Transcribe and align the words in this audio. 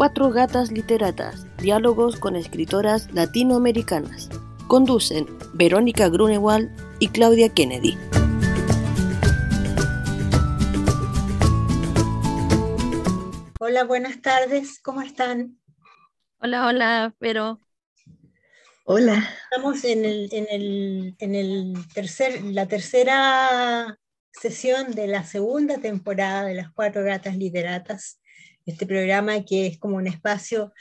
Cuatro 0.00 0.30
Gatas 0.30 0.72
Literatas, 0.72 1.46
diálogos 1.58 2.18
con 2.18 2.34
escritoras 2.34 3.12
latinoamericanas. 3.12 4.30
Conducen 4.66 5.26
Verónica 5.52 6.08
Grunewald 6.08 6.70
y 7.00 7.08
Claudia 7.08 7.50
Kennedy. 7.50 7.98
Hola, 13.58 13.84
buenas 13.84 14.22
tardes, 14.22 14.80
¿cómo 14.80 15.02
están? 15.02 15.58
Hola, 16.38 16.66
hola, 16.66 17.14
pero... 17.18 17.60
Hola. 18.84 19.28
Estamos 19.50 19.84
en, 19.84 20.06
el, 20.06 20.30
en, 20.32 20.46
el, 20.48 21.14
en 21.18 21.34
el 21.34 21.74
tercer, 21.92 22.42
la 22.42 22.64
tercera 22.64 23.98
sesión 24.32 24.92
de 24.92 25.08
la 25.08 25.24
segunda 25.24 25.76
temporada 25.76 26.44
de 26.44 26.54
las 26.54 26.72
Cuatro 26.72 27.04
Gatas 27.04 27.36
Literatas 27.36 28.19
este 28.66 28.86
programa 28.86 29.44
que 29.44 29.66
es 29.66 29.78
como 29.78 29.96
un 29.96 30.06
espacio 30.06 30.72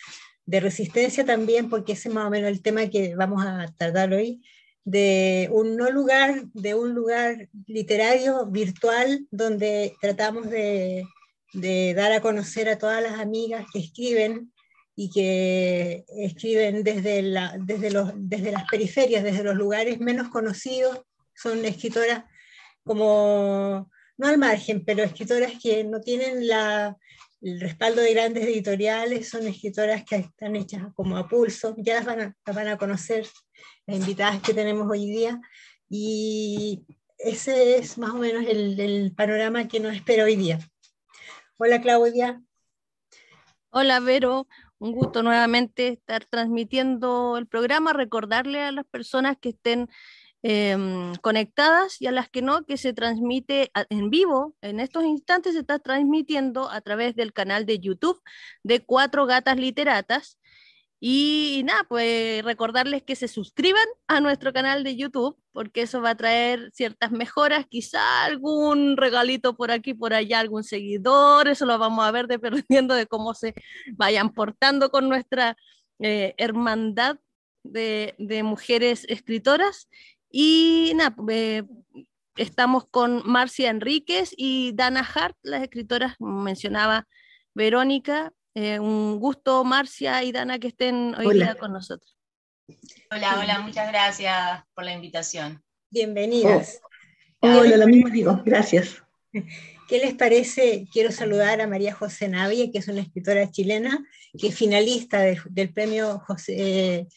de 0.46 0.60
resistencia 0.60 1.26
también, 1.26 1.70
porque 1.70 1.94
ese 1.94 2.10
es 2.10 2.16
más 2.16 2.26
o 2.26 2.30
menos 2.30 2.50
el 2.50 2.62
tema 2.62 2.88
que 2.88 3.16
vamos 3.16 3.46
a 3.46 3.68
tratar 3.78 4.14
hoy, 4.14 4.42
de 4.84 5.48
un 5.52 5.78
lugar, 5.78 6.46
de 6.54 6.74
un 6.74 6.96
lugar 6.96 7.50
literario 7.68 8.48
virtual 8.48 9.28
donde 9.30 9.94
tratamos 10.02 10.50
de, 10.50 11.06
de 11.54 11.94
dar 11.94 12.12
a 12.12 12.22
conocer 12.22 12.68
a 12.70 12.78
todas 12.80 13.02
las 13.04 13.20
amigas 13.20 13.66
que 13.72 13.80
escriben 13.80 14.52
y 14.96 15.12
que 15.12 16.04
escriben 16.18 16.84
desde, 16.84 17.22
la, 17.22 17.56
desde, 17.60 17.92
los, 17.92 18.12
desde 18.16 18.52
las 18.52 18.64
periferias, 18.70 19.24
desde 19.24 19.44
los 19.44 19.56
lugares 19.56 20.00
menos 20.00 20.30
conocidos, 20.30 21.02
son 21.36 21.64
escritoras 21.64 22.24
como, 22.84 23.90
no 24.18 24.28
al 24.28 24.38
margen, 24.38 24.84
pero 24.84 25.04
escritoras 25.04 25.54
que 25.62 25.84
no 25.84 26.02
tienen 26.02 26.48
la, 26.48 26.98
el 27.42 27.60
respaldo 27.60 28.02
de 28.02 28.14
grandes 28.14 28.44
editoriales, 28.44 29.30
son 29.30 29.48
escritoras 29.48 30.04
que 30.04 30.18
están 30.18 30.56
hechas 30.56 30.84
como 30.94 31.18
a 31.18 31.28
pulso, 31.28 31.76
ya 31.78 31.96
las 31.96 32.06
van 32.06 32.22
a, 32.22 32.52
van 32.52 32.68
a 32.68 32.78
conocer 32.78 33.28
las 33.86 33.98
invitadas 33.98 34.42
que 34.42 34.54
tenemos 34.54 34.88
hoy 34.90 35.06
día, 35.06 35.40
y 35.90 36.86
ese 37.18 37.78
es 37.78 37.98
más 37.98 38.12
o 38.12 38.18
menos 38.18 38.46
el, 38.46 38.80
el 38.80 39.14
panorama 39.16 39.68
que 39.68 39.80
nos 39.80 39.96
espera 39.96 40.24
hoy 40.24 40.36
día. 40.36 40.60
Hola 41.58 41.82
Claudia. 41.82 42.42
Hola 43.72 44.00
Vero, 44.00 44.48
un 44.78 44.94
gusto 44.94 45.24
nuevamente 45.24 45.90
estar 45.90 46.26
transmitiendo 46.26 47.38
el 47.38 47.48
programa, 47.48 47.94
recordarle 47.94 48.62
a 48.62 48.72
las 48.72 48.86
personas 48.86 49.38
que 49.40 49.50
estén 49.50 49.90
Em, 50.42 51.16
conectadas 51.16 52.02
y 52.02 52.08
a 52.08 52.12
las 52.14 52.30
que 52.30 52.42
no, 52.42 52.66
que 52.66 52.78
se 52.78 52.94
transmite 52.94 53.72
en 53.90 54.10
vivo. 54.10 54.56
En 54.62 54.80
estos 54.80 55.04
instantes 55.04 55.54
se 55.54 55.60
está 55.60 55.80
transmitiendo 55.80 56.70
a 56.70 56.80
través 56.80 57.16
del 57.16 57.34
canal 57.34 57.66
de 57.66 57.80
YouTube 57.80 58.22
de 58.64 58.80
Cuatro 58.86 59.26
Gatas 59.26 59.58
Literatas. 59.58 60.40
Y, 61.02 61.62
nada, 61.66 61.86
pues 61.88 62.44
recordarles 62.44 63.04
que 63.04 63.16
se 63.16 63.28
suscriban 63.30 63.86
a 64.08 64.20
nuestro 64.22 64.54
canal 64.54 64.84
de 64.84 64.98
YouTube, 64.98 65.38
porque 65.54 65.84
eso 65.84 66.02
va 66.02 66.12
a 66.12 66.18
traer 66.18 66.72
ciertas 66.74 67.12
mejoras, 67.12 67.66
quizá 67.70 68.26
algún 68.26 68.98
regalito 68.98 69.56
por 69.56 69.72
aquí, 69.72 69.94
por 69.94 70.14
allá, 70.14 70.40
algún 70.40 70.64
seguidor, 70.64 71.48
eso 71.48 71.66
lo 71.66 71.78
vamos 71.80 72.06
a 72.06 72.12
ver 72.12 72.28
dependiendo 72.28 72.96
de 72.96 73.08
cómo 73.08 73.34
se 73.34 73.54
vayan 73.94 74.34
portando 74.34 74.90
con 74.92 75.08
nuestra 75.10 75.56
eh, 76.00 76.34
hermandad 76.38 77.18
de, 77.64 78.16
de, 78.18 78.44
mujeres 78.44 79.06
escritoras. 79.10 79.90
Y 80.32 80.94
nada, 80.96 81.16
eh, 81.30 81.64
estamos 82.36 82.86
con 82.90 83.24
Marcia 83.26 83.70
Enríquez 83.70 84.34
y 84.38 84.72
Dana 84.74 85.02
Hart, 85.02 85.36
las 85.42 85.64
escritoras, 85.64 86.16
mencionaba 86.20 87.08
Verónica. 87.54 88.32
Eh, 88.56 88.80
un 88.80 89.20
gusto, 89.20 89.64
Marcia 89.64 90.24
y 90.24 90.32
Dana, 90.32 90.60
que 90.60 90.68
estén 90.68 91.16
hoy 91.16 91.36
día 91.36 91.56
con 91.56 91.72
nosotros. 91.72 92.16
Hola, 93.12 93.40
hola, 93.40 93.60
muchas 93.60 93.88
gracias 93.90 94.64
por 94.74 94.84
la 94.86 94.94
invitación. 94.94 95.64
Bienvenidas. 95.90 96.82
Oh, 97.40 97.48
hola, 97.48 97.78
lo 97.78 97.88
mismo 97.88 98.10
digo, 98.10 98.42
gracias. 98.46 99.02
¿Qué 99.32 99.98
les 99.98 100.14
parece? 100.14 100.88
Quiero 100.92 101.12
saludar 101.12 101.62
a 101.62 101.68
María 101.68 101.94
José 101.94 102.28
Navia, 102.28 102.72
que 102.72 102.78
es 102.78 102.88
una 102.88 103.02
escritora 103.02 103.50
chilena, 103.50 104.06
que 104.38 104.48
es 104.48 104.56
finalista 104.56 105.22
del 105.22 105.74
premio 105.74 106.20
José, 106.20 107.08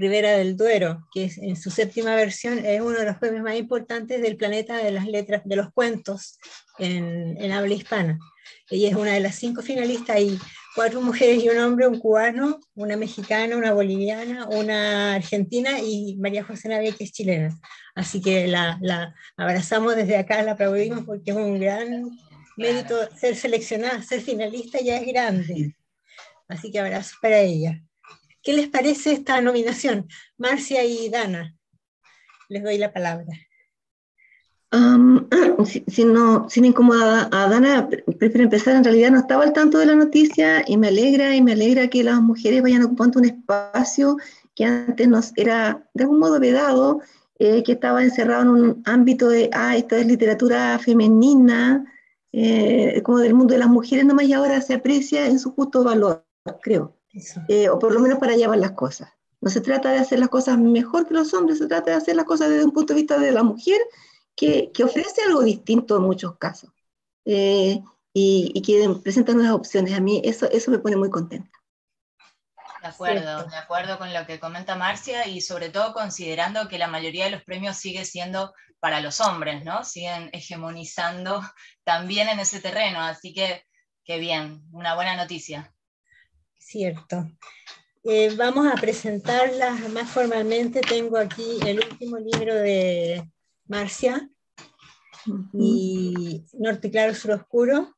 Rivera 0.00 0.32
del 0.32 0.56
Duero, 0.56 1.06
que 1.12 1.24
es, 1.24 1.36
en 1.36 1.56
su 1.56 1.70
séptima 1.70 2.14
versión 2.14 2.64
es 2.64 2.80
uno 2.80 2.98
de 2.98 3.04
los 3.04 3.18
premios 3.18 3.42
más 3.42 3.56
importantes 3.56 4.22
del 4.22 4.38
planeta 4.38 4.78
de 4.78 4.92
las 4.92 5.06
letras, 5.06 5.42
de 5.44 5.56
los 5.56 5.70
cuentos 5.74 6.38
en, 6.78 7.36
en 7.38 7.52
habla 7.52 7.74
hispana. 7.74 8.18
Ella 8.70 8.88
es 8.88 8.94
una 8.94 9.12
de 9.12 9.20
las 9.20 9.34
cinco 9.34 9.60
finalistas 9.60 10.18
y 10.18 10.38
cuatro 10.74 11.00
mujeres 11.02 11.44
y 11.44 11.50
un 11.50 11.58
hombre, 11.58 11.86
un 11.86 11.98
cubano, 11.98 12.60
una 12.74 12.96
mexicana, 12.96 13.58
una 13.58 13.74
boliviana, 13.74 14.48
una 14.48 15.16
argentina 15.16 15.78
y 15.80 16.16
María 16.16 16.44
José 16.44 16.70
Navia, 16.70 16.92
que 16.92 17.04
es 17.04 17.12
chilena. 17.12 17.60
Así 17.94 18.22
que 18.22 18.46
la, 18.46 18.78
la 18.80 19.14
abrazamos 19.36 19.96
desde 19.96 20.16
acá, 20.16 20.42
la 20.42 20.52
aplaudimos 20.52 21.04
porque 21.04 21.32
es 21.32 21.36
un 21.36 21.60
gran 21.60 22.08
mérito 22.56 22.96
ser 23.18 23.36
seleccionada, 23.36 24.02
ser 24.02 24.22
finalista 24.22 24.78
ya 24.80 24.96
es 24.96 25.06
grande. 25.06 25.76
Así 26.48 26.70
que 26.70 26.80
abrazos 26.80 27.18
para 27.20 27.38
ella. 27.40 27.82
¿Qué 28.42 28.52
les 28.54 28.68
parece 28.68 29.12
esta 29.12 29.40
nominación? 29.40 30.08
Marcia 30.38 30.84
y 30.84 31.08
Dana, 31.10 31.54
les 32.48 32.62
doy 32.62 32.78
la 32.78 32.92
palabra. 32.92 33.26
No, 34.72 36.48
sin 36.48 36.64
incomodar 36.64 37.28
a 37.32 37.48
Dana, 37.48 37.88
prefiero 37.88 38.44
empezar. 38.44 38.76
En 38.76 38.84
realidad 38.84 39.10
no 39.10 39.18
estaba 39.18 39.42
al 39.42 39.52
tanto 39.52 39.78
de 39.78 39.86
la 39.86 39.96
noticia 39.96 40.62
y 40.66 40.76
me 40.76 40.88
alegra 40.88 41.34
y 41.34 41.42
me 41.42 41.52
alegra 41.52 41.88
que 41.88 42.04
las 42.04 42.20
mujeres 42.20 42.62
vayan 42.62 42.84
ocupando 42.84 43.18
un 43.18 43.26
espacio 43.26 44.16
que 44.54 44.64
antes 44.64 45.08
nos 45.08 45.32
era 45.36 45.86
de 45.94 46.04
algún 46.04 46.20
modo 46.20 46.38
vedado, 46.38 47.00
eh, 47.38 47.62
que 47.62 47.72
estaba 47.72 48.02
encerrado 48.02 48.42
en 48.42 48.48
un 48.48 48.82
ámbito 48.84 49.28
de, 49.28 49.50
ah, 49.52 49.76
esto 49.76 49.96
es 49.96 50.06
literatura 50.06 50.78
femenina, 50.78 51.84
eh, 52.32 53.00
como 53.02 53.18
del 53.18 53.34
mundo 53.34 53.54
de 53.54 53.60
las 53.60 53.68
mujeres 53.68 54.04
nomás 54.04 54.26
y 54.26 54.32
ahora 54.32 54.60
se 54.60 54.74
aprecia 54.74 55.26
en 55.26 55.38
su 55.38 55.52
justo 55.52 55.82
valor, 55.82 56.24
creo. 56.62 56.99
Eh, 57.48 57.68
o 57.68 57.78
por 57.78 57.92
lo 57.92 58.00
menos 58.00 58.18
para 58.18 58.36
llevar 58.36 58.58
las 58.58 58.72
cosas. 58.72 59.12
No 59.40 59.50
se 59.50 59.60
trata 59.60 59.90
de 59.90 59.98
hacer 59.98 60.18
las 60.18 60.28
cosas 60.28 60.58
mejor 60.58 61.08
que 61.08 61.14
los 61.14 61.32
hombres, 61.34 61.58
se 61.58 61.66
trata 61.66 61.90
de 61.90 61.96
hacer 61.96 62.14
las 62.14 62.26
cosas 62.26 62.50
desde 62.50 62.64
un 62.64 62.72
punto 62.72 62.92
de 62.92 63.00
vista 63.00 63.18
de 63.18 63.32
la 63.32 63.42
mujer 63.42 63.80
que, 64.36 64.70
que 64.72 64.84
ofrece 64.84 65.22
algo 65.22 65.42
distinto 65.42 65.96
en 65.96 66.02
muchos 66.02 66.36
casos 66.36 66.70
eh, 67.24 67.80
y, 68.12 68.52
y, 68.54 68.62
que 68.62 68.88
presenta 69.02 69.32
nuevas 69.32 69.52
opciones. 69.52 69.94
A 69.94 70.00
mí 70.00 70.20
eso, 70.24 70.48
eso 70.50 70.70
me 70.70 70.78
pone 70.78 70.96
muy 70.96 71.10
contenta. 71.10 71.50
De 72.82 72.88
acuerdo, 72.88 73.44
de 73.44 73.56
acuerdo 73.56 73.98
con 73.98 74.12
lo 74.12 74.26
que 74.26 74.40
comenta 74.40 74.74
Marcia 74.74 75.26
y 75.26 75.40
sobre 75.42 75.68
todo 75.68 75.92
considerando 75.92 76.68
que 76.68 76.78
la 76.78 76.88
mayoría 76.88 77.26
de 77.26 77.30
los 77.30 77.42
premios 77.42 77.76
sigue 77.76 78.04
siendo 78.04 78.54
para 78.78 79.00
los 79.00 79.20
hombres, 79.20 79.64
¿no? 79.64 79.84
Siguen 79.84 80.30
hegemonizando 80.32 81.42
también 81.84 82.28
en 82.28 82.40
ese 82.40 82.60
terreno, 82.60 83.00
así 83.00 83.32
que 83.32 83.64
qué 84.04 84.18
bien, 84.18 84.62
una 84.72 84.94
buena 84.94 85.16
noticia. 85.16 85.74
Cierto. 86.60 87.26
Eh, 88.04 88.32
vamos 88.36 88.66
a 88.66 88.76
presentarlas 88.80 89.88
más 89.90 90.08
formalmente. 90.10 90.82
Tengo 90.82 91.16
aquí 91.18 91.58
el 91.66 91.78
último 91.78 92.18
libro 92.18 92.54
de 92.54 93.26
Marcia 93.66 94.30
y 95.52 96.44
Norte 96.52 96.90
Claro 96.90 97.14
Sur 97.14 97.32
Oscuro. 97.32 97.96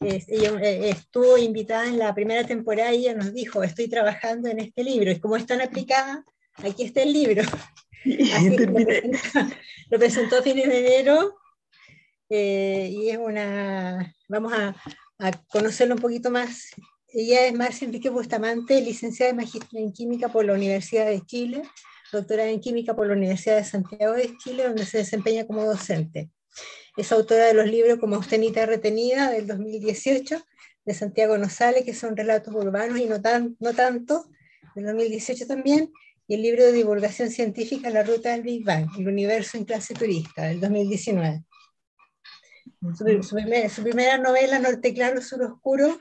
ella 0.00 0.60
eh, 0.62 0.90
estuvo 0.90 1.36
invitada 1.36 1.86
en 1.86 1.98
la 1.98 2.14
primera 2.14 2.44
temporada 2.44 2.92
y 2.94 3.02
ella 3.02 3.14
nos 3.14 3.34
dijo, 3.34 3.62
estoy 3.62 3.88
trabajando 3.88 4.48
en 4.48 4.60
este 4.60 4.82
libro. 4.82 5.10
Y 5.10 5.20
como 5.20 5.36
es 5.36 5.46
tan 5.46 5.60
aplicada, 5.60 6.24
aquí 6.56 6.84
está 6.84 7.02
el 7.02 7.12
libro. 7.12 7.42
Así 8.34 8.56
lo, 8.56 8.72
presentó, 8.72 9.56
lo 9.90 9.98
presentó 9.98 10.38
a 10.38 10.42
fines 10.42 10.68
de 10.68 10.78
enero 10.78 11.36
eh, 12.30 12.88
y 12.92 13.10
es 13.10 13.18
una, 13.18 14.14
vamos 14.28 14.52
a, 14.52 14.76
a 15.18 15.32
conocerlo 15.48 15.96
un 15.96 16.00
poquito 16.00 16.30
más 16.30 16.70
ella 17.18 17.46
es 17.46 17.54
Marcia 17.54 17.86
Enrique 17.86 18.10
Bustamante, 18.10 18.78
licenciada 18.82 19.32
de 19.32 19.38
Magistra 19.38 19.80
en 19.80 19.90
Química 19.90 20.28
por 20.28 20.44
la 20.44 20.52
Universidad 20.52 21.06
de 21.06 21.22
Chile, 21.22 21.62
doctora 22.12 22.46
en 22.46 22.60
Química 22.60 22.94
por 22.94 23.06
la 23.06 23.14
Universidad 23.14 23.56
de 23.56 23.64
Santiago 23.64 24.12
de 24.12 24.36
Chile, 24.36 24.64
donde 24.64 24.84
se 24.84 24.98
desempeña 24.98 25.46
como 25.46 25.64
docente. 25.64 26.30
Es 26.94 27.12
autora 27.12 27.46
de 27.46 27.54
los 27.54 27.68
libros 27.68 27.98
como 27.98 28.16
Austenita 28.16 28.66
Retenida 28.66 29.30
del 29.30 29.46
2018, 29.46 30.44
de 30.84 30.94
Santiago 30.94 31.38
Nosales, 31.38 31.84
que 31.86 31.94
son 31.94 32.18
relatos 32.18 32.54
urbanos 32.54 32.98
y 32.98 33.06
no, 33.06 33.22
tan, 33.22 33.56
no 33.60 33.72
tanto, 33.72 34.28
del 34.74 34.84
2018 34.84 35.46
también, 35.46 35.90
y 36.28 36.34
el 36.34 36.42
libro 36.42 36.64
de 36.64 36.72
divulgación 36.72 37.30
científica 37.30 37.88
La 37.88 38.02
Ruta 38.02 38.32
del 38.32 38.42
Big 38.42 38.62
Bang, 38.62 38.90
el 38.98 39.08
universo 39.08 39.56
en 39.56 39.64
clase 39.64 39.94
turista, 39.94 40.42
del 40.42 40.60
2019. 40.60 41.44
Su, 42.94 43.22
su, 43.22 43.36
primer, 43.36 43.70
su 43.70 43.82
primera 43.82 44.18
novela, 44.18 44.58
Norte 44.58 44.92
Claro, 44.92 45.22
Sur 45.22 45.42
Oscuro, 45.42 45.98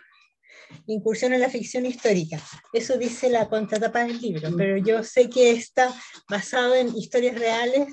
incursión 0.88 1.34
en 1.34 1.42
la 1.42 1.50
ficción 1.50 1.86
histórica. 1.86 2.40
Eso 2.74 2.98
dice 2.98 3.30
la 3.30 3.48
contratapa 3.48 4.06
del 4.06 4.20
libro, 4.20 4.50
pero 4.56 4.78
yo 4.78 5.04
sé 5.04 5.30
que 5.30 5.52
está 5.52 5.94
basado 6.30 6.76
en 6.76 6.96
historias 6.96 7.38
reales, 7.38 7.88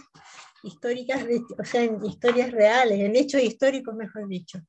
históricas, 0.63 1.25
o 1.59 1.65
sea, 1.65 1.83
en 1.83 2.05
historias 2.05 2.51
reales, 2.51 3.01
en 3.01 3.17
hechos 3.17 3.43
históricos, 3.43 3.95
mejor 3.95 4.29
dicho. 4.29 4.61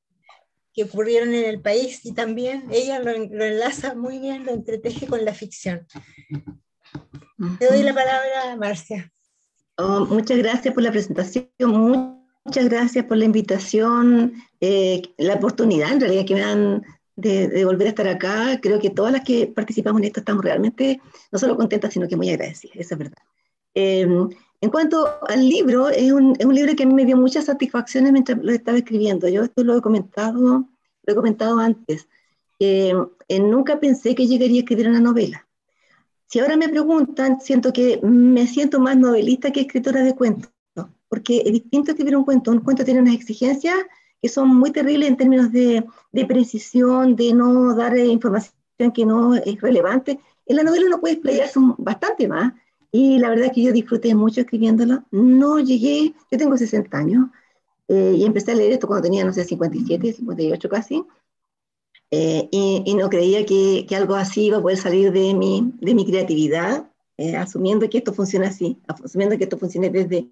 que 0.72 0.84
ocurrieron 0.84 1.32
en 1.32 1.44
el 1.44 1.60
país 1.60 2.04
y 2.04 2.12
también 2.14 2.66
ella 2.72 2.98
lo, 2.98 3.12
enlaza 3.12 3.94
muy 3.94 4.18
bien, 4.18 4.44
lo 4.44 4.52
entreteje 4.52 5.06
con 5.06 5.24
la 5.24 5.32
ficción. 5.32 5.86
Te 7.60 7.66
doy 7.66 7.82
la 7.82 7.94
palabra, 7.94 8.56
Marcia. 8.56 9.12
Oh, 9.76 10.04
muchas 10.06 10.38
gracias 10.38 10.74
por 10.74 10.82
la 10.82 10.90
presentación, 10.90 11.48
muchas 12.44 12.64
gracias 12.68 13.04
por 13.04 13.16
la 13.16 13.24
invitación, 13.24 14.34
eh, 14.60 15.02
la 15.18 15.34
oportunidad 15.34 15.92
en 15.92 16.00
realidad 16.00 16.26
que 16.26 16.34
me 16.34 16.40
dan 16.40 16.82
de, 17.16 17.64
volver 17.64 17.86
a 17.86 17.90
estar 17.90 18.08
acá. 18.08 18.58
Creo 18.60 18.78
que 18.78 18.90
todas 18.90 19.12
las 19.12 19.22
que 19.22 19.46
participamos 19.46 20.00
en 20.00 20.06
esto 20.06 20.20
estamos 20.20 20.44
realmente 20.44 21.00
no 21.30 21.38
solo 21.38 21.56
contentas, 21.56 21.92
sino 21.92 22.08
que 22.08 22.16
muy 22.16 22.30
agradecidas, 22.30 22.76
esa 22.76 22.94
es 22.94 22.98
verdad. 22.98 23.22
Em, 23.74 24.28
en 24.60 24.70
cuanto 24.70 25.06
al 25.28 25.48
libro, 25.48 25.88
es 25.88 26.12
un, 26.12 26.34
es 26.38 26.46
un, 26.46 26.54
libro 26.54 26.74
que 26.74 26.84
a 26.84 26.86
mí 26.86 26.94
me 26.94 27.04
dio 27.04 27.16
muchas 27.16 27.46
satisfacciones 27.46 28.12
mientras 28.12 28.38
lo 28.42 28.52
estaba 28.52 28.78
escribiendo. 28.78 29.28
Yo 29.28 29.42
esto 29.42 29.64
lo 29.64 29.76
he 29.76 29.82
comentado, 29.82 30.68
lo 31.02 31.12
he 31.12 31.14
comentado 31.14 31.58
antes. 31.58 32.08
Eh, 32.60 32.94
nunca 33.40 33.80
pensé 33.80 34.14
que 34.14 34.26
llegaría 34.26 34.58
a 34.58 34.60
escribir 34.60 34.88
una 34.88 35.00
novela. 35.00 35.46
Si 36.26 36.40
ahora 36.40 36.56
me 36.56 36.68
preguntan, 36.68 37.40
siento 37.40 37.72
que 37.72 38.00
me 38.02 38.46
siento 38.46 38.80
más 38.80 38.96
novelista 38.96 39.52
que 39.52 39.60
escritora 39.60 40.02
de 40.02 40.14
cuentos, 40.14 40.50
porque 41.08 41.42
es 41.44 41.52
distinto 41.52 41.90
escribir 41.90 42.16
un 42.16 42.24
cuento. 42.24 42.50
Un 42.50 42.60
cuento 42.60 42.84
tiene 42.84 43.00
unas 43.00 43.14
exigencias 43.14 43.76
son 44.28 44.48
muy 44.48 44.72
terribles 44.72 45.08
en 45.08 45.16
términos 45.16 45.52
de, 45.52 45.84
de 46.12 46.26
precisión, 46.26 47.16
de 47.16 47.32
no 47.34 47.74
dar 47.74 47.96
información 47.96 48.52
que 48.94 49.06
no 49.06 49.34
es 49.34 49.60
relevante. 49.60 50.20
En 50.46 50.56
la 50.56 50.62
novela 50.62 50.86
uno 50.86 51.00
puede 51.00 51.14
explayarse 51.14 51.60
bastante 51.78 52.28
más 52.28 52.52
y 52.90 53.18
la 53.18 53.28
verdad 53.30 53.46
es 53.46 53.52
que 53.52 53.62
yo 53.62 53.72
disfruté 53.72 54.14
mucho 54.14 54.40
escribiéndolo. 54.42 55.04
No 55.10 55.58
llegué, 55.58 56.14
yo 56.30 56.38
tengo 56.38 56.56
60 56.56 56.96
años 56.96 57.28
eh, 57.88 58.14
y 58.16 58.24
empecé 58.24 58.52
a 58.52 58.54
leer 58.54 58.72
esto 58.72 58.86
cuando 58.86 59.02
tenía, 59.02 59.24
no 59.24 59.32
sé, 59.32 59.44
57, 59.44 60.12
58 60.12 60.68
casi. 60.68 61.04
Eh, 62.10 62.48
y, 62.52 62.82
y, 62.86 62.94
no 62.94 63.08
creía 63.08 63.44
que, 63.44 63.86
que, 63.88 63.96
algo 63.96 64.14
así 64.14 64.46
iba 64.46 64.58
a 64.58 64.62
poder 64.62 64.78
salir 64.78 65.10
de 65.10 65.34
mi, 65.34 65.72
de 65.80 65.94
mi 65.94 66.06
creatividad, 66.06 66.88
eh, 67.16 67.36
asumiendo 67.36 67.88
que 67.90 67.98
esto 67.98 68.12
funciona 68.12 68.48
así, 68.48 68.78
asumiendo 68.86 69.36
que 69.36 69.44
esto 69.44 69.58
funcione 69.58 69.90
desde 69.90 70.28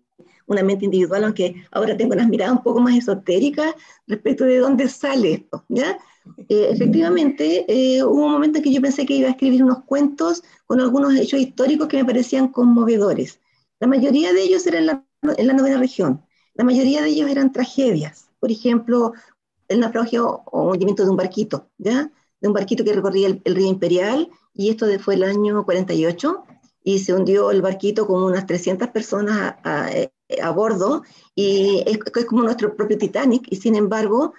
una 0.46 0.62
mente 0.62 0.84
individual, 0.84 1.24
aunque 1.24 1.54
ahora 1.70 1.96
tengo 1.96 2.14
unas 2.14 2.28
miradas 2.28 2.56
un 2.56 2.62
poco 2.62 2.80
más 2.80 2.96
esotéricas 2.96 3.74
respecto 4.06 4.44
de 4.44 4.58
dónde 4.58 4.88
sale 4.88 5.32
esto, 5.34 5.64
¿ya? 5.68 5.98
Eh, 6.48 6.68
efectivamente, 6.70 7.64
eh, 7.68 8.02
hubo 8.04 8.26
un 8.26 8.32
momento 8.32 8.58
en 8.58 8.64
que 8.64 8.72
yo 8.72 8.80
pensé 8.80 9.04
que 9.04 9.14
iba 9.14 9.28
a 9.28 9.32
escribir 9.32 9.64
unos 9.64 9.84
cuentos 9.84 10.42
con 10.66 10.80
algunos 10.80 11.14
hechos 11.16 11.40
históricos 11.40 11.88
que 11.88 11.96
me 11.98 12.04
parecían 12.04 12.48
conmovedores. 12.48 13.40
La 13.80 13.86
mayoría 13.86 14.32
de 14.32 14.42
ellos 14.42 14.66
eran 14.66 14.86
la, 14.86 15.04
en 15.36 15.46
la 15.46 15.52
novena 15.52 15.78
región, 15.78 16.24
la 16.54 16.64
mayoría 16.64 17.02
de 17.02 17.08
ellos 17.08 17.30
eran 17.30 17.52
tragedias, 17.52 18.28
por 18.38 18.50
ejemplo, 18.50 19.12
el 19.68 19.80
naufragio 19.80 20.42
o 20.46 20.70
hundimiento 20.70 21.04
de 21.04 21.10
un 21.10 21.16
barquito, 21.16 21.70
¿ya? 21.78 22.10
De 22.40 22.48
un 22.48 22.54
barquito 22.54 22.84
que 22.84 22.92
recorría 22.92 23.28
el, 23.28 23.40
el 23.44 23.54
río 23.54 23.68
Imperial, 23.68 24.28
y 24.54 24.70
esto 24.70 24.86
fue 25.00 25.14
el 25.14 25.22
año 25.22 25.64
48, 25.64 26.44
y 26.84 26.98
se 26.98 27.14
hundió 27.14 27.50
el 27.50 27.62
barquito 27.62 28.06
con 28.06 28.22
unas 28.22 28.46
300 28.46 28.88
personas 28.88 29.56
a, 29.62 29.86
a, 29.86 29.90
bordo, 30.54 31.02
y 31.34 31.82
es, 31.86 31.98
es, 32.14 32.24
como 32.26 32.42
nuestro 32.42 32.74
propio 32.76 32.98
Titanic, 32.98 33.46
y 33.50 33.56
sin 33.56 33.74
embargo, 33.74 34.34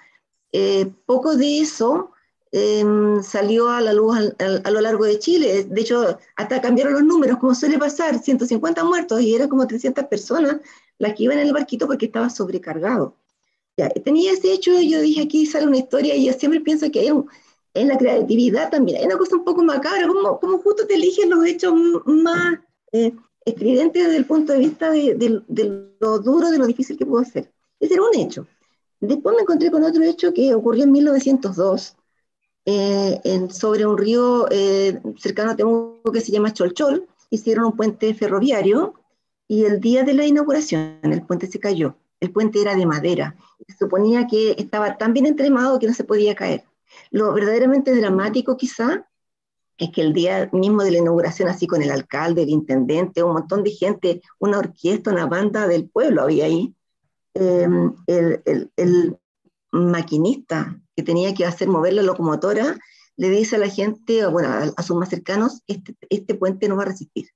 eh, 0.52 0.92
poco 1.06 1.36
de 1.36 1.60
eso 1.60 2.12
eh, 2.52 2.84
salió 3.24 3.70
a 3.70 3.82
la 3.82 3.94
luz 3.94 4.18
a, 4.40 4.46
a, 4.68 4.72
lo 4.72 4.82
largo 4.82 5.06
de 5.06 5.20
Chile. 5.20 5.64
De 5.64 5.82
hecho, 5.82 6.20
hasta 6.36 6.62
cambiaron 6.62 6.94
los 6.94 7.04
números, 7.04 7.40
como 7.40 7.56
suele 7.56 7.80
pasar, 7.80 8.20
150 8.20 8.84
muertos, 8.84 9.22
y 9.22 9.36
eran 9.36 9.50
como 9.50 9.68
300 9.68 10.06
personas 10.06 10.58
las 11.00 11.16
que 11.16 11.24
iban 11.24 11.40
en 11.40 11.48
el 11.48 11.54
barquito 11.54 11.88
porque 11.88 12.06
estaba 12.08 12.30
sobrecargado. 12.30 13.18
Ya, 13.78 13.90
tenía 13.90 14.34
ese 14.34 14.54
hecho, 14.54 14.80
yo 14.80 15.02
dije, 15.02 15.24
aquí 15.24 15.46
sale 15.46 15.66
una 15.68 15.78
historia, 15.78 16.16
y 16.16 16.26
yo 16.28 16.34
siempre 16.34 16.62
pienso 16.62 16.92
que 16.92 17.00
hay 17.02 17.12
un, 17.12 17.28
en 17.74 17.88
la 17.88 17.98
creatividad 17.98 18.70
también. 18.70 19.00
Hay 19.00 19.06
una 19.06 19.18
cosa 19.18 19.36
un 19.36 19.44
poco 19.44 19.64
macabra, 19.64 20.08
como, 20.08 20.40
como 20.40 20.60
justo 20.60 20.86
te 20.86 20.96
eligen 20.96 21.30
los 21.30 21.46
hechos 21.46 21.74
más 22.06 22.60
eh, 22.92 23.14
estridentes 23.46 24.04
desde 24.04 24.18
el 24.18 24.26
punto 24.26 24.54
de 24.54 24.60
vista 24.60 24.92
de, 24.92 25.16
de, 25.16 25.42
de, 25.48 25.96
lo 26.00 26.20
duro, 26.20 26.50
de 26.50 26.58
lo 26.58 26.66
difícil 26.66 26.98
que 26.98 27.06
puedo 27.06 27.22
hacer. 27.22 27.52
Ese 27.80 27.94
era 27.94 28.04
un 28.04 28.16
hecho. 28.16 28.48
Después 29.00 29.36
me 29.36 29.42
encontré 29.42 29.70
con 29.70 29.84
otro 29.84 30.04
hecho 30.04 30.34
que 30.34 30.54
ocurrió 30.54 30.86
en 30.86 30.92
1902, 30.92 31.96
eh, 32.66 33.20
en, 33.24 33.52
sobre 33.52 33.86
un 33.86 33.98
río 33.98 34.48
eh, 34.50 35.02
cercano 35.18 35.52
a 35.52 35.56
Temuco 35.56 36.12
que 36.12 36.22
se 36.22 36.32
llama 36.32 36.54
Cholchol. 36.54 37.08
Hicieron 37.30 37.66
un 37.66 37.76
puente 37.76 38.14
ferroviario 38.14 38.94
y 39.48 39.66
el 39.66 39.80
día 39.80 40.04
de 40.04 40.14
la 40.14 40.26
inauguración 40.26 41.00
el 41.04 41.26
puente 41.26 41.48
se 41.48 41.60
cayó. 41.60 41.96
El 42.20 42.32
puente 42.32 42.62
era 42.62 42.76
de 42.76 42.86
madera. 42.86 43.36
Se 43.68 43.78
suponía 43.78 44.28
que 44.28 44.56
estaba 44.58 44.98
tan 44.98 45.14
bien 45.14 45.26
entremado 45.26 45.80
que 45.80 45.88
no 45.88 45.94
se 45.94 46.06
podía 46.06 46.36
caer 46.36 46.64
lo 47.12 47.34
verdaderamente 47.34 47.96
dramático 47.96 48.58
quizá 48.58 49.08
es 49.78 49.90
que 49.92 50.02
el 50.02 50.14
día 50.14 50.50
mismo 50.54 50.84
de 50.84 50.92
la 50.92 50.98
inauguración, 51.00 51.50
así 51.50 51.68
con 51.68 51.82
el 51.82 51.92
alcalde, 51.92 52.44
el 52.44 52.50
intendente, 52.50 53.24
un 53.24 53.34
montón 53.34 53.64
de 53.64 53.72
gente, 53.72 54.22
una 54.40 54.60
orquesta, 54.60 55.12
una 55.12 55.26
banda 55.26 55.68
del 55.68 55.90
pueblo 55.90 56.22
había 56.22 56.46
ahí, 56.46 56.74
el, 57.34 57.94
el, 58.08 58.72
el, 58.76 59.18
maquinista 59.72 60.80
que 60.96 61.02
tenía 61.02 61.34
que 61.34 61.48
hacer 61.48 61.68
mover 61.68 61.94
la 61.94 62.04
locomotora 62.04 62.78
le 63.18 63.30
dice 63.32 63.56
a 63.56 63.60
la 63.60 63.70
gente, 63.70 64.24
bueno, 64.28 64.50
a, 64.50 64.72
a 64.76 64.84
sus 64.84 64.96
más 64.96 65.10
cercanos, 65.10 65.64
este, 65.66 65.96
este 66.12 66.36
puente 66.36 66.68
no 66.68 66.76
va 66.76 66.84
a 66.84 66.88
resistir. 66.88 67.30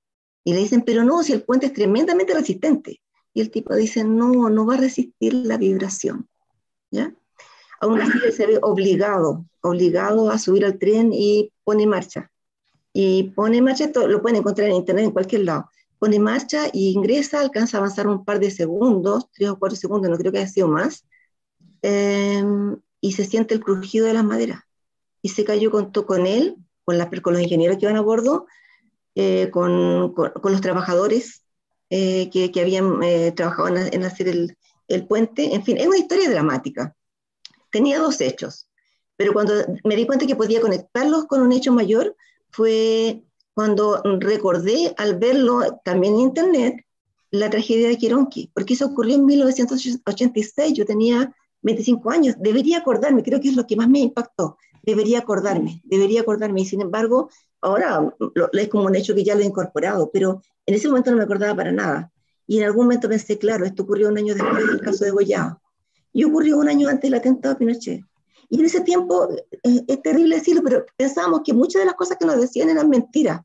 Y 0.44 0.54
le 0.54 0.60
dicen, 0.60 0.84
pero 0.86 1.04
no, 1.04 1.24
si 1.24 1.34
el 1.34 1.42
puente 1.42 1.66
es 1.66 1.74
tremendamente 1.74 2.36
resistente. 2.36 3.02
Y 3.34 3.42
el 3.42 3.50
tipo 3.50 3.76
dice, 3.76 4.04
no, 4.04 4.50
no 4.50 4.68
va 4.68 4.76
a 4.76 4.78
resistir 4.78 5.34
la 5.34 5.58
vibración. 5.58 6.28
¿Ya? 6.92 7.12
aún 7.80 8.02
así 8.02 8.18
él 8.26 8.34
se 8.34 8.48
ve 8.48 8.60
obligado, 8.62 9.46
obligado 9.68 10.30
a 10.30 10.40
subir 10.40 10.66
al 10.66 10.78
tren 10.78 11.12
y 11.14 11.52
pone 11.64 11.86
marcha. 11.88 12.32
Y 12.94 13.32
pone 13.36 13.62
marcha, 13.62 13.92
lo 14.08 14.22
pueden 14.22 14.38
encontrar 14.38 14.70
en 14.70 14.76
internet 14.76 15.06
en 15.06 15.12
cualquier 15.12 15.44
lado. 15.44 15.70
Pone 16.00 16.20
marcha 16.20 16.68
y 16.72 16.92
ingresa, 16.92 17.40
alcanza 17.40 17.78
a 17.78 17.80
avanzar 17.80 18.08
un 18.08 18.26
par 18.26 18.40
de 18.40 18.52
segundos, 18.52 19.30
tres 19.32 19.50
o 19.50 19.60
cuatro 19.60 19.76
segundos, 19.76 20.10
no 20.10 20.18
creo 20.18 20.32
que 20.32 20.40
haya 20.40 20.48
sido 20.48 20.68
más, 20.68 21.06
eh, 21.82 22.44
y 23.02 23.12
se 23.14 23.26
siente 23.26 23.54
el 23.56 23.62
crujido 23.64 24.06
de 24.08 24.14
las 24.14 24.24
maderas. 24.24 24.62
Y 25.22 25.30
se 25.30 25.44
cayó 25.44 25.72
con, 25.72 25.92
con 25.92 26.28
él, 26.28 26.56
con, 26.86 26.98
la, 26.98 27.10
con 27.10 27.34
los 27.34 27.42
ingenieros 27.42 27.78
que 27.78 27.86
iban 27.86 27.98
a 27.98 28.02
bordo, 28.02 28.46
eh, 29.16 29.50
con, 29.52 30.14
con, 30.14 30.32
con, 30.32 30.52
los 30.52 30.62
trabajadores 30.62 31.44
eh, 31.90 32.30
que, 32.32 32.52
que, 32.52 32.62
habían 32.62 33.02
eh, 33.04 33.32
trabajado 33.32 33.70
en, 33.70 33.94
en 33.94 34.04
hacer 34.04 34.28
el, 34.28 34.58
el 34.88 35.08
puente. 35.08 35.56
En 35.56 35.64
fin, 35.64 35.78
es 35.78 35.88
una 35.88 35.98
historia 35.98 36.30
dramática 36.30 36.96
tenía 37.72 38.00
dos 38.00 38.22
hechos, 38.22 38.67
pero 39.18 39.34
cuando 39.34 39.54
me 39.84 39.96
di 39.96 40.06
cuenta 40.06 40.26
que 40.26 40.36
podía 40.36 40.62
conectarlos 40.62 41.26
con 41.26 41.42
un 41.42 41.52
hecho 41.52 41.74
mayor 41.74 42.16
fue 42.52 43.24
cuando 43.54 44.02
recordé 44.20 44.94
al 44.98 45.18
verlo 45.18 45.82
también 45.84 46.14
en 46.14 46.22
internet 46.22 46.86
la 47.32 47.50
tragedia 47.50 47.90
de 47.90 47.98
Kironki, 47.98 48.52
porque 48.54 48.76
eso 48.76 48.86
ocurrió 48.86 49.16
en 49.16 49.26
1986, 49.26 50.74
yo 50.74 50.86
tenía 50.86 51.36
25 51.62 52.10
años, 52.10 52.36
debería 52.40 52.78
acordarme, 52.78 53.24
creo 53.24 53.42
que 53.42 53.50
es 53.50 53.56
lo 53.56 53.68
que 53.68 53.76
más 53.76 53.90
me 53.90 54.00
impactó, 54.00 54.58
debería 54.84 55.20
acordarme, 55.20 55.82
debería 55.84 56.22
acordarme, 56.22 56.62
y 56.62 56.66
sin 56.66 56.82
embargo, 56.82 57.30
ahora 57.60 58.14
lo, 58.36 58.50
es 58.54 58.70
como 58.70 58.86
un 58.86 58.96
hecho 58.96 59.14
que 59.14 59.24
ya 59.24 59.36
lo 59.36 59.42
he 59.42 59.46
incorporado, 59.46 60.10
pero 60.12 60.42
en 60.66 60.76
ese 60.76 60.88
momento 60.88 61.12
no 61.12 61.18
me 61.18 61.24
acordaba 61.24 61.56
para 61.56 61.72
nada. 61.72 62.12
Y 62.46 62.60
en 62.60 62.66
algún 62.66 62.86
momento 62.86 63.10
pensé, 63.10 63.38
claro, 63.38 63.66
esto 63.66 63.84
ocurrió 63.84 64.08
un 64.08 64.18
año 64.18 64.34
después 64.34 64.66
del 64.68 64.80
caso 64.80 65.04
de 65.04 65.12
Goya 65.12 65.58
y 66.14 66.24
ocurrió 66.24 66.58
un 66.58 66.70
año 66.70 66.88
antes 66.88 67.10
del 67.10 67.20
atentado 67.20 67.56
de 67.56 67.60
Pinochet. 67.60 68.02
Y 68.50 68.60
en 68.60 68.66
ese 68.66 68.82
tiempo, 68.82 69.30
eh, 69.32 69.84
es 69.88 70.02
terrible 70.02 70.36
decirlo, 70.36 70.62
pero 70.64 70.86
pensábamos 70.96 71.42
que 71.44 71.54
muchas 71.54 71.82
de 71.82 71.86
las 71.86 71.96
cosas 71.96 72.18
que 72.18 72.26
nos 72.26 72.40
decían 72.40 72.70
eran 72.70 72.90
mentiras 72.90 73.42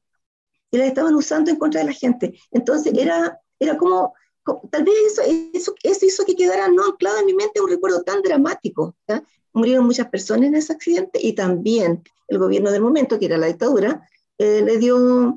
y 0.70 0.78
las 0.78 0.88
estaban 0.88 1.14
usando 1.14 1.50
en 1.50 1.56
contra 1.56 1.80
de 1.80 1.88
la 1.88 1.92
gente. 1.92 2.38
Entonces 2.50 2.92
era, 2.96 3.38
era 3.58 3.76
como, 3.76 4.14
como 4.42 4.68
tal 4.70 4.84
vez 4.84 4.94
eso, 5.06 5.22
eso, 5.52 5.74
eso, 5.82 6.06
hizo 6.06 6.24
que 6.24 6.34
quedara 6.34 6.68
no 6.68 6.84
anclado 6.86 7.18
en 7.18 7.26
mi 7.26 7.34
mente 7.34 7.60
un 7.60 7.68
recuerdo 7.68 8.02
tan 8.02 8.22
dramático. 8.22 8.96
¿ya? 9.06 9.22
Murieron 9.52 9.84
muchas 9.84 10.08
personas 10.08 10.46
en 10.46 10.54
ese 10.54 10.72
accidente 10.72 11.18
y 11.22 11.34
también 11.34 12.02
el 12.28 12.38
gobierno 12.38 12.70
del 12.70 12.80
momento, 12.80 13.18
que 13.18 13.26
era 13.26 13.36
la 13.36 13.48
dictadura, 13.48 14.08
eh, 14.38 14.62
le, 14.62 14.78
dio, 14.78 15.36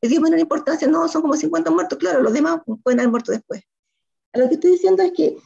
le 0.00 0.08
dio 0.08 0.20
menor 0.20 0.38
importancia. 0.38 0.86
No, 0.86 1.08
son 1.08 1.22
como 1.22 1.34
50 1.34 1.70
muertos, 1.70 1.98
claro, 1.98 2.22
los 2.22 2.32
demás 2.32 2.60
pueden 2.82 3.00
haber 3.00 3.10
muerto 3.10 3.32
después. 3.32 3.62
Lo 4.34 4.48
que 4.48 4.54
estoy 4.54 4.72
diciendo 4.72 5.02
es 5.02 5.12
que 5.12 5.36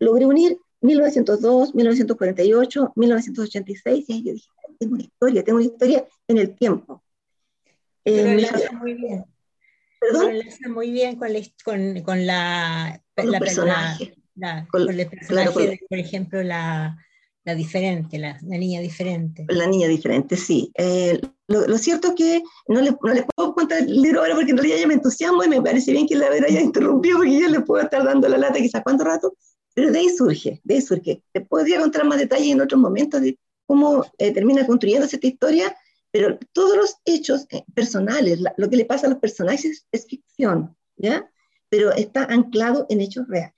logré 0.00 0.26
unir 0.26 0.58
1902, 0.80 1.74
1948, 1.74 2.92
1986, 2.96 4.04
y 4.08 4.24
yo 4.24 4.32
dije, 4.32 4.48
tengo 4.78 4.94
una 4.94 5.02
historia, 5.02 5.44
tengo 5.44 5.58
una 5.58 5.66
historia 5.66 6.06
en 6.26 6.38
el 6.38 6.54
tiempo. 6.54 7.02
Eh, 8.04 8.48
muy 8.80 8.94
bien. 8.94 9.24
¿Perdón? 10.00 10.32
muy 10.70 10.90
bien 10.90 11.16
con 11.16 11.32
la, 11.32 11.40
con, 11.62 12.02
con 12.02 12.26
la, 12.26 13.02
con 13.14 13.30
la, 13.30 13.38
personaje. 13.38 14.14
La, 14.34 14.66
con, 14.66 14.86
con, 14.86 14.98
el 14.98 15.06
personaje, 15.06 15.52
claro, 15.52 15.70
de, 15.70 15.80
por 15.86 15.98
ejemplo, 15.98 16.42
la, 16.42 16.96
la 17.44 17.54
diferente, 17.54 18.18
la, 18.18 18.38
la, 18.42 18.56
niña 18.56 18.80
diferente. 18.80 19.44
La 19.48 19.66
niña 19.66 19.88
diferente, 19.88 20.36
sí. 20.36 20.72
Eh, 20.78 21.20
lo, 21.48 21.66
lo, 21.66 21.76
cierto 21.76 22.08
es 22.08 22.14
que 22.14 22.42
no 22.68 22.80
le, 22.80 22.90
no 22.90 23.14
le 23.14 23.24
puedo 23.24 23.54
contar 23.54 23.80
el 23.80 24.00
libro 24.00 24.20
ahora 24.20 24.34
porque 24.34 24.52
en 24.52 24.56
realidad 24.56 24.78
ya 24.78 24.86
me 24.86 24.94
entusiasmo 24.94 25.44
y 25.44 25.48
me 25.48 25.60
parece 25.60 25.92
bien 25.92 26.06
que 26.06 26.16
la 26.16 26.30
Vera 26.30 26.46
haya 26.48 26.60
interrumpido 26.60 27.18
porque 27.18 27.38
yo 27.38 27.48
le 27.48 27.60
puedo 27.60 27.82
estar 27.82 28.02
dando 28.04 28.28
la 28.28 28.38
lata 28.38 28.58
quizás 28.58 28.82
cuánto 28.82 29.04
rato, 29.04 29.34
Pero 29.80 29.92
de 29.92 29.98
ahí 29.98 30.10
surge, 30.10 30.60
de 30.62 30.74
ahí 30.74 30.82
surge. 30.82 31.22
Te 31.32 31.40
podría 31.40 31.80
contar 31.80 32.04
más 32.04 32.18
detalles 32.18 32.52
en 32.52 32.60
otros 32.60 32.78
momentos 32.78 33.22
de 33.22 33.38
cómo 33.64 34.04
eh, 34.18 34.30
termina 34.30 34.66
construyéndose 34.66 35.16
esta 35.16 35.26
historia, 35.26 35.74
pero 36.10 36.38
todos 36.52 36.76
los 36.76 36.96
hechos 37.06 37.46
eh, 37.48 37.64
personales, 37.74 38.40
lo 38.58 38.68
que 38.68 38.76
le 38.76 38.84
pasa 38.84 39.06
a 39.06 39.08
los 39.10 39.20
personajes 39.20 39.86
es 39.90 40.06
ficción, 40.06 40.76
¿ya? 40.98 41.26
Pero 41.70 41.92
está 41.92 42.24
anclado 42.24 42.84
en 42.90 43.00
hechos 43.00 43.26
reales. 43.26 43.54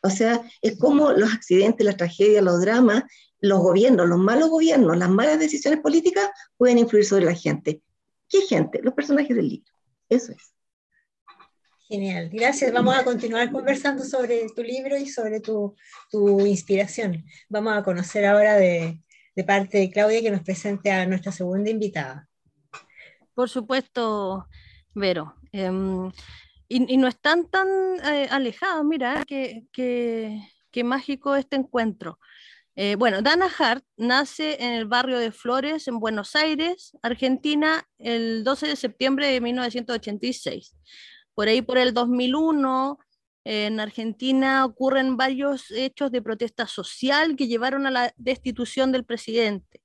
O 0.00 0.08
sea, 0.08 0.42
es 0.62 0.78
como 0.78 1.12
los 1.12 1.30
accidentes, 1.34 1.84
las 1.84 1.98
tragedias, 1.98 2.42
los 2.42 2.62
dramas, 2.62 3.04
los 3.38 3.58
gobiernos, 3.58 4.08
los 4.08 4.18
malos 4.18 4.48
gobiernos, 4.48 4.96
las 4.96 5.10
malas 5.10 5.38
decisiones 5.38 5.80
políticas 5.80 6.30
pueden 6.56 6.78
influir 6.78 7.04
sobre 7.04 7.26
la 7.26 7.34
gente. 7.34 7.82
¿Qué 8.26 8.40
gente? 8.40 8.80
Los 8.82 8.94
personajes 8.94 9.36
del 9.36 9.50
libro. 9.50 9.70
Eso 10.08 10.32
es. 10.32 10.55
Genial, 11.88 12.30
gracias. 12.32 12.72
Vamos 12.72 12.96
a 12.96 13.04
continuar 13.04 13.50
conversando 13.52 14.02
sobre 14.04 14.46
tu 14.54 14.62
libro 14.62 14.96
y 14.96 15.08
sobre 15.08 15.40
tu, 15.40 15.76
tu 16.10 16.44
inspiración. 16.44 17.24
Vamos 17.48 17.76
a 17.76 17.84
conocer 17.84 18.24
ahora 18.24 18.56
de, 18.56 19.00
de 19.36 19.44
parte 19.44 19.78
de 19.78 19.90
Claudia 19.90 20.20
que 20.20 20.30
nos 20.30 20.42
presente 20.42 20.90
a 20.90 21.06
nuestra 21.06 21.30
segunda 21.30 21.70
invitada. 21.70 22.28
Por 23.34 23.50
supuesto, 23.50 24.48
Vero. 24.94 25.34
Em, 25.52 26.10
y, 26.68 26.96
no 26.96 27.06
están 27.06 27.48
tan 27.48 27.68
eh, 28.04 28.28
alejados, 28.30 28.84
mira, 28.84 29.24
qué 29.26 29.66
que, 29.72 30.84
mágico 30.84 31.36
este 31.36 31.56
encuentro. 31.56 32.18
Eh, 32.74 32.96
bueno, 32.96 33.22
Dana 33.22 33.48
Hart 33.58 33.84
nace 33.96 34.62
en 34.62 34.72
el 34.74 34.86
barrio 34.86 35.18
de 35.18 35.32
Flores, 35.32 35.86
en 35.88 35.98
Buenos 36.00 36.34
Aires, 36.34 36.96
Argentina, 37.02 37.86
el 37.98 38.42
12 38.44 38.68
de 38.68 38.76
septiembre 38.76 39.28
de 39.28 39.40
1986. 39.40 40.74
Por 41.36 41.48
ahí, 41.48 41.60
por 41.60 41.76
el 41.76 41.92
2001, 41.92 42.98
en 43.44 43.78
Argentina 43.78 44.64
ocurren 44.64 45.18
varios 45.18 45.70
hechos 45.70 46.10
de 46.10 46.22
protesta 46.22 46.66
social 46.66 47.36
que 47.36 47.46
llevaron 47.46 47.86
a 47.86 47.90
la 47.90 48.14
destitución 48.16 48.90
del 48.90 49.04
presidente. 49.04 49.82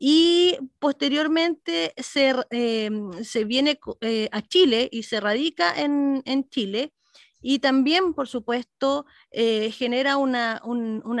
Y 0.00 0.58
posteriormente 0.80 1.94
se, 1.96 2.34
em, 2.50 3.12
viene 3.46 3.78
eh, 4.00 4.28
a 4.32 4.42
Chile 4.42 4.88
y 4.90 5.04
se 5.04 5.20
radica 5.20 5.80
en, 5.80 6.22
Chile. 6.50 6.92
Y 7.40 7.60
también, 7.60 8.12
por 8.12 8.26
supuesto, 8.26 9.06
eh, 9.30 9.70
genera 9.70 10.16
una, 10.16 10.60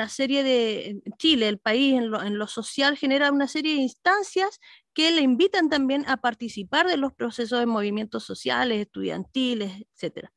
serie 0.08 0.42
de, 0.42 1.00
Chile, 1.16 1.46
el 1.46 1.58
país 1.58 1.94
en 1.94 2.12
en 2.12 2.38
lo, 2.38 2.46
social, 2.48 2.96
genera 2.96 3.30
una 3.30 3.46
serie 3.46 3.74
de 3.74 3.82
instancias 3.82 4.58
que 4.94 5.12
le 5.12 5.22
invitan 5.22 5.68
también 5.68 6.04
a 6.08 6.18
participar 6.18 6.86
de 6.86 6.96
los 6.96 7.12
procesos 7.12 7.60
de 7.60 7.66
movimientos 7.66 8.24
sociales, 8.24 8.80
estudiantiles, 8.80 9.86
etc. 9.96 10.28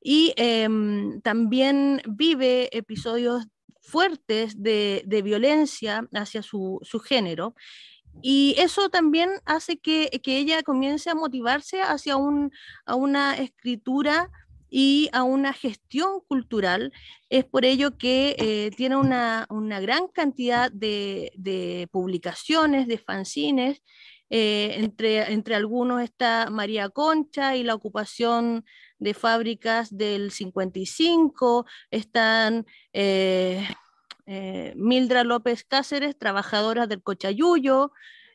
Y 0.00 0.32
em, 0.36 1.20
también 1.20 2.00
vive 2.06 2.74
episodios 2.76 3.46
fuertes 3.80 4.62
de, 4.62 5.04
violencia 5.24 6.08
hacia 6.14 6.42
su, 6.42 6.80
género. 7.04 7.54
Y 8.22 8.54
eso 8.58 8.88
también 8.88 9.30
hace 9.44 9.78
que, 9.78 10.10
ella 10.24 10.62
comience 10.62 11.10
a 11.10 11.14
motivarse 11.14 11.82
hacia 11.82 12.16
un, 12.16 12.50
a 12.86 12.94
una 12.94 13.36
escritura 13.36 14.30
y 14.70 15.10
a 15.12 15.24
una 15.24 15.52
gestión 15.52 16.20
cultural. 16.26 16.92
Es 17.28 17.44
por 17.44 17.64
ello 17.64 17.98
que 17.98 18.36
eh, 18.38 18.70
tiene 18.76 18.96
una, 18.96 19.46
gran 19.80 20.08
cantidad 20.08 20.70
de, 20.72 21.88
publicaciones, 21.90 22.86
de 22.86 22.98
fanzines. 22.98 23.82
Eh, 24.32 24.76
entre, 24.78 25.32
entre 25.32 25.56
algunos 25.56 26.00
está 26.02 26.50
María 26.50 26.88
Concha 26.88 27.56
y 27.56 27.64
la 27.64 27.74
ocupación 27.74 28.64
de 29.00 29.12
fábricas 29.12 29.96
del 29.96 30.30
55, 30.30 31.66
están 31.90 32.64
eh, 32.92 33.66
Mildra 34.76 35.24
López 35.24 35.64
Cáceres, 35.64 36.16
trabajadora 36.16 36.86
del 36.86 37.02
Cochayuyo, 37.02 37.90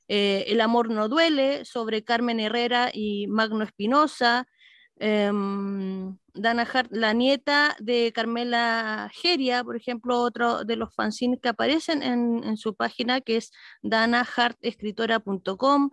El 0.07 0.59
amor 0.59 0.89
no 0.89 1.07
duele, 1.07 1.63
sobre 1.63 2.03
Carmen 2.03 2.41
Herrera 2.41 2.89
y 2.93 3.27
Magno 3.27 3.63
Espinosa, 3.63 4.49
Em, 4.99 6.17
Dana 6.35 6.63
Hart, 6.63 6.89
la 6.91 7.13
nieta 7.13 7.75
de 7.79 8.11
Carmela 8.13 9.09
Geria, 9.13 9.63
por 9.63 9.75
ejemplo, 9.75 10.21
otro 10.21 10.63
de 10.63 10.75
los 10.75 10.93
fanzines 10.93 11.39
que 11.41 11.49
aparecen 11.49 12.03
en, 12.03 12.57
su 12.57 12.75
página, 12.75 13.21
que 13.21 13.37
es 13.37 13.51
danahartescritora.com, 13.81 15.89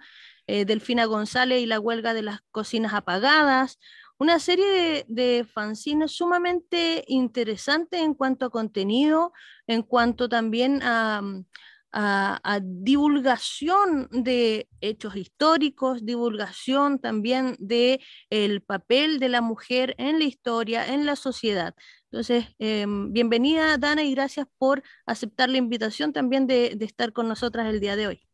eh, 0.47 0.65
Delfina 0.65 1.05
González 1.05 1.63
y 1.63 1.67
la 1.67 1.81
huelga 1.81 2.15
de 2.15 2.23
las 2.23 2.41
cocinas 2.51 2.95
apagadas, 2.95 3.79
una 4.19 4.39
serie 4.39 4.67
de, 4.67 5.05
de 5.09 5.45
fanzines 5.45 6.13
sumamente 6.13 7.05
interesantes 7.09 8.01
en 8.01 8.15
cuanto 8.15 8.47
a 8.47 8.51
contenido, 8.51 9.33
en 9.67 9.83
cuanto 9.83 10.29
también 10.29 10.81
a 10.83 11.23
a, 11.93 12.61
divulgación 12.63 14.09
de 14.11 14.69
hechos 14.81 15.17
históricos, 15.17 16.05
divulgación 16.05 16.99
también 16.99 17.57
de 17.59 18.01
el 18.31 18.63
papel 18.63 19.19
de 19.19 19.29
la 19.29 19.41
mujer 19.41 19.95
en 19.99 20.19
la 20.19 20.25
historia, 20.25 20.87
en 20.87 21.07
la 21.07 21.17
sociedad. 21.17 21.75
Entonces, 22.05 22.47
em, 22.59 23.13
bienvenida 23.13 23.77
Dana 23.79 24.03
y 24.03 24.15
gracias 24.15 24.47
por 24.59 24.83
aceptar 25.07 25.49
la 25.49 25.59
invitación 25.59 26.13
también 26.13 26.47
de, 26.47 26.77
estar 26.81 27.13
con 27.13 27.29
nosotras 27.29 27.69
el 27.69 27.81
día 27.81 27.97
de 27.97 28.07
hoy. 28.07 28.29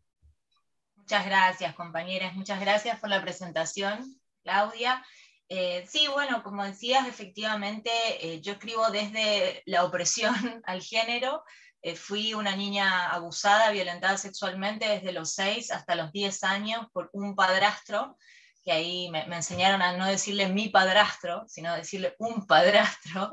Muchas 0.96 1.26
gracias, 1.26 1.74
compañeras. 1.74 2.34
Muchas 2.34 2.60
gracias 2.60 2.98
por 3.00 3.08
la 3.08 3.22
presentación, 3.22 4.20
Claudia. 4.42 5.04
Eh, 5.48 5.86
sí, 5.88 6.06
bueno, 6.12 6.42
como 6.42 6.62
decías, 6.64 7.08
efectivamente, 7.08 7.90
eh, 8.20 8.40
yo 8.42 8.52
escribo 8.52 8.90
desde 8.90 9.62
la 9.64 9.84
opresión 9.84 10.34
al 10.66 10.82
género, 10.82 11.42
eh, 11.88 11.96
fui 11.96 12.34
una 12.34 12.54
niña 12.56 13.08
abusada, 13.08 13.70
violentada 13.70 14.16
sexualmente 14.16 14.88
desde 14.88 15.12
los 15.12 15.32
6 15.32 15.70
hasta 15.70 15.94
los 15.94 16.12
10 16.12 16.44
años 16.44 16.86
por 16.92 17.10
un 17.12 17.34
padrastro, 17.34 18.16
que 18.64 18.72
ahí 18.72 19.10
me, 19.10 19.22
enseñaron 19.22 19.82
a 19.82 19.96
no 19.96 20.06
decirle 20.06 20.48
mi 20.48 20.68
padrastro, 20.68 21.44
sino 21.48 21.74
decirle 21.74 22.14
un 22.18 22.46
padrastro. 22.46 23.32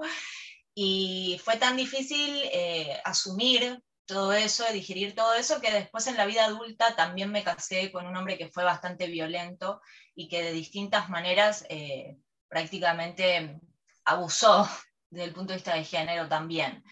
Y 0.74 1.40
fue 1.44 1.58
tan 1.58 1.78
difícil 1.78 2.42
eh, 2.52 3.00
asumir 3.06 3.82
todo 4.06 4.34
eso, 4.34 4.66
digerir 4.72 5.16
todo 5.16 5.34
eso, 5.34 5.62
que 5.62 5.72
después 5.72 6.08
en 6.08 6.18
la 6.18 6.26
vida 6.26 6.46
adulta 6.46 6.96
también 6.96 7.32
me 7.32 7.44
casé 7.44 7.92
con 7.92 8.06
un 8.06 8.16
hombre 8.16 8.38
que 8.38 8.50
fue 8.50 8.64
bastante 8.64 9.08
violento 9.08 9.82
y 10.16 10.28
que 10.28 10.44
de 10.44 10.52
distintas 10.52 11.10
maneras 11.10 11.66
eh, 11.70 12.18
prácticamente 12.48 13.60
abusó 14.04 14.70
desde 15.10 15.26
el 15.26 15.34
punto 15.34 15.54
de 15.54 15.58
vista 15.58 15.76
de 15.76 15.84
género 15.84 16.28
también. 16.28 16.84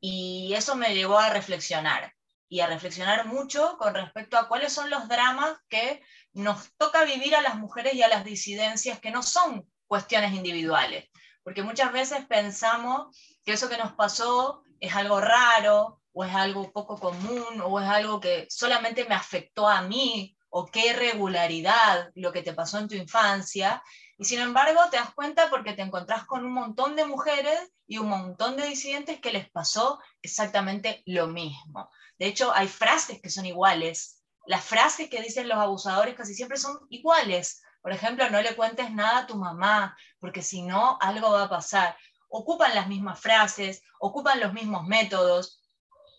Y 0.00 0.52
eso 0.54 0.76
me 0.76 0.94
llevó 0.94 1.18
a 1.18 1.30
reflexionar 1.30 2.12
y 2.48 2.60
a 2.60 2.66
reflexionar 2.66 3.26
mucho 3.26 3.76
con 3.78 3.94
respecto 3.94 4.38
a 4.38 4.48
cuáles 4.48 4.72
son 4.72 4.90
los 4.90 5.08
dramas 5.08 5.58
que 5.68 6.02
nos 6.32 6.72
toca 6.76 7.04
vivir 7.04 7.36
a 7.36 7.42
las 7.42 7.56
mujeres 7.56 7.94
y 7.94 8.02
a 8.02 8.08
las 8.08 8.24
disidencias 8.24 9.00
que 9.00 9.10
no 9.10 9.22
son 9.22 9.68
cuestiones 9.86 10.32
individuales. 10.32 11.08
Porque 11.42 11.62
muchas 11.62 11.92
veces 11.92 12.26
pensamos 12.26 13.16
que 13.44 13.52
eso 13.52 13.68
que 13.68 13.78
nos 13.78 13.92
pasó 13.92 14.62
es 14.80 14.94
algo 14.94 15.20
raro 15.20 16.00
o 16.12 16.24
es 16.24 16.34
algo 16.34 16.72
poco 16.72 16.98
común 16.98 17.60
o 17.62 17.80
es 17.80 17.88
algo 17.88 18.20
que 18.20 18.46
solamente 18.50 19.04
me 19.06 19.14
afectó 19.14 19.68
a 19.68 19.82
mí 19.82 20.36
o 20.50 20.66
qué 20.66 20.88
irregularidad 20.88 22.10
lo 22.14 22.32
que 22.32 22.42
te 22.42 22.54
pasó 22.54 22.78
en 22.78 22.88
tu 22.88 22.94
infancia 22.94 23.82
y 24.18 24.24
sin 24.24 24.40
embargo, 24.40 24.80
te 24.90 24.96
das 24.96 25.14
cuenta 25.14 25.48
porque 25.48 25.74
te 25.74 25.82
encontrás 25.82 26.24
con 26.24 26.44
un 26.44 26.52
montón 26.52 26.96
de 26.96 27.06
mujeres 27.06 27.72
y 27.86 27.98
un 27.98 28.08
montón 28.08 28.56
de 28.56 28.66
disidentes 28.66 29.20
que 29.20 29.30
les 29.30 29.48
pasó 29.48 30.00
exactamente 30.22 31.04
lo 31.06 31.28
mismo. 31.28 31.88
De 32.18 32.26
hecho, 32.26 32.52
hay 32.52 32.66
frases 32.66 33.22
que 33.22 33.30
son 33.30 33.46
iguales. 33.46 34.24
Las 34.44 34.64
frases 34.64 35.08
que 35.08 35.22
dicen 35.22 35.48
los 35.48 35.58
abusadores 35.58 36.16
casi 36.16 36.34
siempre 36.34 36.58
son 36.58 36.80
iguales. 36.90 37.62
Por 37.80 37.92
ejemplo, 37.92 38.28
no 38.28 38.42
le 38.42 38.56
cuentes 38.56 38.90
nada 38.90 39.18
a 39.18 39.26
tu 39.28 39.36
mamá, 39.36 39.96
porque 40.18 40.42
si 40.42 40.62
no, 40.62 40.98
algo 41.00 41.30
va 41.30 41.44
a 41.44 41.48
pasar. 41.48 41.96
Ocupan 42.28 42.74
las 42.74 42.88
mismas 42.88 43.20
frases, 43.20 43.84
ocupan 44.00 44.40
los 44.40 44.52
mismos 44.52 44.84
métodos, 44.88 45.62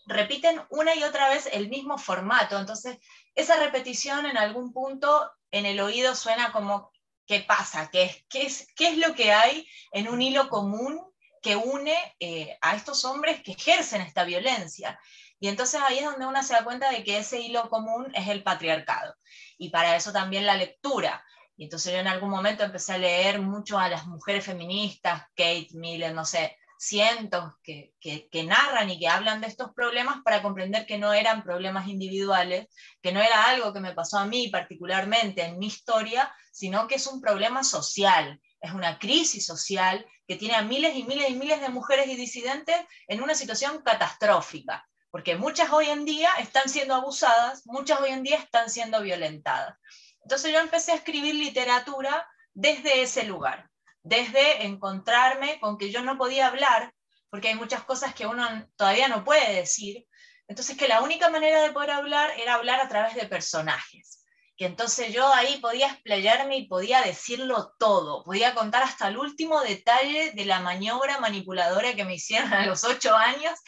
repiten 0.06 0.62
una 0.70 0.94
y 0.94 1.02
otra 1.02 1.28
vez 1.28 1.50
el 1.52 1.68
mismo 1.68 1.98
formato. 1.98 2.58
Entonces, 2.58 2.98
esa 3.34 3.56
repetición 3.56 4.24
en 4.24 4.38
algún 4.38 4.72
punto 4.72 5.30
en 5.50 5.66
el 5.66 5.80
oído 5.80 6.14
suena 6.14 6.50
como 6.50 6.90
qué 7.30 7.42
pasa, 7.42 7.88
qué 7.92 8.02
es, 8.02 8.24
qué 8.28 8.42
es, 8.42 8.66
qué 8.74 8.88
es 8.88 8.98
lo 8.98 9.14
que 9.14 9.30
hay 9.30 9.64
en 9.92 10.08
un 10.08 10.20
hilo 10.20 10.48
común 10.48 11.00
que 11.40 11.54
une 11.54 11.94
eh, 12.18 12.58
a 12.60 12.74
estos 12.74 13.04
hombres 13.04 13.40
que 13.44 13.52
ejercen 13.52 14.00
esta 14.00 14.24
violencia. 14.24 14.98
Y 15.38 15.46
entonces 15.46 15.80
ahí 15.80 15.98
es 15.98 16.06
donde 16.06 16.26
uno 16.26 16.42
se 16.42 16.54
da 16.54 16.64
cuenta 16.64 16.90
de 16.90 17.04
que 17.04 17.18
ese 17.18 17.40
hilo 17.40 17.70
común 17.70 18.10
es 18.16 18.26
el 18.26 18.42
patriarcado. 18.42 19.14
Y 19.58 19.68
para 19.68 19.94
eso 19.94 20.12
también 20.12 20.44
la 20.44 20.56
lectura. 20.56 21.24
Y 21.56 21.64
entonces 21.64 21.92
yo 21.92 22.00
en 22.00 22.08
algún 22.08 22.30
momento 22.30 22.64
empecé 22.64 22.94
a 22.94 22.98
leer 22.98 23.40
mucho 23.40 23.78
a 23.78 23.88
las 23.88 24.08
mujeres 24.08 24.44
feministas, 24.44 25.22
Kate 25.36 25.68
Miller, 25.74 26.12
no 26.12 26.24
sé, 26.24 26.58
cientos 26.80 27.52
que, 27.62 27.92
que, 28.00 28.42
narran 28.42 28.88
y 28.88 28.98
que 28.98 29.06
hablan 29.06 29.42
de 29.42 29.48
estos 29.48 29.74
problemas 29.74 30.22
para 30.24 30.40
comprender 30.40 30.86
que 30.86 30.96
no 30.96 31.12
eran 31.12 31.44
problemas 31.44 31.88
individuales, 31.88 32.68
que 33.02 33.12
no 33.12 33.20
era 33.20 33.50
algo 33.50 33.74
que 33.74 33.80
me 33.80 33.92
pasó 33.92 34.18
a 34.18 34.24
mí 34.24 34.48
particularmente 34.48 35.44
en 35.44 35.58
mi 35.58 35.66
historia, 35.66 36.34
sino 36.50 36.88
que 36.88 36.94
es 36.94 37.06
un 37.06 37.20
problema 37.20 37.64
social, 37.64 38.40
es 38.62 38.72
una 38.72 38.98
crisis 38.98 39.44
social 39.44 40.06
que 40.26 40.36
tiene 40.36 40.54
a 40.54 40.62
miles 40.62 40.96
y 40.96 41.04
miles 41.04 41.28
y 41.28 41.34
miles 41.34 41.60
de 41.60 41.68
mujeres 41.68 42.08
y 42.08 42.16
disidentes 42.16 42.76
en 43.08 43.22
una 43.22 43.34
situación 43.34 43.82
catastrófica, 43.82 44.88
porque 45.10 45.36
muchas 45.36 45.70
hoy 45.72 45.90
en 45.90 46.06
día 46.06 46.30
están 46.38 46.70
siendo 46.70 46.94
abusadas, 46.94 47.60
muchas 47.66 48.00
hoy 48.00 48.08
en 48.08 48.22
día 48.22 48.38
están 48.38 48.70
siendo 48.70 49.02
violentadas. 49.02 49.76
Entonces 50.22 50.50
yo 50.50 50.58
empecé 50.60 50.92
a 50.92 50.96
escribir 50.96 51.34
literatura 51.34 52.26
desde 52.54 53.02
ese 53.02 53.24
lugar, 53.24 53.69
desde 54.02 54.64
encontrarme 54.64 55.58
con 55.60 55.78
que 55.78 55.90
yo 55.90 56.02
no 56.02 56.16
podía 56.18 56.46
hablar, 56.46 56.92
porque 57.30 57.48
hay 57.48 57.54
muchas 57.54 57.84
cosas 57.84 58.14
que 58.14 58.26
uno 58.26 58.46
todavía 58.76 59.08
no 59.08 59.24
puede 59.24 59.54
decir, 59.54 60.06
entonces 60.48 60.76
que 60.76 60.88
la 60.88 61.00
única 61.00 61.30
manera 61.30 61.62
de 61.62 61.70
poder 61.70 61.92
hablar 61.92 62.32
era 62.38 62.54
hablar 62.54 62.80
a 62.80 62.88
través 62.88 63.14
de 63.14 63.26
personajes. 63.26 64.24
Que 64.56 64.66
entonces 64.66 65.12
yo 65.12 65.32
ahí 65.32 65.58
podía 65.58 65.86
explayarme 65.86 66.56
y 66.58 66.66
podía 66.66 67.00
decirlo 67.02 67.72
todo, 67.78 68.24
podía 68.24 68.52
contar 68.52 68.82
hasta 68.82 69.08
el 69.08 69.16
último 69.16 69.60
detalle 69.60 70.32
de 70.32 70.44
la 70.44 70.60
maniobra 70.60 71.18
manipuladora 71.18 71.94
que 71.94 72.04
me 72.04 72.16
hicieron 72.16 72.52
a 72.52 72.66
los 72.66 72.82
ocho 72.84 73.16
años 73.16 73.58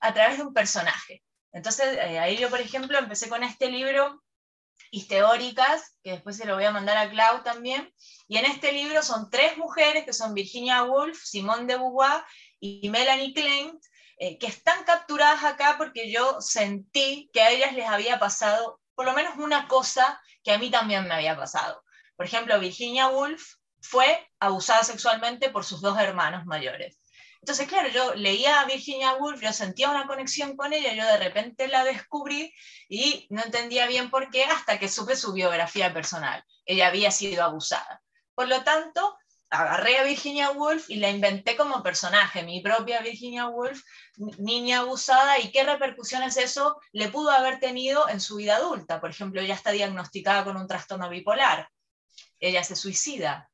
a 0.00 0.14
través 0.14 0.38
de 0.38 0.44
un 0.44 0.54
personaje. 0.54 1.22
Entonces 1.52 1.98
eh, 1.98 2.18
ahí 2.18 2.36
yo, 2.36 2.48
por 2.50 2.60
ejemplo, 2.60 2.98
empecé 2.98 3.28
con 3.28 3.42
este 3.42 3.68
libro, 3.68 4.22
Teóricas, 5.08 5.96
que 6.02 6.12
después 6.12 6.36
se 6.36 6.46
lo 6.46 6.54
voy 6.54 6.64
a 6.64 6.70
mandar 6.70 6.96
a 6.96 7.10
Clau 7.10 7.42
también, 7.42 7.92
y 8.26 8.36
en 8.36 8.46
este 8.46 8.72
libro 8.72 9.02
son 9.02 9.30
tres 9.30 9.56
mujeres, 9.56 10.04
que 10.04 10.12
son 10.12 10.34
Virginia 10.34 10.82
Woolf, 10.84 11.18
Simone 11.22 11.66
de 11.66 11.76
Beauvoir 11.76 12.24
y 12.60 12.88
Melanie 12.88 13.34
Klein, 13.34 13.78
eh, 14.18 14.38
que 14.38 14.46
están 14.46 14.84
capturadas 14.84 15.44
acá 15.44 15.76
porque 15.78 16.10
yo 16.10 16.40
sentí 16.40 17.30
que 17.32 17.40
a 17.40 17.50
ellas 17.50 17.72
les 17.74 17.86
había 17.86 18.18
pasado 18.18 18.80
por 18.94 19.06
lo 19.06 19.12
menos 19.12 19.36
una 19.36 19.68
cosa 19.68 20.20
que 20.42 20.50
a 20.50 20.58
mí 20.58 20.70
también 20.70 21.06
me 21.06 21.14
había 21.14 21.36
pasado. 21.36 21.84
Por 22.16 22.26
ejemplo, 22.26 22.58
Virginia 22.58 23.06
Woolf 23.06 23.54
fue 23.80 24.28
abusada 24.40 24.82
sexualmente 24.82 25.50
por 25.50 25.64
sus 25.64 25.80
dos 25.80 25.96
hermanos 25.98 26.46
mayores. 26.46 26.97
Entonces, 27.40 27.68
claro, 27.68 27.88
yo 27.88 28.14
leía 28.14 28.60
a 28.60 28.64
Virginia 28.66 29.14
Woolf, 29.14 29.40
yo 29.40 29.52
sentía 29.52 29.90
una 29.90 30.06
conexión 30.06 30.56
con 30.56 30.72
ella, 30.72 30.92
yo 30.92 31.06
de 31.06 31.18
repente 31.18 31.68
la 31.68 31.84
descubrí 31.84 32.52
y 32.88 33.26
no 33.30 33.42
entendía 33.42 33.86
bien 33.86 34.10
por 34.10 34.30
qué 34.30 34.44
hasta 34.44 34.78
que 34.78 34.88
supe 34.88 35.16
su 35.16 35.32
biografía 35.32 35.94
personal. 35.94 36.44
Ella 36.66 36.88
había 36.88 37.10
sido 37.10 37.44
abusada. 37.44 38.02
Por 38.34 38.48
lo 38.48 38.62
tanto, 38.64 39.16
agarré 39.50 39.98
a 39.98 40.04
Virginia 40.04 40.50
Woolf 40.50 40.90
y 40.90 40.96
la 40.96 41.10
inventé 41.10 41.56
como 41.56 41.82
personaje, 41.82 42.42
mi 42.42 42.60
propia 42.60 43.00
Virginia 43.00 43.46
Woolf, 43.46 43.82
niña 44.38 44.80
abusada, 44.80 45.38
y 45.38 45.50
qué 45.50 45.64
repercusiones 45.64 46.36
eso 46.36 46.80
le 46.92 47.08
pudo 47.08 47.30
haber 47.30 47.58
tenido 47.60 48.08
en 48.08 48.20
su 48.20 48.36
vida 48.36 48.56
adulta. 48.56 49.00
Por 49.00 49.10
ejemplo, 49.10 49.40
ella 49.40 49.54
está 49.54 49.70
diagnosticada 49.70 50.44
con 50.44 50.56
un 50.56 50.66
trastorno 50.66 51.08
bipolar, 51.08 51.70
ella 52.40 52.62
se 52.62 52.76
suicida. 52.76 53.50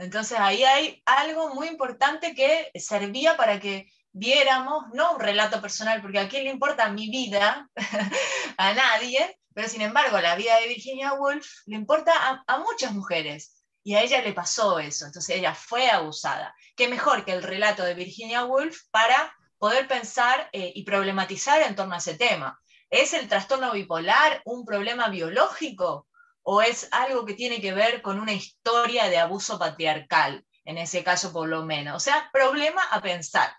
Entonces 0.00 0.38
ahí 0.40 0.64
hay 0.64 1.02
algo 1.04 1.54
muy 1.54 1.68
importante 1.68 2.34
que 2.34 2.70
servía 2.80 3.36
para 3.36 3.60
que 3.60 3.92
viéramos, 4.12 4.84
no 4.94 5.12
un 5.12 5.20
relato 5.20 5.60
personal, 5.60 6.00
porque 6.00 6.18
a 6.18 6.26
quién 6.26 6.44
le 6.44 6.50
importa 6.50 6.88
mi 6.88 7.10
vida, 7.10 7.68
a 8.56 8.72
nadie, 8.72 9.38
pero 9.52 9.68
sin 9.68 9.82
embargo 9.82 10.18
la 10.18 10.36
vida 10.36 10.58
de 10.58 10.68
Virginia 10.68 11.12
Woolf 11.12 11.46
le 11.66 11.76
importa 11.76 12.42
a, 12.46 12.58
muchas 12.60 12.92
mujeres 12.92 13.62
y 13.84 13.94
a 13.94 14.00
ella 14.00 14.22
le 14.22 14.32
pasó 14.32 14.78
eso, 14.78 15.04
entonces 15.04 15.36
ella 15.36 15.54
fue 15.54 15.90
abusada. 15.90 16.54
¿Qué 16.76 16.88
mejor 16.88 17.26
que 17.26 17.32
el 17.32 17.42
relato 17.42 17.84
de 17.84 17.92
Virginia 17.92 18.46
Woolf 18.46 18.78
para 18.90 19.36
poder 19.58 19.86
pensar 19.86 20.48
eh, 20.54 20.72
y 20.74 20.82
problematizar 20.84 21.60
en 21.60 21.76
torno 21.76 21.94
a 21.94 21.98
ese 21.98 22.14
tema? 22.14 22.58
¿Es 22.88 23.12
el 23.12 23.28
trastorno 23.28 23.72
bipolar 23.72 24.40
un 24.46 24.64
problema 24.64 25.10
biológico 25.10 26.08
o 26.42 26.62
es 26.62 26.88
algo 26.92 27.24
que 27.24 27.34
tiene 27.34 27.60
que 27.60 27.72
ver 27.72 28.02
con 28.02 28.20
una 28.20 28.32
historia 28.32 29.08
de 29.08 29.18
abuso 29.18 29.58
patriarcal, 29.58 30.44
en 30.64 30.78
ese 30.78 31.04
caso 31.04 31.32
por 31.32 31.48
lo 31.48 31.64
menos? 31.64 31.96
O 31.96 32.00
sea, 32.00 32.30
problema 32.32 32.82
a 32.90 33.00
pensar. 33.00 33.54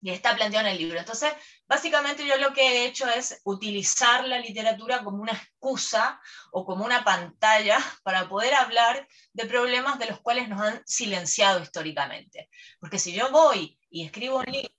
Y 0.00 0.10
está 0.10 0.36
planteado 0.36 0.66
en 0.66 0.72
el 0.72 0.78
libro. 0.78 0.98
Entonces, 0.98 1.32
Básicamente 1.68 2.24
yo 2.24 2.36
lo 2.36 2.52
que 2.52 2.62
he 2.62 2.86
hecho 2.86 3.08
es 3.08 3.40
utilizar 3.44 4.26
la 4.26 4.38
literatura 4.38 5.02
como 5.02 5.20
una 5.20 5.32
excusa 5.32 6.20
o 6.52 6.64
como 6.64 6.84
una 6.84 7.02
pantalla 7.02 7.78
para 8.04 8.28
poder 8.28 8.54
hablar 8.54 9.06
de 9.32 9.46
problemas 9.46 9.98
de 9.98 10.06
los 10.06 10.20
cuales 10.20 10.48
nos 10.48 10.60
han 10.60 10.82
silenciado 10.86 11.60
históricamente. 11.60 12.48
Porque 12.78 12.98
si 12.98 13.12
yo 13.12 13.30
voy 13.30 13.78
y 13.90 14.04
escribo 14.04 14.38
un 14.38 14.46
libro 14.46 14.70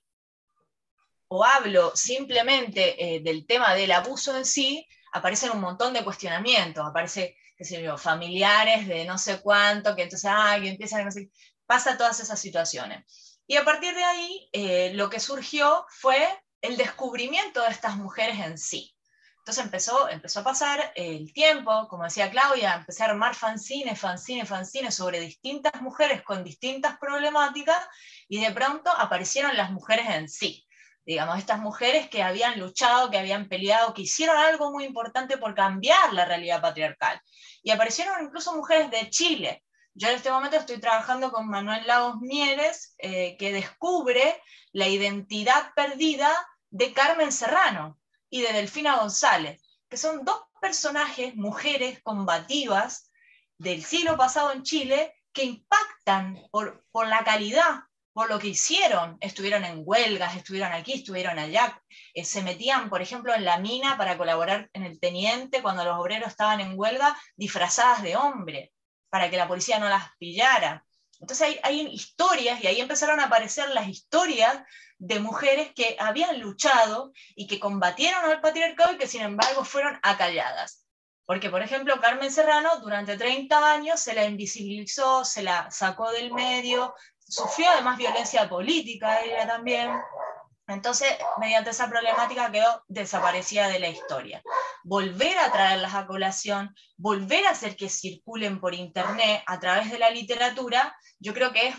o 1.30 1.43
hablo 1.43 1.91
simplemente 1.93 3.15
eh, 3.15 3.19
del 3.19 3.45
tema 3.45 3.73
del 3.73 3.91
abuso 3.91 4.38
en 4.38 4.45
sí, 4.45 4.88
aparecen 5.17 5.51
un 5.51 5.62
montón 5.62 5.93
de 5.93 6.03
cuestionamientos, 6.03 6.86
aparece, 6.86 7.38
qué 7.58 7.65
sé 7.65 7.82
yo, 7.82 7.97
familiares 7.97 8.88
de 8.88 9.06
no 9.06 9.17
sé 9.17 9.41
cuánto, 9.41 9.95
que 9.95 10.03
entonces, 10.03 10.30
ah, 10.34 10.58
que 10.62 10.69
empiezan, 10.69 11.06
no 11.06 11.12
sé, 11.12 11.30
pasa 11.65 11.97
todas 11.97 12.19
esas 12.19 12.39
situaciones. 12.39 13.39
Y 13.47 13.56
a 13.56 13.65
partir 13.65 13.95
de 13.95 14.03
ahí, 14.03 14.49
eh, 14.51 14.91
lo 14.93 15.10
que 15.10 15.19
surgió 15.19 15.86
fue 15.89 16.27
el 16.62 16.77
descubrimiento 16.77 17.62
de 17.62 17.69
estas 17.69 17.97
mujeres 17.97 18.39
en 18.39 18.58
sí. 18.58 18.93
Entonces 19.39 19.63
empezó, 19.63 20.10
empezó 20.10 20.41
a 20.41 20.43
pasar 20.43 20.91
el 20.95 21.32
tiempo, 21.32 21.88
como 21.88 22.03
decía 22.03 22.30
Claudia, 22.30 22.75
empecé 22.75 23.03
a 23.03 23.08
armar 23.08 23.34
fanzines, 23.34 23.97
fanzines, 23.97 24.49
fanzines 24.49 24.93
sobre 24.93 25.21
distintas 25.21 25.82
mujeres 25.82 26.21
con 26.23 26.43
distintas 26.43 26.97
problemáticas 26.97 27.88
y 28.27 28.43
de 28.43 28.51
pronto 28.51 28.91
aparecieron 28.91 29.56
las 29.56 29.71
mujeres 29.71 30.10
en 30.10 30.27
sí. 30.27 30.66
Digamos, 31.08 31.38
estas 31.38 31.60
mujeres 31.60 32.10
que 32.10 32.22
habían 32.22 32.60
luchado, 32.60 33.10
que 33.10 33.17
habían 33.17 33.48
peleado, 33.48 33.93
que 33.93 34.02
hicieron 34.02 34.36
algo 34.36 34.74
muy 34.74 34.84
importante 34.84 35.38
por 35.38 35.56
cambiar 35.56 36.12
la 36.12 36.26
realidad 36.26 36.62
patriarcal. 36.62 37.22
Y 37.63 37.72
aparecieron 37.72 38.26
incluso 38.26 38.54
mujeres 38.54 38.91
de 38.91 39.10
Chile. 39.10 39.63
Yo 39.93 40.10
en 40.10 40.15
este 40.15 40.30
momento 40.30 40.58
estoy 40.58 40.80
trabajando 40.80 41.32
con 41.32 41.48
Manuel 41.48 41.88
Lagos 41.88 42.17
Mieres, 42.20 42.93
eh, 42.98 43.38
que 43.39 43.54
descubre 43.54 44.43
la 44.74 44.89
identidad 44.89 45.72
perdida 45.78 46.30
de 46.72 46.91
Carmen 46.91 47.32
Serrano 47.32 47.98
y 48.30 48.41
de 48.41 48.52
Delfina 48.52 48.98
González, 48.98 49.62
que 49.88 49.96
son 49.96 50.26
dos 50.26 50.41
personajes, 50.60 51.38
mujeres 51.38 52.02
combativas 52.04 53.10
del 53.58 53.82
siglo 53.82 54.17
pasado 54.17 54.52
en 54.52 54.63
Chile, 54.63 55.15
que 55.32 55.46
impactan 55.46 56.38
por, 56.52 56.84
por 56.91 57.08
la 57.08 57.24
calidad, 57.24 57.84
por 58.17 58.30
lo 58.30 58.39
que 58.39 58.47
hicieron. 58.47 59.15
Estuvieron 59.21 59.63
en 59.63 59.84
huelgas, 59.86 60.36
estuvieron 60.36 60.73
aquí, 60.73 60.93
estuvieron 60.93 61.38
allá, 61.38 61.80
eh, 62.15 62.25
se 62.25 62.41
metían, 62.41 62.89
por 62.89 62.99
ejemplo, 62.99 63.32
en 63.32 63.45
la 63.45 63.60
mina 63.60 63.95
para 63.95 64.17
colaborar 64.17 64.71
en 64.73 64.86
el 64.86 64.99
teniente 64.99 65.62
cuando 65.62 65.84
los 65.84 65.99
obreros 65.99 66.30
estaban 66.30 66.60
en 66.60 66.73
huelga, 66.75 67.15
disfrazadas 67.36 68.01
de 68.01 68.15
hombre, 68.15 68.73
para 69.12 69.30
que 69.30 69.38
la 69.38 69.47
policía 69.47 69.77
no 69.77 69.88
las 69.88 70.10
pillara. 70.17 70.84
Entonces 71.19 71.47
hay, 71.47 71.60
hay, 71.62 71.82
historias 71.93 72.60
y 72.63 72.65
ahí 72.65 72.82
empezaron 72.82 73.19
a 73.19 73.25
aparecer 73.25 73.69
las 73.69 73.88
historias 73.88 74.63
de 74.97 75.19
mujeres 75.19 75.71
que 75.75 75.95
habían 75.99 76.39
luchado 76.39 77.12
y 77.36 77.45
que 77.45 77.60
combatieron 77.60 78.25
al 78.25 78.41
patriarcado 78.41 78.93
y 78.93 78.97
que 78.97 79.06
sin 79.06 79.21
embargo 79.21 79.63
fueron 79.63 79.99
acalladas. 80.01 80.88
Porque, 81.27 81.49
por 81.49 81.62
ejemplo, 81.62 81.99
Carmen 82.01 82.32
Serrano 82.32 82.80
durante 82.80 83.17
30 83.17 83.73
años 83.73 83.99
se 83.99 84.15
la 84.15 84.25
invisibilizó, 84.25 85.23
se 85.25 85.43
la 85.43 85.69
sacó 85.69 86.10
del 86.13 86.34
medio, 86.34 86.95
sufrió 87.27 87.69
además 87.71 87.97
violencia 87.97 88.47
política 88.47 89.21
ella 89.21 89.45
también. 89.45 89.91
Entonces, 90.67 91.15
mediante 91.39 91.69
esa 91.69 91.89
problemática 91.89 92.51
quedó 92.51 92.83
desaparecida 92.87 93.69
de 93.69 93.79
la 93.79 93.87
historia. 93.87 94.41
Volver 94.83 95.37
a 95.37 95.51
traerlas 95.51 95.93
a 95.95 96.05
colación, 96.05 96.75
volver 96.97 97.45
a 97.47 97.51
hacer 97.51 97.75
que 97.77 97.89
circulen 97.89 98.59
por 98.59 98.73
Internet 98.73 99.43
a 99.45 99.59
través 99.59 99.89
de 99.91 99.99
la 99.99 100.09
literatura, 100.09 100.97
yo 101.19 101.33
creo 101.33 101.53
que 101.53 101.67
es, 101.67 101.75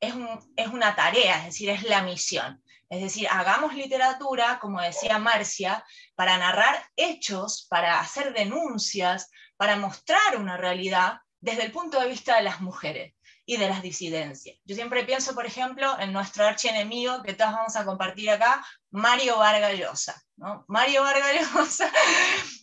es, 0.00 0.14
es 0.56 0.68
una 0.68 0.94
tarea, 0.94 1.38
es 1.38 1.44
decir, 1.46 1.70
es 1.70 1.84
la 1.84 2.02
misión. 2.02 2.62
Es 2.90 3.00
decir, 3.00 3.28
hagamos 3.30 3.74
literatura, 3.74 4.58
como 4.60 4.80
decía 4.80 5.18
Marcia, 5.18 5.84
para 6.14 6.36
narrar 6.36 6.86
hechos, 6.96 7.66
para 7.68 7.98
hacer 7.98 8.34
denuncias, 8.34 9.30
para 9.56 9.76
mostrar 9.76 10.36
una 10.36 10.58
realidad 10.58 11.20
desde 11.40 11.64
el 11.64 11.72
punto 11.72 11.98
de 11.98 12.08
vista 12.08 12.36
de 12.36 12.42
las 12.42 12.60
mujeres 12.60 13.15
y 13.46 13.56
de 13.56 13.68
las 13.68 13.80
disidencias. 13.80 14.58
Yo 14.64 14.74
siempre 14.74 15.04
pienso, 15.04 15.34
por 15.34 15.46
ejemplo, 15.46 15.96
en 16.00 16.12
nuestro 16.12 16.44
archienemigo 16.44 17.22
que 17.22 17.32
todos 17.32 17.52
vamos 17.52 17.76
a 17.76 17.84
compartir 17.84 18.28
acá, 18.28 18.66
Mario 18.90 19.38
Vargas 19.38 19.78
Llosa. 19.78 20.20
¿no? 20.36 20.64
Mario 20.66 21.02
Vargas 21.02 21.32
Llosa, 21.54 21.90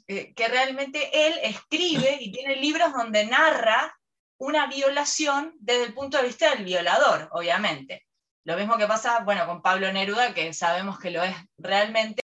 eh, 0.07 0.33
que 0.33 0.47
realmente 0.49 1.27
él 1.27 1.39
escribe 1.41 2.17
y 2.19 2.33
tiene 2.33 2.57
libros 2.57 2.91
donde 2.91 3.25
narra 3.25 3.97
una 4.37 4.67
violación 4.67 5.53
desde 5.59 5.85
el 5.85 5.93
punto 5.93 6.17
de 6.17 6.23
vista 6.23 6.53
del 6.53 6.65
violador, 6.65 7.29
obviamente. 7.31 8.05
Lo 8.43 8.57
mismo 8.57 8.77
que 8.77 8.87
pasa, 8.87 9.19
bueno, 9.19 9.45
con 9.45 9.61
Pablo 9.61 9.91
Neruda, 9.93 10.33
que 10.33 10.51
sabemos 10.53 10.99
que 10.99 11.11
lo 11.11 11.23
es 11.23 11.33
realmente. 11.57 12.21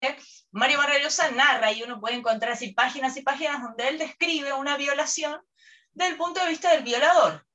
Mario 0.50 0.78
Vargas 0.78 1.20
narra 1.32 1.70
y 1.70 1.84
uno 1.84 2.00
puede 2.00 2.16
encontrar 2.16 2.52
así 2.52 2.72
páginas 2.72 3.16
y 3.16 3.22
páginas 3.22 3.62
donde 3.62 3.86
él 3.86 3.98
describe 3.98 4.52
una 4.52 4.76
violación 4.76 5.40
desde 5.92 6.10
el 6.12 6.18
punto 6.18 6.40
de 6.40 6.48
vista 6.48 6.72
del 6.72 6.82
violador. 6.82 7.46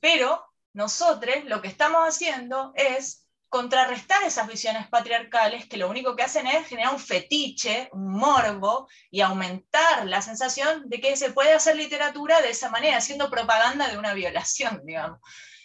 Pero 0.00 0.44
nosotros 0.72 1.44
lo 1.44 1.60
que 1.60 1.68
estamos 1.68 2.00
haciendo 2.06 2.72
es 2.74 3.26
contrarrestar 3.50 4.22
esas 4.22 4.46
visiones 4.46 4.88
patriarcales 4.88 5.66
que 5.66 5.76
lo 5.76 5.90
único 5.90 6.14
que 6.14 6.22
hacen 6.22 6.46
es 6.46 6.68
generar 6.68 6.94
un 6.94 7.00
fetiche, 7.00 7.88
un 7.92 8.12
morbo 8.12 8.88
y 9.10 9.22
aumentar 9.22 10.06
la 10.06 10.22
sensación 10.22 10.88
de 10.88 11.00
que 11.00 11.16
se 11.16 11.32
puede 11.32 11.52
hacer 11.52 11.74
literatura 11.74 12.40
de 12.40 12.50
esa 12.50 12.70
manera, 12.70 12.98
haciendo 12.98 13.28
propaganda 13.28 13.88
de 13.88 13.98
una 13.98 14.14
violación, 14.14 14.80
digamos. 14.84 15.18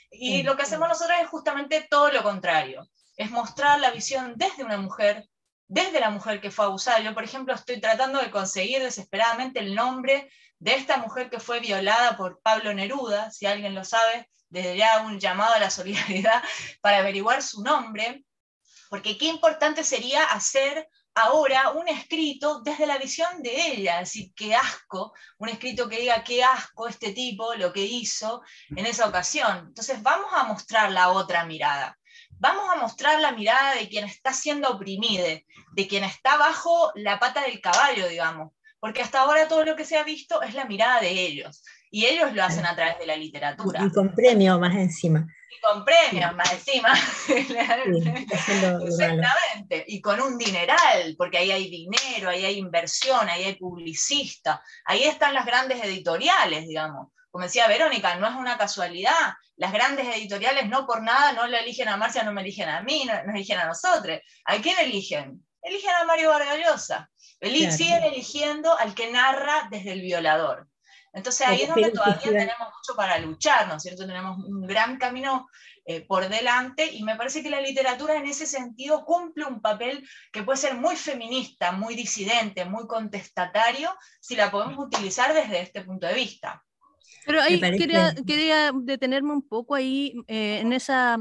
Y 0.10 0.42
lo 0.42 0.56
que 0.56 0.64
hacemos 0.64 0.90
nosotros 0.90 1.18
es 1.22 1.28
justamente 1.28 1.86
todo 1.88 2.12
lo 2.12 2.24
contrario, 2.24 2.88
es 3.18 3.30
mostrar 3.30 3.80
la 3.80 3.92
visión 3.92 4.34
desde 4.36 4.64
una 4.64 4.78
mujer, 4.78 5.28
desde 5.68 6.00
la 6.00 6.10
mujer 6.10 6.42
que 6.42 6.52
fue 6.52 6.66
abusada. 6.66 7.00
Yo, 7.00 7.14
por 7.14 7.24
ejemplo, 7.24 7.54
estoy 7.54 7.80
tratando 7.80 8.20
de 8.20 8.32
conseguir 8.32 8.82
desesperadamente 8.82 9.60
el 9.60 9.76
nombre 9.76 10.30
de 10.60 10.76
esta 10.76 10.98
mujer 10.98 11.30
que 11.30 11.40
fue 11.40 11.60
violada 11.60 12.18
por 12.18 12.40
Pablo 12.42 12.74
Neruda, 12.74 13.32
si 13.32 13.46
alguien 13.46 13.76
lo 13.76 13.84
sabe, 13.84 14.30
desde 14.50 14.78
ya 14.78 15.02
un 15.02 15.20
llamado 15.20 15.54
a 15.54 15.60
la 15.60 15.70
solidaridad 15.70 16.44
para 16.82 17.00
averiguar 17.00 17.42
su 17.42 17.64
nombre, 17.64 18.24
porque 18.90 19.18
qué 19.18 19.26
importante 19.26 19.84
sería 19.84 20.24
hacer 20.26 20.88
ahora 21.16 21.72
un 21.72 21.88
escrito 21.88 22.62
desde 22.62 22.86
la 22.86 22.98
visión 22.98 23.42
de 23.42 23.68
ella, 23.68 24.02
es 24.02 24.10
decir, 24.10 24.34
qué 24.36 24.54
asco, 24.54 25.14
un 25.38 25.50
escrito 25.50 25.88
que 25.88 26.00
diga 26.00 26.24
qué 26.24 26.44
asco 26.44 26.88
este 26.88 27.12
tipo, 27.12 27.56
lo 27.56 27.72
que 27.72 27.86
hizo 27.86 28.42
en 28.70 28.86
esa 28.86 29.08
ocasión. 29.08 29.68
Entonces 29.68 30.02
vamos 30.04 30.32
a 30.34 30.44
mostrar 30.44 30.92
la 30.92 31.10
otra 31.10 31.46
mirada. 31.46 31.98
Vamos 32.46 32.70
a 32.72 32.76
mostrar 32.76 33.20
la 33.20 33.32
mirada 33.32 33.74
de 33.74 33.90
quien 33.90 34.06
está 34.06 34.32
siendo 34.32 34.70
oprimido, 34.70 35.26
de 35.26 35.88
quien 35.88 36.04
está 36.04 36.38
bajo 36.38 36.92
la 36.94 37.18
pata 37.18 37.42
del 37.42 37.60
caballo, 37.60 38.08
digamos, 38.08 38.52
porque 38.80 39.02
hasta 39.02 39.22
ahora 39.22 39.48
todo 39.48 39.66
lo 39.66 39.76
que 39.76 39.84
se 39.84 39.98
ha 39.98 40.04
visto 40.04 40.44
es 40.44 40.54
la 40.54 40.66
mirada 40.66 41.02
de 41.02 41.10
ellos, 41.10 41.64
y 41.90 42.06
ellos 42.06 42.34
lo 42.34 42.44
hacen 42.44 42.64
a 42.68 42.76
través 42.76 43.00
de 43.00 43.08
la 43.08 43.16
literatura. 43.16 43.84
Y 43.84 43.90
con 43.92 44.14
premio 44.14 44.60
más 44.60 44.76
encima. 44.76 45.26
Y 45.50 45.60
con 45.60 45.84
premios 45.84 46.36
más 46.36 46.54
encima. 46.54 46.94
Exactamente. 48.86 49.86
Y 49.88 50.00
con 50.02 50.22
un 50.22 50.38
dineral, 50.38 51.16
porque 51.18 51.40
ahí 51.40 51.52
hay 51.52 51.68
dinero, 51.68 52.30
ahí 52.30 52.46
hay 52.46 52.60
inversión, 52.60 53.28
ahí 53.28 53.46
hay 53.46 53.56
publicista, 53.56 54.62
ahí 54.86 55.06
están 55.06 55.34
las 55.34 55.48
grandes 55.48 55.84
editoriales, 55.84 56.68
digamos. 56.68 57.08
Como 57.36 57.44
decía 57.44 57.68
Verónica, 57.68 58.16
no 58.16 58.30
es 58.30 58.36
una 58.36 58.58
casualidad. 58.58 59.34
Las 59.58 59.74
grandes 59.74 60.08
editoriales 60.08 60.70
no 60.70 60.88
por 60.88 61.02
nada 61.02 61.34
no 61.34 61.46
le 61.48 61.60
eligen 61.60 61.90
a 61.90 61.98
Marcia, 61.98 62.24
no 62.24 62.32
me 62.32 62.40
eligen 62.40 62.70
a 62.70 62.82
mí, 62.82 63.04
no 63.04 63.14
nos 63.26 63.36
eligen 63.36 63.58
a 63.58 63.66
nosotros. 63.66 64.22
¿A 64.46 64.56
quién 64.60 64.80
eligen? 64.80 65.46
Eligen 65.62 65.90
a 65.90 66.06
Mario 66.06 66.30
Vargallosa. 66.30 67.10
Siguen 67.42 68.04
eligiendo 68.04 68.80
al 68.80 68.96
que 68.96 69.12
narra 69.12 69.68
desde 69.70 69.92
el 69.92 70.00
violador. 70.00 70.70
Entonces 71.12 71.46
ahí 71.46 71.64
es 71.64 71.68
donde 71.68 71.92
todavía 71.92 72.24
tenemos 72.24 72.70
mucho 72.74 72.96
para 72.96 73.18
luchar, 73.18 73.68
¿no 73.68 73.76
es 73.76 73.84
cierto? 73.84 74.08
Tenemos 74.08 74.38
un 74.38 74.66
gran 74.66 74.98
camino 74.98 75.50
eh, 75.84 76.06
por 76.08 76.30
delante 76.30 76.86
y 76.86 77.04
me 77.04 77.18
parece 77.18 77.44
que 77.44 77.50
la 77.50 77.60
literatura 77.60 78.16
en 78.16 78.28
ese 78.28 78.46
sentido 78.46 79.04
cumple 79.04 79.44
un 79.44 79.62
papel 79.62 80.08
que 80.32 80.44
puede 80.44 80.58
ser 80.58 80.76
muy 80.76 80.96
feminista, 80.96 81.74
muy 81.74 81.96
disidente, 81.96 82.64
muy 82.64 82.88
contestatario, 82.88 83.94
si 84.22 84.38
la 84.38 84.50
podemos 84.50 84.86
utilizar 84.86 85.34
desde 85.34 85.60
este 85.60 85.82
punto 85.82 86.08
de 86.08 86.14
vista. 86.14 86.64
Pero 87.26 87.42
ahí 87.42 87.60
quería, 88.26 88.72
detenerme 88.74 89.34
un 89.34 89.42
poco 89.42 89.76
ahí 89.76 90.14
eh, 90.28 90.60
en 90.62 90.74
esa... 90.74 91.18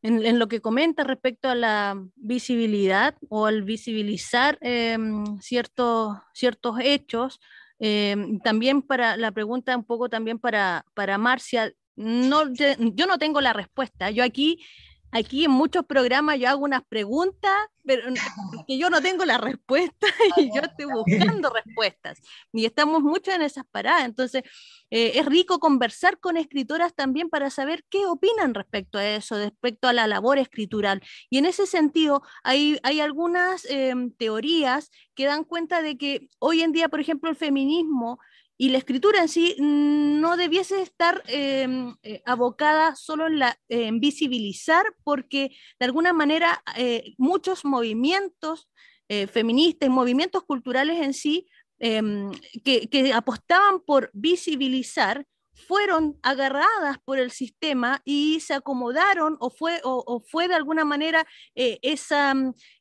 En, 0.00 0.38
lo 0.38 0.46
que 0.46 0.60
comenta 0.60 1.02
respecto 1.02 1.48
a 1.48 1.56
la 1.56 2.00
visibilidad 2.14 3.16
o 3.28 3.46
al 3.46 3.64
visibilizar 3.64 4.56
em, 4.60 5.40
ciertos, 5.40 6.16
ciertos 6.32 6.78
hechos, 6.80 7.40
Em, 7.78 8.40
también 8.40 8.82
para 8.82 9.16
la 9.16 9.30
pregunta, 9.30 9.76
un 9.76 9.84
poco 9.84 10.08
también 10.08 10.38
para, 10.38 10.84
para 10.94 11.16
Marcia, 11.16 11.72
no, 11.94 12.52
yo 12.52 13.06
no 13.06 13.18
tengo 13.18 13.40
la 13.40 13.52
respuesta. 13.52 14.10
Yo 14.10 14.24
aquí 14.24 14.64
aquí 15.10 15.44
en 15.44 15.50
muchos 15.50 15.84
programas 15.86 16.38
yo 16.38 16.48
hago 16.48 16.64
unas 16.64 16.84
preguntas, 16.84 17.52
pero 17.84 18.02
que 18.66 18.78
yo 18.78 18.90
no 18.90 19.00
tengo 19.00 19.24
la 19.24 19.38
respuesta 19.38 20.06
y 20.36 20.54
yo 20.54 20.62
estoy 20.62 20.86
buscando 20.92 21.50
respuestas. 21.50 22.20
Y 22.52 22.64
estamos 22.64 23.02
mucho 23.02 23.30
en 23.32 23.42
esas 23.42 23.64
paradas. 23.70 24.04
Entonces, 24.04 24.42
eh, 24.90 25.12
es 25.14 25.26
rico 25.26 25.58
conversar 25.58 26.18
con 26.18 26.36
escritoras 26.36 26.94
también 26.94 27.30
para 27.30 27.50
saber 27.50 27.84
qué 27.88 28.06
opinan 28.06 28.54
respecto 28.54 28.98
a 28.98 29.06
eso, 29.06 29.36
respecto 29.36 29.88
a 29.88 29.92
la 29.92 30.06
labor 30.06 30.38
escritural. 30.38 31.02
Y 31.30 31.38
en 31.38 31.46
ese 31.46 31.66
sentido, 31.66 32.22
hay, 32.42 32.78
hay 32.82 33.00
algunas 33.00 33.64
em, 33.66 34.12
teorías 34.12 34.90
que 35.14 35.26
dan 35.26 35.44
cuenta 35.44 35.82
de 35.82 35.96
que 35.96 36.28
hoy 36.38 36.62
en 36.62 36.72
día, 36.72 36.88
por 36.88 37.00
ejemplo, 37.00 37.28
el 37.30 37.36
feminismo 37.36 38.18
y 38.60 38.70
la 38.70 38.78
escritura 38.78 39.20
en 39.20 39.28
sí 39.28 39.54
no 39.60 40.36
debiese 40.36 40.82
estar 40.82 41.22
em, 41.28 41.94
eh, 42.02 42.20
abocada 42.26 42.96
solo 42.96 43.26
en, 43.68 44.00
visibilizar, 44.00 44.84
porque 45.04 45.52
de 45.78 45.86
alguna 45.86 46.12
manera 46.12 46.62
eh, 46.76 47.14
muchos 47.18 47.64
movimientos 47.64 48.68
eh, 49.08 49.28
feministas 49.28 49.88
movimientos 49.88 50.42
culturales 50.42 51.00
en 51.00 51.14
sí 51.14 51.46
em, 51.78 52.32
que, 52.64 53.12
apostaban 53.14 53.80
por 53.80 54.10
visibilizar 54.12 55.24
fueron 55.68 56.18
agarradas 56.22 56.98
por 57.04 57.18
el 57.18 57.30
sistema 57.30 58.02
y 58.04 58.40
se 58.40 58.54
acomodaron 58.54 59.36
o 59.40 59.50
fue, 59.50 59.80
o, 59.84 60.22
fue 60.28 60.46
de 60.46 60.54
alguna 60.54 60.84
manera 60.84 61.26
esa, 61.54 62.34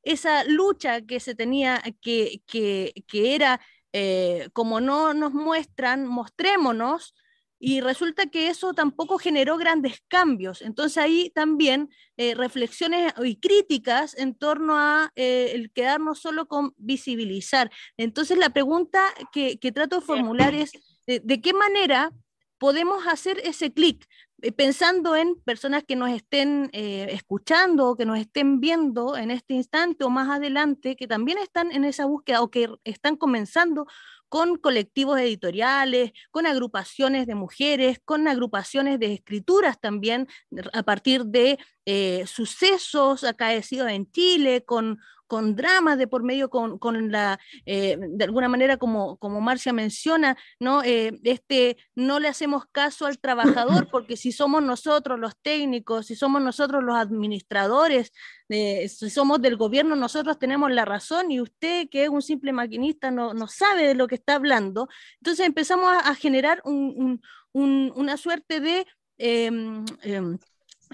esa 0.04 0.44
lucha 0.44 1.02
que 1.02 1.20
se 1.20 1.34
tenía, 1.34 1.82
que, 2.02 2.44
que, 2.46 2.94
que 3.08 3.36
era 3.36 3.60
eh, 3.94 4.50
como 4.54 4.80
no 4.82 5.14
nos 5.14 5.34
muestran, 5.34 6.06
mostrémonos, 6.06 7.14
y 7.60 7.82
resulta 7.82 8.28
que 8.28 8.50
eso 8.50 8.74
tampoco 8.74 9.18
generó 9.18 9.58
grandes 9.58 10.04
cambios. 10.08 10.62
Entonces 10.62 10.98
ahí 10.98 11.32
también 11.32 11.90
eh, 12.16 12.36
reflexiones 12.36 13.14
y 13.24 13.38
críticas 13.38 14.16
en 14.16 14.36
torno 14.36 14.78
a 14.78 15.12
eh, 15.16 15.52
el 15.56 15.72
quedarnos 15.72 16.20
solo 16.20 16.48
con 16.48 16.74
visibilizar. 16.78 17.72
Entonces 17.98 18.38
la 18.38 18.52
pregunta 18.52 19.04
que, 19.32 19.58
trato 19.74 20.00
de 20.00 20.06
formular 20.06 20.54
es, 20.54 20.72
¿de 21.08 21.42
qué 21.42 21.54
manera 21.54 22.12
podemos 22.60 23.08
hacer 23.08 23.40
ese 23.44 23.74
clic? 23.74 24.08
Pensando 24.56 25.16
en 25.16 25.36
personas 25.42 25.84
que 25.84 25.96
nos 25.96 26.10
estén 26.12 26.70
escuchando 26.74 27.90
o 27.90 27.96
que 27.96 28.06
nos 28.06 28.20
estén 28.20 28.60
viendo 28.60 29.18
en 29.18 29.32
este 29.32 29.56
instante 29.56 30.04
o 30.04 30.10
más 30.10 30.30
adelante, 30.30 30.96
que 30.96 31.08
también 31.08 31.38
están 31.40 31.72
en 31.72 31.84
esa 31.86 32.06
búsqueda 32.06 32.42
o 32.42 32.52
que 32.52 32.70
están 32.84 33.16
comenzando 33.16 33.88
con 34.30 34.58
colectivos 34.58 35.20
editoriales, 35.20 36.12
con 36.32 36.46
agrupaciones 36.46 37.28
de 37.28 37.36
mujeres, 37.36 38.00
con 38.04 38.28
agrupaciones 38.28 39.00
de 39.00 39.14
escrituras 39.14 39.80
también 39.80 40.28
a 40.74 40.84
partir 40.84 41.26
de 41.26 41.58
eh, 41.86 42.26
sucesos 42.28 43.24
acaecidos 43.24 43.90
en 43.90 44.12
Chile, 44.12 44.64
con, 44.66 45.00
con 45.28 45.56
dramas 45.56 45.98
de 45.98 46.08
por 46.08 46.24
medio, 46.24 46.50
con, 46.50 46.80
con 46.80 47.12
la, 47.12 47.40
eh, 47.66 47.98
de 48.00 48.24
alguna 48.24 48.48
manera, 48.48 48.78
como, 48.78 49.18
como 49.18 49.42
Marcia 49.42 49.74
menciona, 49.74 50.38
¿no? 50.60 50.84
Eh, 50.84 51.20
este, 51.24 51.78
no 51.96 52.20
le 52.20 52.30
hacemos 52.30 52.66
caso 52.72 53.06
al 53.06 53.20
trabajador, 53.20 53.88
porque 53.92 54.18
si 54.18 54.32
somos 54.32 54.64
nosotros 54.64 55.20
los 55.20 55.38
técnicos, 55.42 56.08
si 56.08 56.16
somos 56.16 56.42
nosotros 56.42 56.84
los 56.84 56.96
administradores, 56.96 58.12
eh, 58.50 58.88
si 58.90 59.10
somos 59.10 59.42
del 59.42 59.58
gobierno, 59.58 59.96
nosotros 59.96 60.40
tenemos 60.40 60.72
la 60.72 60.86
razón 60.86 61.32
y 61.32 61.42
usted, 61.42 61.90
que 61.90 62.04
es 62.04 62.10
un 62.10 62.22
simple 62.22 62.54
maquinista, 62.54 63.12
no, 63.12 63.34
no 63.34 63.48
sabe 63.48 63.88
de 63.88 63.96
lo 63.96 64.08
que 64.08 64.16
está 64.16 64.36
hablando. 64.36 64.88
Entonces 65.22 65.46
empezamos 65.46 65.92
a, 65.92 66.16
generar 66.16 66.62
un, 66.64 67.22
un, 67.52 67.94
una 67.96 68.18
suerte 68.18 68.60
de... 68.60 68.88
Em, 69.20 69.84
em, 70.04 70.38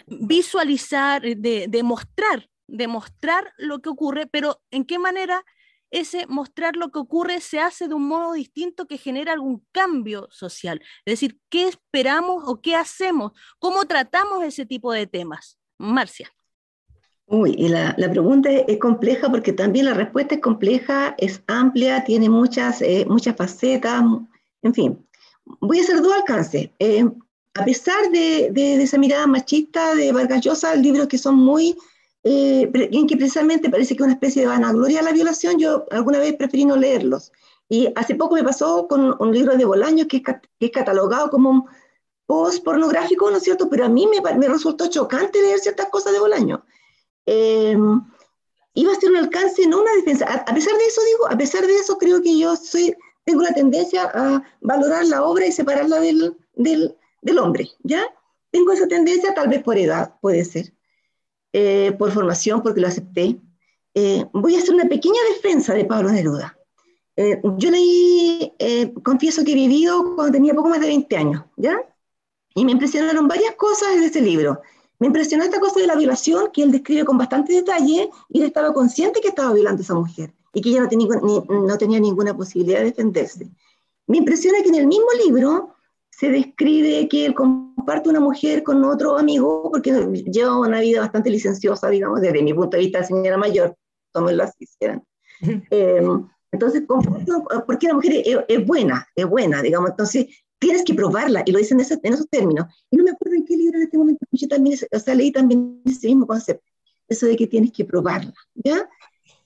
visualizar, 0.08 1.22
de, 1.22 1.67
de, 1.67 1.84
mostrar 1.84 2.50
demostrar 2.67 3.54
lo 3.58 3.82
que 3.82 3.89
ocurre, 3.89 4.28
pero 4.28 4.62
¿en 4.71 4.86
qué 4.86 4.99
manera 4.99 5.43
ese 5.91 6.26
mostrar 6.28 6.76
lo 6.76 6.89
que 6.89 6.99
ocurre 6.99 7.39
se 7.39 7.60
hace 7.60 7.88
de 7.88 7.93
un 7.93 8.08
modo 8.08 8.34
distinto 8.34 8.88
que 8.88 8.97
genera 8.97 9.34
algún 9.34 9.65
cambio 9.71 10.28
social? 10.32 10.82
Es 11.06 11.13
decir, 11.13 11.39
¿qué 11.49 11.67
esperamos 11.67 12.43
o 12.47 12.62
qué 12.62 12.76
hacemos? 12.76 13.32
¿Cómo 13.60 13.86
tratamos 13.86 14.43
ese 14.43 14.65
tipo 14.65 14.91
de 14.91 15.08
temas? 15.08 15.60
Marcia. 15.78 16.32
Uy, 17.26 17.56
y 17.58 17.69
la, 17.69 17.95
pregunta 17.95 18.52
es, 18.52 18.78
compleja 18.80 19.30
porque 19.30 19.54
también 19.54 19.86
la 19.86 19.93
respuesta 19.93 20.36
es 20.36 20.41
compleja, 20.41 21.15
es 21.17 21.41
amplia, 21.47 22.04
tiene 22.04 22.30
muchas, 22.30 22.82
eh, 22.82 23.06
muchas 23.08 23.36
facetas, 23.36 24.04
en 24.62 24.73
fin. 24.73 25.08
Voy 25.60 25.80
a 25.80 25.84
hacer 25.84 26.02
dos 26.02 26.13
alcances. 26.13 26.69
Eh, 26.80 27.06
a 27.56 27.65
pesar 27.65 28.10
de, 28.12 28.49
de, 28.52 28.82
esa 28.82 28.97
mirada 28.97 29.28
machista 29.28 29.95
de 29.95 30.12
Vargas 30.12 30.41
Llosa, 30.41 30.76
libros 30.76 31.08
que 31.08 31.17
son 31.17 31.36
muy 31.36 31.76
eh, 32.23 32.71
en 32.73 33.07
que 33.07 33.17
precisamente 33.17 33.69
parece 33.69 33.95
que 33.95 34.03
es 34.03 34.05
una 34.05 34.13
especie 34.13 34.43
de 34.43 34.47
vanagloria 34.47 35.01
a 35.01 35.03
la 35.03 35.12
violación, 35.12 35.59
yo 35.59 35.86
alguna 35.91 36.19
vez 36.19 36.36
preferí 36.36 36.65
no 36.65 36.77
leerlos. 36.77 37.31
Y 37.67 37.91
hace 37.95 38.15
poco 38.15 38.36
me 38.36 38.43
pasó 38.43 38.88
con 38.88 39.15
un 39.19 39.33
libro 39.33 39.57
de 39.57 39.65
Bolaños 39.65 40.07
que 40.07 40.23
es, 40.59 40.71
catalogado 40.71 41.29
como 41.29 41.49
un 41.49 41.65
post 42.25 42.63
pornográfico, 42.63 43.29
¿no 43.29 43.38
es 43.38 43.43
cierto? 43.43 43.69
Pero 43.69 43.86
a 43.86 43.89
mí 43.89 44.07
me, 44.07 44.38
me 44.38 44.47
resultó 44.47 44.88
chocante 44.88 45.41
leer 45.41 45.59
ciertas 45.59 45.89
cosas 45.89 46.13
de 46.13 46.19
Bolaños. 46.19 46.62
Eh, 47.25 47.77
iba 48.73 48.91
a 48.91 48.95
ser 48.95 49.09
un 49.09 49.17
alcance, 49.17 49.67
no 49.67 49.81
una 49.81 49.93
defensa. 49.93 50.25
A, 50.25 50.53
pesar 50.53 50.77
de 50.77 50.86
eso, 50.86 51.01
digo, 51.05 51.27
a 51.29 51.38
pesar 51.38 51.65
de 51.65 51.75
eso, 51.75 51.97
creo 51.97 52.21
que 52.21 52.38
yo 52.38 52.55
soy, 52.55 52.95
tengo 53.25 53.41
la 53.41 53.53
tendencia 53.53 54.09
a 54.13 54.43
valorar 54.62 55.05
la 55.05 55.23
obra 55.23 55.45
y 55.45 55.51
separarla 55.51 55.99
del, 55.99 56.38
del, 56.55 56.95
del 57.21 57.39
hombre, 57.39 57.69
¿ya? 57.83 58.03
Tengo 58.51 58.71
esa 58.71 58.88
tendencia, 58.88 59.33
tal 59.33 59.47
vez 59.49 59.63
por 59.63 59.77
edad, 59.77 60.15
puede 60.21 60.45
ser. 60.45 60.73
Eh, 61.56 61.92
por 62.00 62.12
formación, 62.12 62.63
porque 62.63 62.82
lo 62.82 62.88
acepté, 62.88 63.39
eh, 63.94 64.26
voy 64.34 64.56
a 64.56 64.58
hacer 64.58 64.74
una 64.74 64.86
pequeña 64.86 65.20
defensa 65.36 65.76
de 65.76 65.86
Pablo 65.86 66.10
Neruda. 66.12 66.58
Eh, 67.16 67.39
yo 67.60 67.70
leí, 67.70 68.52
confieso 69.04 69.46
que 69.46 69.52
he 69.52 69.56
vivido 69.56 70.16
cuando 70.16 70.34
tenía 70.34 70.56
poco 70.56 70.70
más 70.70 70.82
de 70.82 70.88
20 70.88 71.16
años, 71.16 71.44
¿ya? 71.58 71.78
Y 72.56 72.66
me 72.66 72.72
impresionaron 72.72 73.28
varias 73.28 73.54
cosas 73.54 74.00
de 74.00 74.08
ese 74.08 74.20
libro. 74.20 74.62
Me 74.98 75.06
impresionó 75.06 75.44
esta 75.44 75.60
cosa 75.60 75.80
de 75.80 75.86
la 75.86 75.96
violación 75.96 76.50
que 76.52 76.63
él 76.63 76.72
describe 76.72 77.06
con 77.06 77.20
bastante 77.20 77.54
detalle 77.54 78.10
y 78.30 78.39
él 78.39 78.46
estaba 78.48 78.74
consciente 78.74 79.22
que 79.22 79.28
estaba 79.28 79.54
violando 79.54 79.82
a 79.82 79.84
esa 79.84 79.94
mujer 79.94 80.34
y 80.56 80.62
que 80.62 80.70
ella 80.70 80.82
no 80.82 80.89
tenía, 80.89 81.08
no 81.50 81.78
tenía 81.78 82.00
ninguna 82.00 82.36
posibilidad 82.36 82.80
de 82.80 82.86
defenderse. 82.86 83.48
Me 84.08 84.18
impresiona 84.18 84.63
que 84.63 84.70
en 84.70 84.76
el 84.76 84.88
mismo 84.88 85.08
libro 85.24 85.72
se 86.23 86.29
describe 86.29 87.09
que 87.09 87.25
él 87.25 87.33
comparte 87.33 88.07
una 88.07 88.21
mujer 88.21 88.63
con 88.63 88.81
otro 88.86 89.17
amigo 89.17 89.69
porque 89.69 89.91
lleva 90.31 90.57
una 90.57 90.79
vida 90.79 91.01
bastante 91.01 91.29
licenciosa, 91.29 91.89
digamos, 91.89 92.21
desde 92.21 92.41
mi 92.41 92.53
punto 92.53 92.77
de 92.77 92.83
vista, 92.83 93.03
señora 93.03 93.36
mayor, 93.36 93.75
tómenlo 94.13 94.43
así, 94.43 94.65
quieran. 94.79 95.03
Em, 95.69 96.25
entonces, 96.53 96.83
porque 97.67 97.88
la 97.88 97.95
mujer 97.95 98.23
es, 98.47 98.65
buena, 98.65 99.05
es 99.17 99.25
buena, 99.25 99.62
digamos, 99.62 99.89
entonces 99.89 100.27
tienes 100.59 100.86
que 100.86 100.93
probarla, 100.93 101.43
y 101.45 101.51
lo 101.51 101.59
dicen 101.59 101.81
en, 101.81 101.88
en, 102.01 102.13
esos 102.13 102.29
términos. 102.29 102.67
Y 102.89 102.95
no 102.95 103.03
me 103.03 103.12
acuerdo 103.12 103.36
en 103.36 103.43
qué 103.43 103.57
libro 103.57 103.77
en 103.77 103.83
este 103.83 103.97
momento 103.97 104.19
escuché 104.23 104.47
también, 104.47 104.79
o 104.93 104.99
sea, 104.99 105.15
leí 105.15 105.29
también 105.29 105.81
ese 105.83 106.07
mismo 106.07 106.25
concepto, 106.25 106.71
eso 107.09 107.25
de 107.25 107.36
que 107.36 107.47
tienes 107.47 107.73
que 107.73 107.83
probarla, 107.83 108.33
¿ya? 108.55 108.89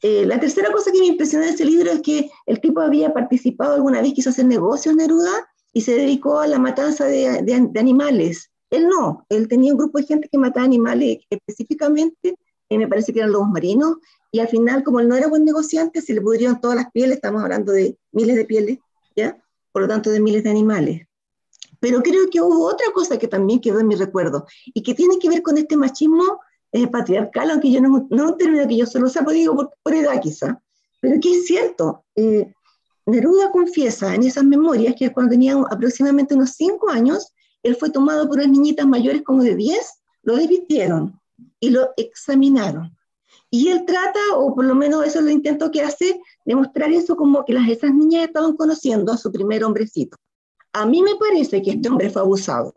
Eh, 0.03 0.27
la 0.27 0.39
tercera 0.39 0.71
cosa 0.71 0.91
que 0.91 0.99
me 0.99 1.07
impresionó 1.07 1.43
de 1.43 1.53
ese 1.53 1.65
libro 1.65 1.89
es 1.89 2.01
que 2.03 2.29
el 2.45 2.61
tipo 2.61 2.81
había 2.81 3.11
participado 3.13 3.73
alguna 3.73 3.99
vez, 3.99 4.13
quiso 4.13 4.29
hacer 4.29 4.45
negocios, 4.45 4.95
Neruda, 4.95 5.47
y 5.77 5.81
se 5.81 5.93
dedicó 5.93 6.39
a 6.39 6.47
la 6.47 6.57
matanza 6.57 7.05
de, 7.05 7.43
de, 7.43 7.79
animales. 7.79 8.49
Él 8.71 8.87
no, 8.87 9.27
él 9.29 9.47
tenía 9.47 9.73
un 9.73 9.77
grupo 9.77 9.99
de 9.99 10.05
gente 10.05 10.27
que 10.27 10.39
mataba 10.39 10.65
animales 10.65 11.19
específicamente, 11.29 12.35
me 12.71 12.87
parece 12.87 13.13
que 13.13 13.19
eran 13.19 13.31
lobos 13.31 13.49
marinos, 13.49 13.97
y 14.31 14.39
al 14.39 14.47
final, 14.47 14.83
como 14.83 14.99
él 14.99 15.07
no 15.07 15.15
era 15.15 15.27
buen 15.27 15.45
negociante, 15.45 16.01
se 16.01 16.15
le 16.15 16.21
pudrieron 16.21 16.59
todas 16.59 16.77
las 16.77 16.91
pieles, 16.91 17.17
estamos 17.17 17.43
hablando 17.43 17.73
de 17.73 17.95
miles 18.11 18.37
de 18.37 18.45
pieles, 18.45 18.79
¿ya? 19.15 19.37
Por 19.71 19.83
lo 19.83 19.87
tanto, 19.87 20.09
de 20.09 20.19
miles 20.19 20.43
de 20.43 20.49
animales. 20.49 21.07
Pero 21.79 22.01
creo 22.01 22.27
que 22.31 22.41
hubo 22.41 22.65
otra 22.65 22.87
cosa 22.91 23.19
que 23.19 23.27
también 23.27 23.61
quedó 23.61 23.79
en 23.79 23.87
mi 23.87 23.93
recuerdo, 23.93 24.47
y 24.65 24.81
que 24.81 24.95
tiene 24.95 25.19
que 25.19 25.29
ver 25.29 25.43
con 25.43 25.59
este 25.59 25.77
machismo 25.77 26.39
eh, 26.71 26.87
patriarcal, 26.87 27.51
aunque 27.51 27.69
yo 27.69 27.81
no, 27.81 28.07
no 28.09 28.29
un 28.31 28.37
término 28.39 28.67
que 28.67 28.77
yo 28.77 28.87
solo 28.87 29.09
sepa, 29.09 29.31
digo 29.31 29.55
por, 29.55 29.73
por 29.83 29.93
edad 29.93 30.19
quizá, 30.19 30.59
pero 30.99 31.19
que 31.21 31.37
es 31.37 31.45
cierto. 31.45 32.03
Eh, 32.15 32.51
Neruda 33.07 33.51
confiesa 33.51 34.13
en 34.13 34.23
esas 34.23 34.43
memorias 34.43 34.93
que 34.97 35.13
cuando 35.13 35.31
tenía 35.31 35.55
aproximadamente 35.71 36.35
unos 36.35 36.51
5 36.51 36.89
años, 36.89 37.33
él 37.63 37.75
fue 37.77 37.89
tomado 37.89 38.27
por 38.27 38.37
unas 38.37 38.49
niñitas 38.49 38.85
mayores 38.85 39.21
como 39.23 39.43
de 39.43 39.55
10, 39.55 39.79
lo 40.23 40.35
desvistieron 40.35 41.17
y 41.61 41.69
lo 41.69 41.89
examinaron. 41.95 42.95
Y 43.49 43.69
él 43.69 43.85
trata, 43.85 44.19
o 44.35 44.53
por 44.53 44.65
lo 44.65 44.75
menos 44.75 45.05
eso 45.05 45.19
es 45.19 45.25
lo 45.25 45.31
intento 45.31 45.71
que 45.71 45.81
hace, 45.81 46.19
demostrar 46.43 46.91
eso 46.91 47.15
como 47.15 47.45
que 47.45 47.53
las, 47.53 47.69
esas 47.69 47.93
niñas 47.93 48.25
estaban 48.25 48.57
conociendo 48.57 49.13
a 49.13 49.17
su 49.17 49.31
primer 49.31 49.63
hombrecito. 49.63 50.17
A 50.73 50.85
mí 50.85 51.01
me 51.01 51.15
parece 51.15 51.61
que 51.61 51.71
este 51.71 51.87
hombre 51.87 52.09
fue 52.09 52.21
abusado. 52.21 52.73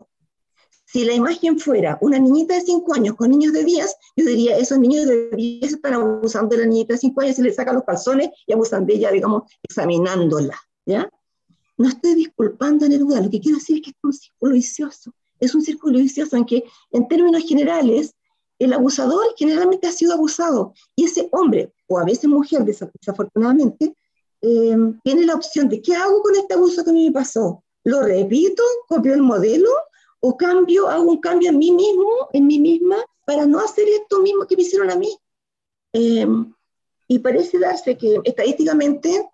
Si 0.91 1.05
la 1.05 1.13
imagen 1.13 1.57
fuera 1.57 1.97
una 2.01 2.19
niñita 2.19 2.53
de 2.55 2.61
5 2.61 2.93
años 2.93 3.15
con 3.15 3.31
niños 3.31 3.53
de 3.53 3.63
10, 3.63 3.95
yo 4.17 4.25
diría, 4.25 4.57
esos 4.57 4.77
niños 4.77 5.05
de 5.05 5.29
10 5.29 5.73
están 5.73 5.93
abusando 5.93 6.55
de 6.55 6.63
la 6.63 6.67
niñita 6.67 6.93
de 6.93 6.99
5 6.99 7.21
años 7.21 7.39
y 7.39 7.43
le 7.43 7.53
sacan 7.53 7.75
los 7.75 7.85
calzones 7.85 8.29
y 8.45 8.51
abusan 8.51 8.85
de 8.85 8.95
ella, 8.95 9.09
digamos, 9.09 9.43
examinándola, 9.63 10.59
¿ya? 10.85 11.09
No 11.77 11.87
estoy 11.87 12.15
disculpando 12.15 12.85
a 12.85 12.89
Neruda, 12.89 13.21
lo 13.21 13.29
que 13.29 13.39
quiero 13.39 13.57
decir 13.57 13.77
es 13.77 13.83
que 13.83 13.89
es 13.91 13.95
un 14.03 14.13
círculo 14.13 14.53
vicioso. 14.53 15.13
Es 15.39 15.55
un 15.55 15.61
círculo 15.61 15.97
vicioso 15.97 16.35
en 16.35 16.45
que, 16.45 16.65
en 16.91 17.07
términos 17.07 17.43
generales, 17.43 18.13
el 18.59 18.73
abusador 18.73 19.33
generalmente 19.37 19.87
ha 19.87 19.91
sido 19.91 20.13
abusado 20.13 20.73
y 20.95 21.05
ese 21.05 21.29
hombre, 21.31 21.73
o 21.87 21.99
a 21.99 22.03
veces 22.03 22.25
mujer, 22.25 22.65
desafortunadamente, 22.65 23.95
eh, 24.41 24.77
tiene 25.03 25.25
la 25.25 25.35
opción 25.35 25.69
de 25.69 25.81
¿qué 25.81 25.95
hago 25.95 26.21
con 26.21 26.35
este 26.35 26.53
abuso 26.53 26.83
que 26.83 26.89
a 26.89 26.93
mí 26.93 27.05
me 27.05 27.11
pasó? 27.13 27.63
¿Lo 27.85 28.01
repito? 28.01 28.61
¿Copio 28.87 29.13
el 29.13 29.21
modelo? 29.21 29.69
O 30.21 30.37
cambio, 30.37 30.87
hago 30.87 31.11
un 31.11 31.19
cambio 31.19 31.49
en 31.49 31.57
mí 31.57 31.71
mismo, 31.71 32.29
en 32.31 32.47
mí 32.47 32.59
misma, 32.59 32.97
para 33.25 33.45
no 33.45 33.59
hacer 33.59 33.87
esto 33.89 34.21
mismo 34.21 34.45
que 34.45 34.55
me 34.55 34.61
hicieron 34.61 34.89
a 34.91 34.95
mí. 34.95 35.17
Em, 35.93 36.53
y 37.07 37.19
parece 37.19 37.59
darse 37.59 37.97
que 37.97 38.19
estadísticamente 38.23 39.29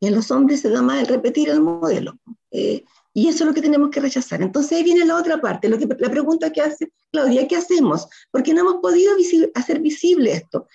en 0.00 0.14
los 0.14 0.30
hombres 0.30 0.60
se 0.60 0.70
da 0.70 0.80
más 0.80 1.00
el 1.00 1.08
repetir 1.08 1.50
el 1.50 1.60
modelo. 1.60 2.18
Eh, 2.50 2.84
y 3.12 3.28
eso 3.28 3.42
es 3.42 3.48
lo 3.48 3.54
que 3.54 3.62
tenemos 3.62 3.90
que 3.90 4.00
rechazar. 4.00 4.40
Entonces 4.42 4.78
ahí 4.78 4.84
viene 4.84 5.04
la 5.04 5.16
otra 5.16 5.40
parte, 5.40 5.68
lo 5.68 5.76
que, 5.76 5.88
la 5.98 6.10
pregunta 6.10 6.52
que 6.52 6.60
hace 6.60 6.92
Claudia, 7.10 7.48
¿qué 7.48 7.56
hacemos? 7.56 8.06
Porque 8.30 8.54
no 8.54 8.60
hemos 8.60 8.76
podido 8.76 9.12
hacer 9.54 9.80
visible 9.80 10.32
esto. 10.32 10.68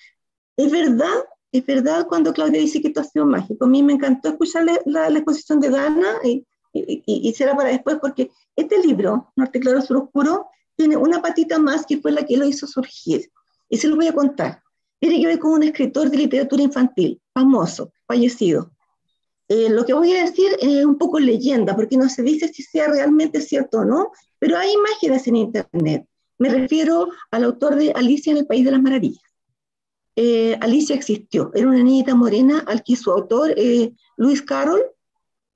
Es 0.57 0.69
verdad, 0.69 1.23
es 1.53 1.65
verdad 1.65 2.05
cuando 2.07 2.33
Claudia 2.33 2.59
dice 2.59 2.81
que 2.81 2.89
esto 2.89 2.99
ha 2.99 3.05
sido 3.05 3.25
mágico. 3.25 3.63
A 3.63 3.69
mí 3.69 3.81
me 3.81 3.93
encantó 3.93 4.29
escuchar 4.29 4.65
la, 4.85 5.09
la 5.09 5.19
exposición 5.19 5.61
de 5.61 5.69
Dana 5.69 6.19
y, 6.73 7.33
será 7.33 7.55
para 7.55 7.69
después, 7.69 7.97
porque 8.01 8.31
este 8.55 8.79
libro, 8.79 9.31
Norte 9.35 9.59
Claro 9.59 9.81
Sur 9.81 9.97
Oscuro, 9.97 10.47
tiene 10.75 10.97
una 10.97 11.21
patita 11.21 11.59
más 11.59 11.85
que 11.85 11.99
fue 11.99 12.11
la 12.11 12.25
que 12.25 12.37
lo 12.37 12.45
hizo 12.45 12.65
surgir. 12.65 13.29
Y 13.69 13.77
se 13.77 13.87
lo 13.87 13.95
voy 13.95 14.07
a 14.07 14.13
contar. 14.13 14.61
Tiene 14.99 15.19
que 15.19 15.27
ver 15.27 15.39
con 15.39 15.53
un 15.53 15.63
escritor 15.63 16.09
de 16.09 16.17
literatura 16.17 16.63
infantil, 16.63 17.21
famoso, 17.33 17.91
fallecido. 18.07 18.71
Eh, 19.49 19.69
lo 19.69 19.85
que 19.85 19.93
voy 19.93 20.13
a 20.13 20.23
decir 20.23 20.51
es 20.61 20.85
un 20.85 20.97
poco 20.97 21.19
leyenda, 21.19 21.75
porque 21.75 21.97
no 21.97 22.09
se 22.09 22.23
dice 22.23 22.47
si 22.47 22.63
sea 22.63 22.87
realmente 22.87 23.41
cierto 23.41 23.79
o 23.79 23.85
no, 23.85 24.11
pero 24.39 24.57
hay 24.57 24.71
imágenes 24.71 25.27
en 25.27 25.35
internet. 25.35 26.07
Me 26.39 26.49
refiero 26.49 27.09
al 27.31 27.43
autor 27.43 27.75
de 27.75 27.91
Alicia 27.91 28.31
en 28.31 28.37
el 28.37 28.47
País 28.47 28.65
de 28.65 28.71
las 28.71 28.81
Maravillas. 28.81 29.21
Eh, 30.15 30.57
Alicia 30.61 30.95
existió, 30.95 31.51
era 31.53 31.67
una 31.67 31.83
niñita 31.83 32.15
morena 32.15 32.63
al 32.67 32.83
que 32.83 32.95
su 32.95 33.11
autor, 33.11 33.53
eh, 33.57 33.93
Luis 34.15 34.41
Carroll, 34.41 34.83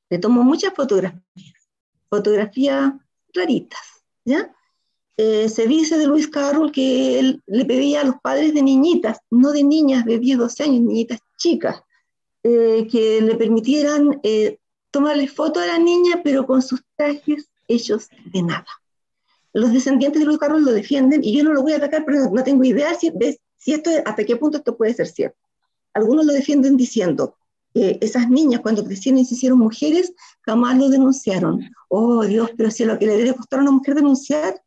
le 0.09 0.19
tomó 0.19 0.43
muchas 0.43 0.73
fotografías, 0.73 1.23
fotografías 2.09 2.93
raritas, 3.33 3.81
¿ya? 4.25 4.53
Eh, 5.19 5.49
se 5.49 5.65
dice 5.65 5.97
de 5.97 6.05
Luis 6.05 6.27
Carroll 6.27 6.71
que 6.71 7.17
él 7.17 7.41
le 7.47 7.65
pedía 7.65 8.01
a 8.01 8.03
los 8.03 8.17
padres 8.21 8.53
de 8.53 8.61
niñitas, 8.61 9.17
no 9.31 9.51
de 9.51 9.63
niñas 9.63 10.05
de 10.05 10.19
10, 10.19 10.37
12 10.37 10.63
años, 10.63 10.81
niñitas 10.81 11.19
chicas, 11.37 11.81
eh, 12.43 12.87
que 12.89 13.19
le 13.21 13.35
permitieran 13.35 14.19
eh, 14.21 14.59
tomarle 14.91 15.27
foto 15.27 15.59
a 15.59 15.65
la 15.65 15.79
niña, 15.79 16.21
pero 16.23 16.45
con 16.45 16.61
sus 16.61 16.83
trajes 16.95 17.49
hechos 17.67 18.09
de 18.31 18.43
nada. 18.43 18.67
Los 19.53 19.73
descendientes 19.73 20.19
de 20.19 20.27
Luis 20.27 20.37
Carroll 20.37 20.63
lo 20.63 20.71
defienden 20.71 21.23
y 21.23 21.35
yo 21.35 21.43
no 21.43 21.51
lo 21.51 21.63
voy 21.63 21.73
a 21.73 21.77
atacar, 21.77 22.05
pero 22.05 22.29
no 22.29 22.43
tengo 22.43 22.63
idea 22.63 22.93
si, 22.93 23.11
si 23.57 23.73
esto, 23.73 23.89
hasta 24.05 24.23
qué 24.23 24.35
punto 24.35 24.59
esto 24.59 24.77
puede 24.77 24.93
ser 24.93 25.07
cierto. 25.07 25.39
Algunos 25.93 26.27
lo 26.27 26.33
defienden 26.33 26.77
diciendo, 26.77 27.35
esas 28.01 28.29
niñas 28.29 28.61
cuando 28.61 28.83
crecieron 28.83 29.19
y 29.19 29.25
se 29.25 29.35
hicieron 29.35 29.59
mujeres, 29.59 30.13
jamás 30.41 30.77
lo 30.77 30.89
denunciaron. 30.89 31.69
Oh 31.89 32.23
Dios, 32.23 32.51
pero 32.57 32.71
si 32.71 32.85
lo 32.85 32.97
que 32.97 33.07
le 33.07 33.17
debe 33.17 33.35
costar 33.35 33.59
a 33.59 33.61
una 33.63 33.71
mujer 33.71 33.95
denunciar 33.95 34.61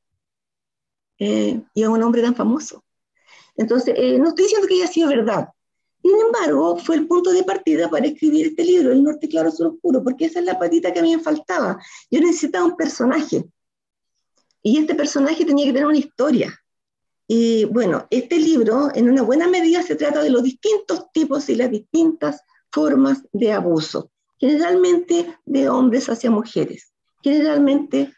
eh, 1.18 1.60
y 1.74 1.82
a 1.82 1.90
un 1.90 2.02
hombre 2.02 2.22
tan 2.22 2.34
famoso. 2.34 2.84
Entonces, 3.56 3.94
eh, 3.96 4.18
no 4.18 4.28
estoy 4.28 4.44
diciendo 4.44 4.66
que 4.66 4.74
haya 4.74 4.86
sido 4.86 5.08
verdad. 5.08 5.48
Sin 6.02 6.18
embargo, 6.18 6.78
fue 6.78 6.96
el 6.96 7.06
punto 7.06 7.30
de 7.30 7.44
partida 7.44 7.90
para 7.90 8.06
escribir 8.06 8.46
este 8.46 8.64
libro, 8.64 8.90
El 8.90 9.02
Norte 9.02 9.28
Claro 9.28 9.50
Sur 9.50 9.66
Oscuro, 9.74 10.02
porque 10.02 10.26
esa 10.26 10.38
es 10.38 10.46
la 10.46 10.58
patita 10.58 10.92
que 10.92 11.00
a 11.00 11.02
mí 11.02 11.14
me 11.14 11.22
faltaba. 11.22 11.78
Yo 12.10 12.20
necesitaba 12.20 12.64
un 12.64 12.76
personaje. 12.76 13.44
Y 14.62 14.78
este 14.78 14.94
personaje 14.94 15.44
tenía 15.44 15.66
que 15.66 15.72
tener 15.72 15.86
una 15.86 15.98
historia. 15.98 16.58
Y 17.26 17.66
bueno, 17.66 18.06
este 18.10 18.38
libro, 18.38 18.90
en 18.94 19.10
una 19.10 19.22
buena 19.22 19.46
medida, 19.46 19.82
se 19.82 19.94
trata 19.94 20.22
de 20.22 20.30
los 20.30 20.42
distintos 20.42 21.12
tipos 21.12 21.48
y 21.48 21.54
las 21.54 21.70
distintas 21.70 22.42
formas 22.72 23.22
de 23.32 23.52
abuso, 23.52 24.10
generalmente 24.38 25.38
de 25.44 25.68
hombres 25.68 26.08
hacia 26.08 26.30
mujeres, 26.30 26.92
generalmente 27.22 28.12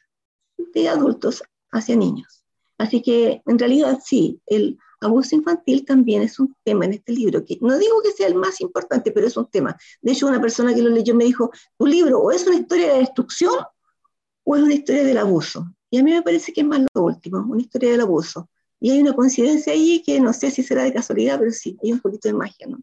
de 0.74 0.88
adultos 0.88 1.42
hacia 1.70 1.96
niños. 1.96 2.44
Así 2.78 3.02
que 3.02 3.42
en 3.46 3.58
realidad 3.58 4.00
sí, 4.04 4.40
el 4.46 4.78
abuso 5.00 5.34
infantil 5.34 5.84
también 5.84 6.22
es 6.22 6.38
un 6.38 6.54
tema 6.64 6.84
en 6.84 6.94
este 6.94 7.12
libro, 7.12 7.44
que 7.44 7.58
no 7.60 7.78
digo 7.78 8.02
que 8.02 8.12
sea 8.12 8.28
el 8.28 8.34
más 8.34 8.60
importante, 8.60 9.10
pero 9.10 9.26
es 9.26 9.36
un 9.36 9.46
tema. 9.46 9.76
De 10.00 10.12
hecho, 10.12 10.26
una 10.26 10.40
persona 10.40 10.74
que 10.74 10.82
lo 10.82 10.90
leyó 10.90 11.14
me 11.14 11.24
dijo, 11.24 11.50
tu 11.76 11.86
libro 11.86 12.20
o 12.20 12.30
es 12.30 12.46
una 12.46 12.56
historia 12.56 12.92
de 12.92 13.00
destrucción 13.00 13.54
o 14.44 14.56
es 14.56 14.62
una 14.62 14.74
historia 14.74 15.04
del 15.04 15.18
abuso. 15.18 15.66
Y 15.90 15.98
a 15.98 16.02
mí 16.02 16.12
me 16.12 16.22
parece 16.22 16.52
que 16.52 16.62
es 16.62 16.66
más 16.66 16.80
lo 16.94 17.02
último, 17.02 17.44
una 17.48 17.60
historia 17.60 17.90
del 17.90 18.00
abuso. 18.00 18.48
Y 18.80 18.90
hay 18.90 19.00
una 19.00 19.12
coincidencia 19.12 19.72
ahí 19.72 20.02
que 20.04 20.20
no 20.20 20.32
sé 20.32 20.50
si 20.50 20.62
será 20.62 20.82
de 20.82 20.92
casualidad, 20.92 21.38
pero 21.38 21.52
sí, 21.52 21.76
hay 21.82 21.92
un 21.92 22.00
poquito 22.00 22.28
de 22.28 22.34
magia, 22.34 22.66
¿no? 22.66 22.78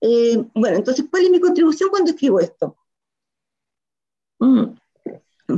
Eh, 0.00 0.44
bueno, 0.54 0.76
entonces, 0.76 1.06
¿cuál 1.10 1.24
es 1.24 1.30
mi 1.30 1.40
contribución 1.40 1.90
cuando 1.90 2.10
escribo 2.10 2.40
esto? 2.40 2.76
Mm, 4.38 4.76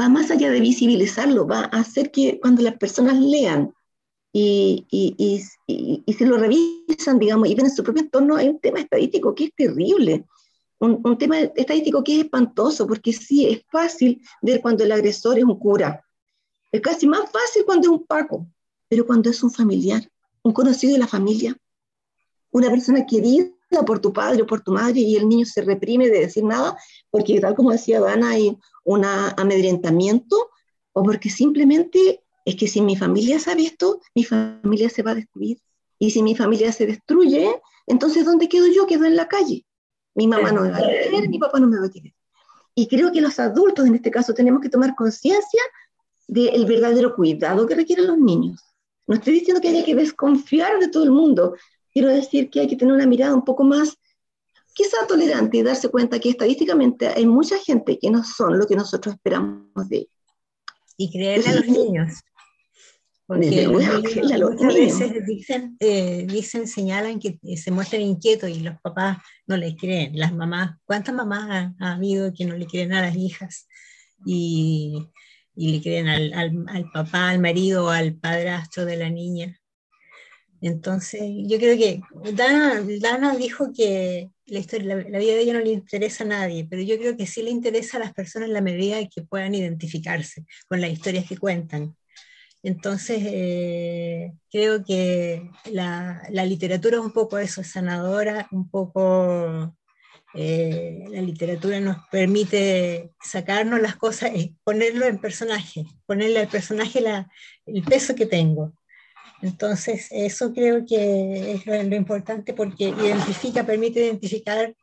va 0.01 0.09
más 0.09 0.31
allá 0.31 0.51
de 0.51 0.61
visibilizarlo, 0.61 1.47
va 1.47 1.61
a 1.61 1.81
hacer 1.81 2.11
que 2.11 2.39
cuando 2.41 2.63
las 2.63 2.77
personas 2.77 3.19
lean 3.19 3.75
y, 4.33 4.87
y, 4.91 5.43
y, 5.67 6.13
se 6.13 6.27
lo 6.27 6.39
revisan, 6.39 7.19
digamos, 7.19 7.49
y 7.49 7.55
ven 7.55 7.67
en 7.67 7.75
su 7.75 7.83
propio 7.83 8.03
entorno, 8.03 8.37
hay 8.37 8.49
un 8.49 8.61
tema 8.61 8.81
estadístico 8.81 9.35
que 9.35 9.45
es 9.45 9.55
terrible. 9.55 10.27
Un, 10.81 11.01
un, 11.03 11.19
tema 11.19 11.41
estadístico 11.41 12.05
que 12.05 12.15
es 12.15 12.25
espantoso, 12.25 12.87
porque 12.87 13.13
sí, 13.13 13.47
es 13.47 13.65
fácil 13.69 14.23
ver 14.43 14.61
cuando 14.61 14.85
el 14.85 14.93
agresor 14.93 15.39
es 15.39 15.45
un 15.45 15.59
cura. 15.59 16.05
Es 16.71 16.81
casi 16.81 17.07
más 17.07 17.31
fácil 17.33 17.65
cuando 17.65 17.89
es 17.89 17.93
un 17.99 18.07
Paco, 18.07 18.47
pero 18.89 19.05
cuando 19.05 19.31
es 19.31 19.43
un 19.43 19.51
familiar, 19.51 20.09
un 20.43 20.53
conocido 20.53 20.93
de 20.93 21.01
la 21.01 21.09
familia, 21.09 21.57
una 22.53 22.71
persona 22.71 23.05
querida 23.07 23.51
por 23.87 24.01
tu 24.01 24.13
padre 24.13 24.43
o 24.43 24.47
por 24.47 24.61
tu 24.61 24.73
madre 24.73 25.01
y 25.01 25.17
el 25.17 25.29
niño 25.29 25.47
se 25.47 25.63
reprime 25.63 26.09
de 26.09 26.21
decir 26.21 26.45
nada, 26.45 26.77
porque 27.11 27.41
tal 27.41 27.55
como 27.55 27.73
decía 27.73 28.01
Dana, 28.01 28.31
hay 28.31 28.57
un 28.85 29.05
amedrentamiento 29.05 30.51
o 30.93 31.03
porque 31.03 31.31
simplemente 31.31 32.23
es 32.45 32.57
que 32.57 32.67
si 32.67 32.81
mi 32.81 32.97
familia 32.97 33.39
sabe 33.39 33.67
esto, 33.67 34.01
mi 34.15 34.25
familia 34.25 34.89
se 34.89 35.03
va 35.03 35.11
a 35.13 35.17
destruir. 35.17 35.59
Y 35.99 36.11
si 36.11 36.23
mi 36.23 36.35
familia 36.35 36.73
se 36.73 36.87
destruye, 36.87 37.61
entonces 37.87 38.25
¿dónde 38.25 38.49
quedo 38.49 38.67
yo? 38.69 38.87
Quedo 38.87 39.05
en 39.05 39.17
la 39.17 39.29
calle. 39.29 39.67
Mi 40.15 40.27
mamá 40.27 40.53
no 40.53 40.63
me 40.63 40.71
va 40.71 40.79
a 40.79 40.81
querer, 40.81 41.29
mi 41.29 41.39
papá 41.39 41.61
no 41.61 41.69
me 41.69 41.79
va 41.79 41.87
a 41.87 41.91
querer. 41.91 42.15
Y 42.75 42.89
creo 42.89 43.13
que 43.13 43.21
los 43.21 43.39
adultos 43.39 43.87
en 43.87 43.97
este 43.97 44.11
caso 44.11 44.33
tenemos 44.33 44.61
que 44.63 44.69
tomar 44.69 44.95
conciencia 44.95 45.63
del 46.27 46.65
verdadero 46.67 47.15
cuidado 47.15 47.67
que 47.67 47.75
requieren 47.75 48.07
los 48.07 48.19
niños. 48.19 48.63
No 49.07 49.15
estoy 49.15 49.35
diciendo 49.35 49.61
que 49.61 49.69
haya 49.69 49.85
que 49.85 49.95
desconfiar 49.95 50.79
de 50.79 50.89
todo 50.89 51.05
el 51.05 51.11
mundo, 51.11 51.57
quiero 51.93 52.09
decir 52.09 52.51
que 52.51 52.61
hay 52.61 52.69
que 52.69 52.77
tener 52.77 52.95
una 52.95 53.07
mirada 53.07 53.35
un 53.35 53.45
poco 53.45 53.65
más, 53.65 53.97
quizá 54.75 55.07
tolerante 55.07 55.59
y 55.59 55.63
darse 55.63 55.89
cuenta 55.89 56.19
que 56.19 56.31
estadísticamente 56.31 57.09
hay 57.09 57.27
mucha 57.27 57.59
gente 57.59 57.99
que 57.99 58.11
no 58.11 58.23
son 58.25 58.59
lo 58.59 58.67
que 58.67 58.77
nosotros 58.77 59.15
esperamos 59.15 59.89
de 59.89 59.97
ellos. 59.97 60.11
Y 60.97 61.13
creerle 61.13 61.49
a 61.49 61.55
los 61.55 61.67
niños. 61.67 62.15
Porque 63.27 63.69
muchas 63.69 64.75
veces 64.75 65.27
dicen, 65.27 65.77
eh, 65.81 66.27
dicen, 66.29 66.67
señalan 66.67 67.21
que 67.21 67.39
se 67.57 67.71
muestran 67.71 68.03
inquietos 68.03 68.49
y 68.49 68.61
los 68.61 68.81
papás 68.81 69.19
no 69.47 69.57
les 69.57 69.77
creen. 69.77 70.19
Las 70.19 70.33
mamás, 70.33 70.77
¿cuántas 70.85 71.15
mamás 71.15 71.73
ha, 71.79 71.93
habido 71.93 72.33
que 72.33 72.47
no 72.47 72.57
le 72.57 72.67
creen 72.67 72.95
a 72.95 73.03
las 73.03 73.15
hijas? 73.15 73.69
Y 74.25 75.09
y 75.59 75.73
le 75.73 75.83
creen 75.83 76.07
al, 76.07 76.33
al, 76.69 76.91
papá, 76.93 77.31
al 77.31 77.41
marido, 77.41 77.91
al 77.91 78.15
padrastro 78.15 78.85
de 78.85 78.97
la 78.97 79.11
niña. 79.11 79.58
Entonces, 80.61 81.21
yo 81.47 81.59
creo 81.59 81.77
que 81.77 82.01
Dana, 82.35 82.83
Dana 83.01 83.37
dijo 83.37 83.73
que 83.73 84.31
la, 84.47 84.61
vida 84.97 85.35
de 85.35 85.41
ella 85.41 85.55
no 85.55 85.61
le 85.61 85.71
interesa 85.71 86.25
a 86.25 86.29
nadie, 86.29 86.67
pero 86.69 86.83
yo 86.83 86.99
creo 86.99 87.17
que 87.17 87.27
sí 87.27 87.43
le 87.43 87.51
interesa 87.51 87.97
a 87.97 88.01
las 88.01 88.15
personas 88.15 88.49
la 88.49 88.61
medida 88.61 88.99
en 88.99 89.09
que 89.09 89.23
puedan 89.23 89.55
identificarse 89.55 90.45
con 90.69 90.81
las 90.81 90.91
historias 90.91 91.27
que 91.29 91.37
cuentan. 91.39 91.97
Entonces, 92.63 93.23
eh, 93.25 94.33
creo 94.51 94.85
que 94.85 95.49
la, 95.71 96.23
la, 96.31 96.45
literatura 96.45 97.01
un 97.01 97.13
poco 97.13 97.39
eso, 97.39 97.61
es 97.61 97.71
sanadora, 97.71 98.49
un 98.51 98.69
poco 98.69 99.77
eh, 100.35 101.07
la 101.11 101.23
literatura 101.23 101.81
nos 101.81 101.97
permite 102.11 103.13
sacarnos 103.21 103.81
las 103.81 103.97
cosas 103.97 104.31
y 104.35 104.55
ponerlo 104.63 105.07
en 105.07 105.19
personaje, 105.19 105.85
ponerle 106.07 106.41
al 106.41 106.49
personaje 106.49 107.03
el 107.67 107.83
peso 107.85 108.15
que 108.15 108.27
tengo. 108.27 108.78
Entonces, 109.43 110.09
eso 110.11 110.53
creo 110.53 110.85
que 110.85 111.53
es 111.53 111.67
lo, 111.67 111.97
importante 111.97 112.53
porque 112.55 112.89
identifica, 112.89 113.65
permite 113.65 114.01
identificar 114.01 114.75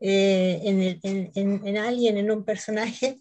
eh, 0.00 1.00
en, 1.34 1.76
alguien, 1.76 2.16
en 2.16 2.30
un 2.30 2.44
personaje, 2.44 3.18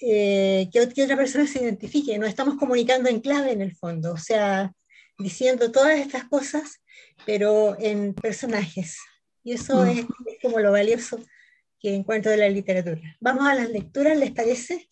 eh, 0.00 0.68
que, 0.72 0.88
que, 0.88 1.04
otra 1.04 1.16
persona 1.16 1.46
se 1.46 1.62
identifique. 1.62 2.18
Nos 2.18 2.28
estamos 2.28 2.56
comunicando 2.56 3.08
en 3.08 3.20
clave 3.20 3.52
en 3.52 3.62
el 3.62 3.76
fondo, 3.76 4.12
o 4.12 4.18
sea, 4.18 4.72
diciendo 5.18 5.70
todas 5.70 5.98
estas 5.98 6.24
cosas, 6.24 6.80
pero 7.24 7.76
en 7.78 8.14
personajes. 8.14 8.98
Y 9.44 9.52
eso 9.52 9.84
mm. 9.84 9.88
es, 9.88 10.06
como 10.42 10.58
lo 10.58 10.72
valioso 10.72 11.22
que 11.78 11.94
encuentro 11.94 12.30
de 12.30 12.38
la 12.38 12.48
literatura. 12.48 13.00
Vamos 13.20 13.46
a 13.46 13.54
las 13.54 13.70
lecturas, 13.70 14.16
¿les 14.18 14.32
parece? 14.32 14.90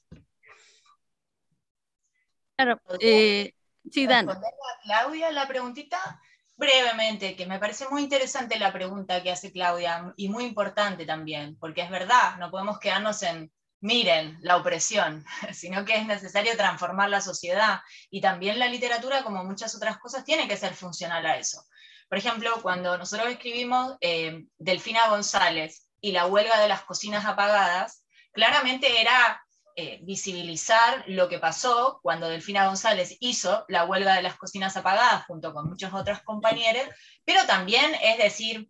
Claro, 2.57 2.81
eh, 3.01 3.53
sí, 3.93 4.07
Dan. 4.07 4.29
a 4.29 4.39
Claudia 4.83 5.31
la 5.33 5.47
preguntita 5.47 6.21
brevemente, 6.57 7.37
que 7.37 7.47
me 7.47 7.59
parece 7.59 7.89
muy 7.89 8.03
interesante 8.03 8.59
la 8.59 8.73
pregunta 8.73 9.23
que 9.23 9.31
hace 9.31 9.53
Claudia 9.53 10.13
y 10.17 10.29
muy 10.29 10.45
importante 10.45 11.07
también, 11.07 11.57
porque 11.59 11.83
es 11.83 11.91
verdad, 11.91 12.37
no 12.39 12.51
podemos 12.51 12.81
quedarnos 12.81 13.23
en 13.23 13.53
miren 13.81 14.39
la 14.43 14.57
opresión, 14.57 15.25
sino 15.53 15.85
que 15.85 15.97
es 15.97 16.07
necesario 16.07 16.57
transformar 16.57 17.11
la 17.11 17.21
sociedad 17.21 17.81
y 18.11 18.21
también 18.21 18.59
la 18.59 18.67
literatura, 18.67 19.23
como 19.23 19.45
muchas 19.45 19.75
otras 19.75 19.99
cosas, 19.99 20.25
tiene 20.25 20.49
que 20.49 20.57
ser 20.57 20.75
funcional 20.75 21.25
a 21.27 21.37
eso. 21.37 21.65
Por 22.09 22.19
ejemplo, 22.19 22.61
cuando 22.63 22.97
nosotros 22.97 23.29
escribimos 23.29 23.97
eh, 24.01 24.45
Delfina 24.57 25.09
González 25.09 25.89
y 26.01 26.13
la 26.13 26.27
huelga 26.27 26.59
de 26.61 26.69
las 26.69 26.83
cocinas 26.83 27.27
apagadas, 27.27 28.05
claramente 28.33 29.01
era 29.01 29.43
eh, 29.81 30.01
visibilizar 30.03 31.05
lo 31.07 31.29
que 31.29 31.39
pasó 31.39 32.01
cuando 32.03 32.29
Delfina 32.29 32.67
González 32.67 33.17
hizo 33.21 33.65
la 33.69 33.85
huelga 33.85 34.17
de 34.17 34.23
las 34.23 34.37
cocinas 34.37 34.77
apagadas 34.77 35.25
junto 35.27 35.55
con 35.55 35.69
muchos 35.69 35.95
otros 35.95 36.21
compañeros, 36.23 36.83
pero 37.25 37.47
también 37.47 37.95
es 38.03 38.19
decir, 38.19 38.69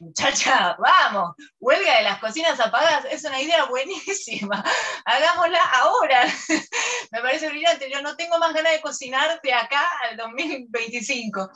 muchacha, 0.00 0.76
vamos, 0.76 1.36
huelga 1.60 1.98
de 1.98 2.02
las 2.02 2.18
cocinas 2.18 2.58
apagadas 2.58 3.04
es 3.12 3.22
una 3.22 3.40
idea 3.40 3.66
buenísima, 3.66 4.64
hagámosla 5.04 5.62
ahora. 5.74 6.26
Me 7.12 7.20
parece 7.20 7.48
brillante, 7.50 7.88
yo 7.88 8.02
no 8.02 8.16
tengo 8.16 8.40
más 8.40 8.52
ganas 8.52 8.72
de 8.72 8.80
cocinar 8.80 9.40
de 9.40 9.54
acá 9.54 9.88
al 10.02 10.16
2025 10.16 11.48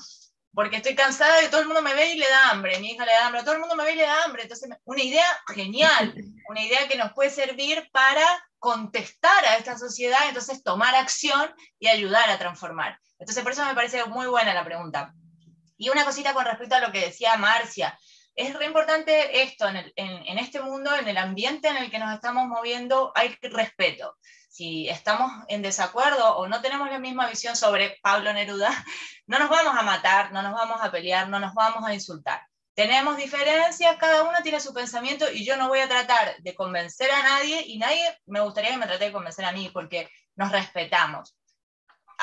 porque 0.55 0.77
estoy 0.77 0.95
cansada 0.95 1.41
de 1.41 1.49
todo 1.49 1.63
el 1.63 1.67
mundo 1.67 1.83
me 1.83 1.95
ve 1.95 2.13
y 2.13 2.19
le 2.19 2.29
da 2.29 2.51
hambre, 2.51 2.79
mi 2.79 2.93
hija 2.93 3.05
le 3.05 3.13
da 3.13 3.27
hambre, 3.27 3.43
todo 3.43 3.55
el 3.55 3.61
mundo 3.61 3.75
me 3.75 3.85
ve 3.85 3.95
y 3.95 3.97
le 3.97 4.03
da 4.03 4.23
hambre. 4.23 4.43
Entonces, 4.43 4.71
una 4.85 5.03
idea 5.03 5.27
genial, 5.53 6.15
una 6.49 6.63
idea 6.63 6.87
que 6.87 6.97
nos 6.97 7.13
puede 7.13 7.31
servir 7.31 7.89
para 7.91 8.23
contestar 8.63 9.45
a 9.45 9.57
esta 9.57 9.77
sociedad, 9.77 10.21
entonces 10.29 10.63
tomar 10.63 10.95
acción 10.95 11.53
y 11.81 11.89
ayudar 11.89 12.31
a 12.31 12.39
transformar. 12.39 12.97
Entonces, 13.19 13.43
por 13.43 13.51
eso 13.51 13.65
me 13.65 13.75
parece 13.75 14.05
muy 14.05 14.29
buena 14.29 14.55
la 14.55 14.65
pregunta. 14.65 15.13
Y 15.77 15.89
una 15.89 16.05
cosita 16.05 16.33
con 16.33 16.45
respecto 16.45 16.77
a 16.77 16.81
lo 16.81 16.93
que 16.93 17.01
decía 17.01 17.37
Marcia, 17.39 17.99
es 18.37 18.55
re 18.55 18.67
importante 18.67 19.43
esto, 19.43 19.69
en, 19.69 19.93
en, 19.97 20.39
este 20.39 20.63
mundo, 20.63 20.95
en 20.95 21.09
el 21.09 21.17
ambiente 21.19 21.67
en 21.67 21.77
el 21.77 21.91
que 21.91 21.99
nos 21.99 22.15
estamos 22.15 22.47
moviendo, 22.47 23.11
hay 23.17 23.37
respeto 23.43 24.17
si 24.49 24.89
estamos 24.89 25.33
en 25.49 25.63
desacuerdo 25.63 26.37
o 26.37 26.47
no 26.47 26.61
tenemos 26.61 26.89
la 26.89 26.99
misma 26.99 27.27
visión 27.27 27.57
sobre 27.57 27.99
Pablo 28.03 28.33
Neruda, 28.33 28.71
no 29.27 29.41
nos 29.41 29.49
vamos 29.49 29.75
a 29.77 29.83
matar, 29.83 30.31
no 30.31 30.41
nos 30.41 30.53
vamos 30.53 30.79
a 30.81 30.93
pelear, 30.93 31.29
no 31.29 31.41
nos 31.41 31.53
vamos 31.53 31.85
a 31.85 31.95
insultar. 31.95 32.43
Tenemos 32.75 33.17
diferencias, 33.17 33.97
cada 33.99 34.23
uno 34.23 34.39
tiene 34.43 34.61
su 34.61 34.73
pensamiento 34.73 35.31
y 35.31 35.45
yo 35.45 35.57
no 35.57 35.69
voy 35.69 35.81
a 35.81 35.89
tratar 35.89 36.37
de 36.39 36.55
convencer 36.55 37.11
a 37.11 37.23
nadie 37.23 37.63
y 37.67 37.79
nadie 37.79 38.19
me 38.27 38.41
gustaría 38.41 38.71
que 38.71 38.79
me 38.79 38.87
trate 38.87 39.07
de 39.07 39.13
convencer 39.13 39.45
a 39.45 39.53
mí 39.53 39.71
porque 39.73 40.09
nos 40.37 40.51
respetamos 40.51 41.37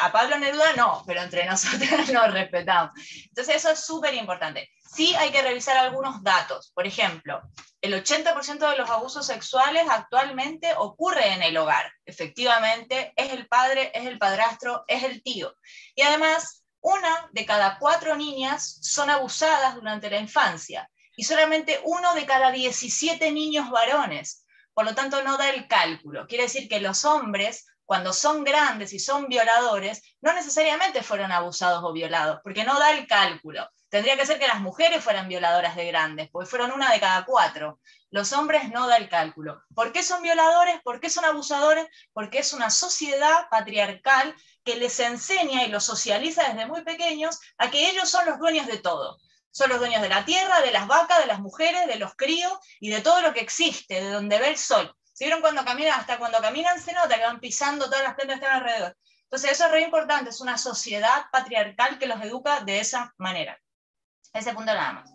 a 0.01 0.11
Pablo 0.11 0.37
Neruda 0.37 0.73
no, 0.73 1.03
pero 1.05 1.21
entre 1.21 1.45
nosotros 1.49 2.09
nos 2.09 2.33
respetamos. 2.33 2.91
Entonces 3.27 3.57
eso 3.57 3.71
es 3.71 3.85
súper 3.85 4.13
importante. 4.13 4.69
Sí 4.95 5.15
hay 5.15 5.31
que 5.31 5.41
revisar 5.41 5.77
algunos 5.77 6.23
datos. 6.23 6.71
Por 6.73 6.87
ejemplo, 6.87 7.41
el 7.81 7.93
80% 7.93 8.69
de 8.69 8.77
los 8.77 8.89
abusos 8.89 9.25
sexuales 9.25 9.83
actualmente 9.89 10.73
ocurre 10.77 11.33
en 11.33 11.43
el 11.43 11.57
hogar. 11.57 11.91
Efectivamente, 12.05 13.13
es 13.15 13.31
el 13.31 13.47
padre, 13.47 13.91
es 13.93 14.05
el 14.05 14.17
padrastro, 14.17 14.83
es 14.87 15.03
el 15.03 15.21
tío. 15.21 15.55
Y 15.95 16.01
además, 16.01 16.63
una 16.81 17.29
de 17.31 17.45
cada 17.45 17.77
cuatro 17.77 18.15
niñas 18.15 18.79
son 18.81 19.09
abusadas 19.09 19.75
durante 19.75 20.09
la 20.09 20.19
infancia 20.19 20.89
y 21.15 21.23
solamente 21.23 21.79
uno 21.83 22.13
de 22.13 22.25
cada 22.25 22.51
17 22.51 23.31
niños 23.31 23.69
varones. 23.69 24.45
Por 24.73 24.85
lo 24.85 24.95
tanto, 24.95 25.21
no 25.23 25.37
da 25.37 25.49
el 25.49 25.67
cálculo. 25.67 26.25
Quiere 26.27 26.43
decir 26.43 26.69
que 26.69 26.79
los 26.79 27.03
hombres 27.03 27.65
cuando 27.89 28.13
son 28.13 28.43
grandes 28.43 28.93
y 28.93 28.99
son 28.99 29.27
violadores, 29.27 30.03
no 30.21 30.31
necesariamente 30.33 31.01
fueron 31.01 31.31
abusados 31.31 31.83
o 31.83 31.91
violados, 31.91 32.39
porque 32.43 32.63
no 32.63 32.77
da 32.77 32.91
el 32.91 33.07
cálculo. 33.07 33.67
Tendría 33.89 34.15
que 34.15 34.27
ser 34.27 34.37
que 34.37 34.47
las 34.47 34.61
mujeres 34.61 35.03
fueran 35.03 35.27
violadoras 35.27 35.75
de 35.75 35.87
grandes, 35.87 36.29
porque 36.29 36.47
fueron 36.47 36.71
una 36.71 36.91
de 36.91 36.99
cada 36.99 37.25
cuatro. 37.25 37.79
Los 38.11 38.31
hombres 38.31 38.69
no 38.69 38.87
da 38.87 38.97
el 38.97 39.09
cálculo. 39.09 39.63
¿Por 39.73 39.91
qué 39.91 40.03
son 40.03 40.21
violadores? 40.21 40.79
¿Por 40.83 40.99
qué 40.99 41.09
son 41.09 41.25
abusadores? 41.25 41.87
Porque 42.13 42.37
es 42.37 42.53
una 42.53 42.69
sociedad 42.69 43.49
patriarcal 43.49 44.35
que 44.69 44.75
les 44.75 44.99
enseña 44.99 45.63
y 45.63 45.69
los 45.69 45.83
socializa 45.83 46.43
desde 46.43 46.67
muy 46.67 46.83
pequeños 46.83 47.39
a 47.57 47.71
que 47.71 47.89
ellos 47.89 48.07
son 48.07 48.27
los 48.27 48.37
dueños 48.37 48.67
de 48.67 48.77
todo. 48.77 49.17
Son 49.49 49.67
los 49.67 49.79
dueños 49.79 50.03
de 50.03 50.09
la 50.09 50.25
tierra, 50.25 50.61
de 50.61 50.71
las 50.71 50.85
vacas, 50.85 51.19
de 51.19 51.25
las 51.25 51.39
mujeres, 51.39 51.87
de 51.87 51.95
los 51.95 52.13
críos 52.15 52.53
y 52.79 52.91
de 52.91 53.01
todo 53.01 53.21
lo 53.21 53.33
que 53.33 53.39
existe, 53.39 53.95
de 53.95 54.11
donde 54.11 54.37
ve 54.37 54.49
el 54.49 54.57
sol. 54.57 54.95
¿Se 55.11 55.25
vieron 55.25 55.41
cuando 55.41 55.65
caminan? 55.65 55.99
Hasta 55.99 56.19
cuando 56.19 56.39
caminan 56.39 56.79
se 56.79 56.93
nota 56.93 57.15
que 57.15 57.23
van 57.25 57.39
pisando 57.39 57.85
todas 57.85 58.03
las 58.03 58.13
plantas 58.13 58.39
que 58.39 58.45
están 58.45 58.61
alrededor. 58.61 58.95
Entonces 59.23 59.51
eso 59.51 59.65
es 59.65 59.71
re 59.71 59.81
importante, 59.81 60.29
es 60.29 60.39
una 60.39 60.57
sociedad 60.59 61.25
patriarcal 61.31 61.97
que 61.97 62.05
los 62.05 62.21
educa 62.21 62.61
de 62.61 62.79
esa 62.79 63.11
manera. 63.17 63.59
Ese 64.33 64.53
punto 64.53 64.71
nada 64.71 64.93
más. 64.93 65.11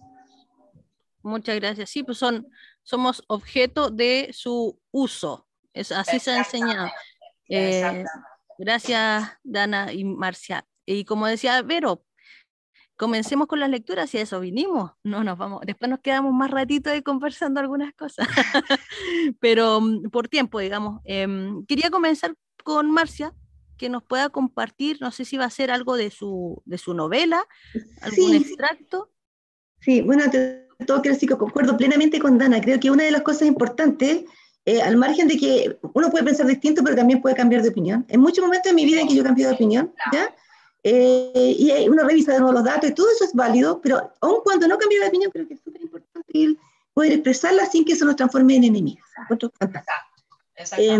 Muchas 1.23 1.55
gracias. 1.57 1.91
Sí, 1.91 2.03
pues 2.03 2.19
son, 2.19 2.49
somos 2.83 3.23
objeto 3.29 3.91
de 3.91 4.31
su 4.33 4.81
uso. 4.91 5.47
Es, 5.73 5.93
así 5.93 6.19
se 6.19 6.33
ha 6.33 6.39
enseñado. 6.39 6.91
Eh, 7.49 8.05
gracias, 8.59 9.29
Dana 9.43 9.93
y 9.93 10.05
Marcia. 10.05 10.67
Y 10.87 11.05
como 11.05 11.27
decía 11.27 11.63
Vero, 11.63 12.05
comencemos 12.97 13.47
con 13.47 13.61
las 13.61 13.71
lecturas 13.71 14.15
y 14.15 14.19
eso 14.19 14.41
vinimos. 14.41 14.93
No 15.03 15.25
nos 15.25 15.39
vamos, 15.39 15.63
después 15.67 15.91
nos 15.91 16.01
quedamos 16.01 16.33
más 16.33 16.51
ratito 16.51 16.91
ahí 16.91 17.03
conversando 17.03 17.61
algunas 17.61 17.95
cosas, 17.95 18.29
pero 19.41 19.81
mm, 19.81 20.11
por 20.11 20.29
tiempo, 20.29 20.61
digamos. 20.61 21.01
Em, 21.05 21.65
quería 21.67 21.91
comenzar 21.91 22.35
con 22.63 22.91
Marcia, 22.91 23.35
que 23.77 23.89
nos 23.89 24.03
pueda 24.03 24.29
compartir, 24.31 24.99
no 25.01 25.11
sé 25.11 25.25
si 25.25 25.37
va 25.37 25.47
a 25.47 25.51
ser 25.51 25.71
algo 25.71 25.97
de 25.97 26.11
su, 26.11 26.63
de 26.65 26.79
su 26.79 26.95
novela, 26.95 27.45
algún 28.01 28.35
extracto. 28.35 29.11
Sí, 29.81 30.01
bueno, 30.01 30.25
todo 30.87 31.01
decir 31.01 31.29
que 31.29 31.37
concuerdo 31.37 31.77
plenamente 31.77 32.19
con 32.19 32.39
Dana. 32.39 32.61
Creo 32.61 32.79
que 32.81 32.91
una 32.91 33.05
de 33.05 33.11
las 33.11 33.23
cosas 33.23 33.49
importantes 33.49 34.25
eh, 34.67 34.81
al 34.81 34.97
margen 34.97 35.29
de 35.29 35.37
que 35.37 35.79
uno 35.93 36.11
puede 36.11 36.25
pensar 36.25 36.47
distinto, 36.47 36.83
pero 36.83 36.97
también 36.97 37.21
puede 37.21 37.37
cambiar 37.37 37.63
de 37.63 37.69
opinión. 37.69 38.05
En 38.09 38.21
muchos 38.21 38.45
momentos 38.45 38.71
de 38.71 38.75
mi 38.75 38.85
vida 38.85 39.01
en 39.01 39.09
que 39.09 39.15
yo 39.15 39.23
cambié 39.23 39.47
de 39.47 39.53
opinión, 39.53 39.93
¿ya? 40.13 40.35
Eh, 40.83 41.57
y 41.59 41.89
uno 41.89 42.05
revisa 42.05 42.33
de 42.33 42.41
nuevo 42.41 42.53
los 42.53 42.65
datos 42.65 42.91
y 42.91 42.95
todo 42.95 43.07
eso 43.11 43.25
es 43.25 43.33
válido, 43.33 43.81
pero 43.81 44.13
aun 44.21 44.41
cuando 44.45 44.69
no 44.69 44.77
cambie 44.79 45.01
de 45.01 45.09
opinión, 45.09 45.31
creo 45.31 45.49
que 45.49 45.55
es 45.55 45.61
súper 45.61 45.81
importante 45.83 46.57
poder 46.93 47.13
expresarla 47.13 47.67
sin 47.67 47.85
que 47.85 47.95
eso 47.95 48.05
nos 48.05 48.17
transforme 48.17 48.57
en 48.57 48.65
enemigos. 48.65 49.05
Eh, 50.79 50.99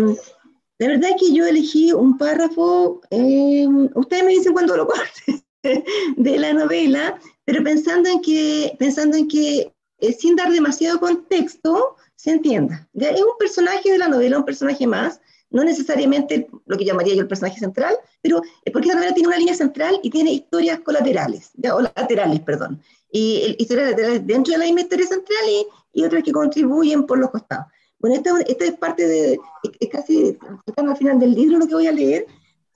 la 0.77 0.87
verdad 0.87 1.11
es 1.11 1.15
que 1.21 1.33
yo 1.33 1.45
elegí 1.45 1.93
un 1.93 2.17
párrafo, 2.17 3.01
eh, 3.09 3.65
ustedes 3.93 4.25
me 4.25 4.31
dicen 4.31 4.53
cuándo 4.53 4.75
lo 4.75 4.87
corte, 4.87 5.45
de 6.17 6.37
la 6.37 6.53
novela, 6.53 7.19
pero 7.45 7.63
pensando 7.63 8.09
en 8.09 8.21
que, 8.21 8.75
pensando 8.77 9.15
en 9.15 9.27
que 9.27 9.73
eh, 9.99 10.13
sin 10.13 10.35
dar 10.35 10.51
demasiado 10.51 10.99
contexto, 10.99 11.95
se 12.15 12.31
entienda. 12.31 12.87
Es 12.93 13.21
un 13.21 13.37
personaje 13.37 13.91
de 13.91 13.97
la 13.97 14.07
novela, 14.07 14.37
un 14.37 14.45
personaje 14.45 14.87
más, 14.87 15.21
no 15.49 15.63
necesariamente 15.63 16.47
lo 16.65 16.77
que 16.77 16.85
llamaría 16.85 17.15
yo 17.15 17.21
el 17.21 17.27
personaje 17.27 17.59
central, 17.59 17.95
pero 18.21 18.41
porque 18.73 18.87
la 18.87 18.95
novela 18.95 19.13
tiene 19.13 19.27
una 19.27 19.37
línea 19.37 19.53
central 19.53 19.99
y 20.03 20.09
tiene 20.09 20.31
historias 20.31 20.79
colaterales, 20.79 21.51
o 21.71 21.81
laterales, 21.81 22.41
perdón, 22.41 22.81
y 23.11 23.55
historias 23.59 23.91
laterales 23.91 24.25
dentro 24.25 24.53
de 24.53 24.59
la 24.59 24.65
misma 24.65 24.81
historia 24.81 25.07
central 25.07 25.45
y, 25.93 26.03
otras 26.03 26.23
que 26.23 26.33
contribuyen 26.33 27.05
por 27.05 27.19
los 27.19 27.29
costados. 27.29 27.67
Bueno, 27.99 28.17
esta, 28.17 28.31
esta 28.41 28.65
es 28.65 28.73
parte 28.73 29.07
de, 29.07 29.39
es 29.79 29.89
casi 29.89 30.37
al 30.75 30.97
final 30.97 31.19
del 31.19 31.33
libro 31.33 31.57
lo 31.57 31.67
que 31.67 31.75
voy 31.75 31.87
a 31.87 31.93
leer. 31.93 32.25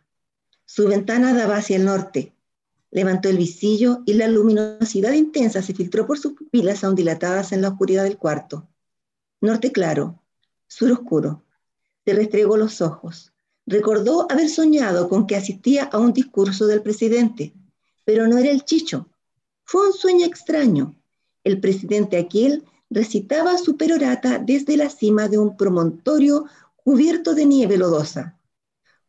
Su 0.65 0.88
ventana 0.88 1.33
daba 1.33 1.57
hacia 1.57 1.77
el 1.77 1.85
norte. 1.85 2.33
Levantó 2.91 3.29
el 3.29 3.38
visillo 3.38 4.03
y 4.05 4.13
la 4.13 4.27
luminosidad 4.27 5.13
intensa 5.13 5.61
se 5.61 5.73
filtró 5.73 6.05
por 6.05 6.19
sus 6.19 6.33
pupilas 6.33 6.83
aún 6.83 6.95
dilatadas 6.95 7.51
en 7.51 7.61
la 7.61 7.69
oscuridad 7.69 8.03
del 8.03 8.17
cuarto. 8.17 8.67
Norte 9.41 9.71
claro, 9.71 10.21
sur 10.67 10.91
oscuro. 10.91 11.43
Se 12.05 12.13
restregó 12.13 12.55
los 12.55 12.81
ojos. 12.81 13.33
Recordó 13.65 14.31
haber 14.31 14.49
soñado 14.49 15.09
con 15.09 15.27
que 15.27 15.35
asistía 15.35 15.85
a 15.85 15.97
un 15.97 16.13
discurso 16.13 16.67
del 16.67 16.81
presidente, 16.81 17.53
pero 18.05 18.27
no 18.27 18.38
era 18.38 18.51
el 18.51 18.63
chicho. 18.63 19.09
Fue 19.70 19.86
un 19.86 19.91
sueño 19.91 20.26
extraño. 20.26 20.95
El 21.43 21.59
presidente 21.59 22.18
aquel 22.18 22.63
recitaba 22.89 23.57
su 23.57 23.76
perorata 23.76 24.39
desde 24.39 24.78
la 24.78 24.89
cima 24.89 25.28
de 25.28 25.38
un 25.38 25.57
promontorio 25.57 26.45
cubierto 26.78 27.36
de 27.36 27.45
nieve 27.45 27.76
lodosa. 27.76 28.39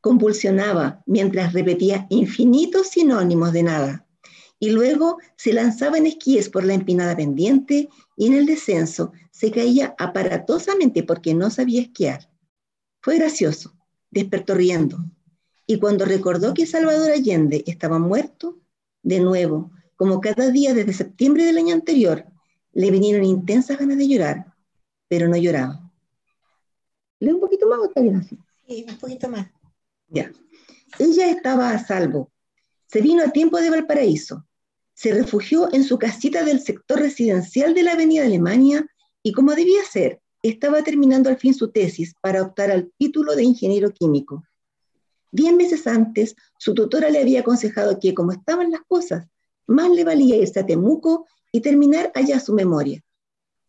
Convulsionaba 0.00 1.04
mientras 1.06 1.52
repetía 1.52 2.08
infinitos 2.10 2.88
sinónimos 2.88 3.52
de 3.52 3.62
nada, 3.62 4.06
y 4.58 4.70
luego 4.70 5.18
se 5.36 5.52
lanzaba 5.52 5.96
en 5.96 6.06
esquíes 6.06 6.48
por 6.48 6.64
la 6.64 6.74
empinada 6.74 7.14
pendiente 7.14 7.88
y 8.16 8.26
en 8.26 8.32
el 8.32 8.44
descenso 8.44 9.12
se 9.30 9.52
caía 9.52 9.94
aparatosamente 9.96 11.04
porque 11.04 11.34
no 11.34 11.50
sabía 11.50 11.82
esquiar. 11.82 12.32
Fue 13.00 13.16
gracioso, 13.18 13.74
despertó 14.10 14.56
riendo, 14.56 14.98
y 15.68 15.78
cuando 15.78 16.04
recordó 16.04 16.52
que 16.52 16.66
Salvador 16.66 17.12
Allende 17.12 17.62
estaba 17.64 18.00
muerto, 18.00 18.58
de 19.04 19.20
nuevo, 19.20 19.70
como 19.98 20.20
cada 20.20 20.52
día 20.52 20.74
desde 20.74 20.92
septiembre 20.92 21.44
del 21.44 21.58
año 21.58 21.74
anterior, 21.74 22.24
le 22.72 22.92
vinieron 22.92 23.24
intensas 23.24 23.78
ganas 23.78 23.98
de 23.98 24.06
llorar, 24.06 24.54
pero 25.08 25.26
no 25.26 25.36
lloraba. 25.36 25.90
¿Leo 27.18 27.34
un 27.34 27.40
poquito 27.40 27.68
más 27.68 27.80
o 27.80 27.86
está 27.86 28.00
bien 28.00 28.14
así? 28.14 28.38
Sí, 28.64 28.86
un 28.88 28.96
poquito 28.96 29.28
más. 29.28 29.48
Ya. 30.06 30.30
Ella 31.00 31.28
estaba 31.28 31.72
a 31.72 31.84
salvo. 31.84 32.30
Se 32.86 33.00
vino 33.00 33.24
a 33.24 33.32
tiempo 33.32 33.60
de 33.60 33.70
Valparaíso. 33.70 34.46
Se 34.94 35.12
refugió 35.12 35.68
en 35.74 35.82
su 35.82 35.98
casita 35.98 36.44
del 36.44 36.60
sector 36.60 37.00
residencial 37.00 37.74
de 37.74 37.82
la 37.82 37.94
Avenida 37.94 38.24
Alemania 38.24 38.86
y 39.24 39.32
como 39.32 39.56
debía 39.56 39.82
ser, 39.82 40.20
estaba 40.44 40.84
terminando 40.84 41.28
al 41.28 41.38
fin 41.38 41.54
su 41.54 41.72
tesis 41.72 42.14
para 42.20 42.42
optar 42.42 42.70
al 42.70 42.92
título 42.98 43.34
de 43.34 43.42
ingeniero 43.42 43.90
químico. 43.90 44.44
Diez 45.32 45.52
meses 45.56 45.88
antes, 45.88 46.36
su 46.56 46.72
tutora 46.72 47.10
le 47.10 47.20
había 47.20 47.40
aconsejado 47.40 47.98
que, 47.98 48.14
como 48.14 48.30
estaban 48.30 48.70
las 48.70 48.82
cosas, 48.86 49.26
más 49.68 49.90
le 49.90 50.02
valía 50.02 50.36
irse 50.36 50.58
a 50.58 50.66
Temuco 50.66 51.26
y 51.52 51.60
terminar 51.60 52.10
allá 52.14 52.40
su 52.40 52.52
memoria. 52.52 53.00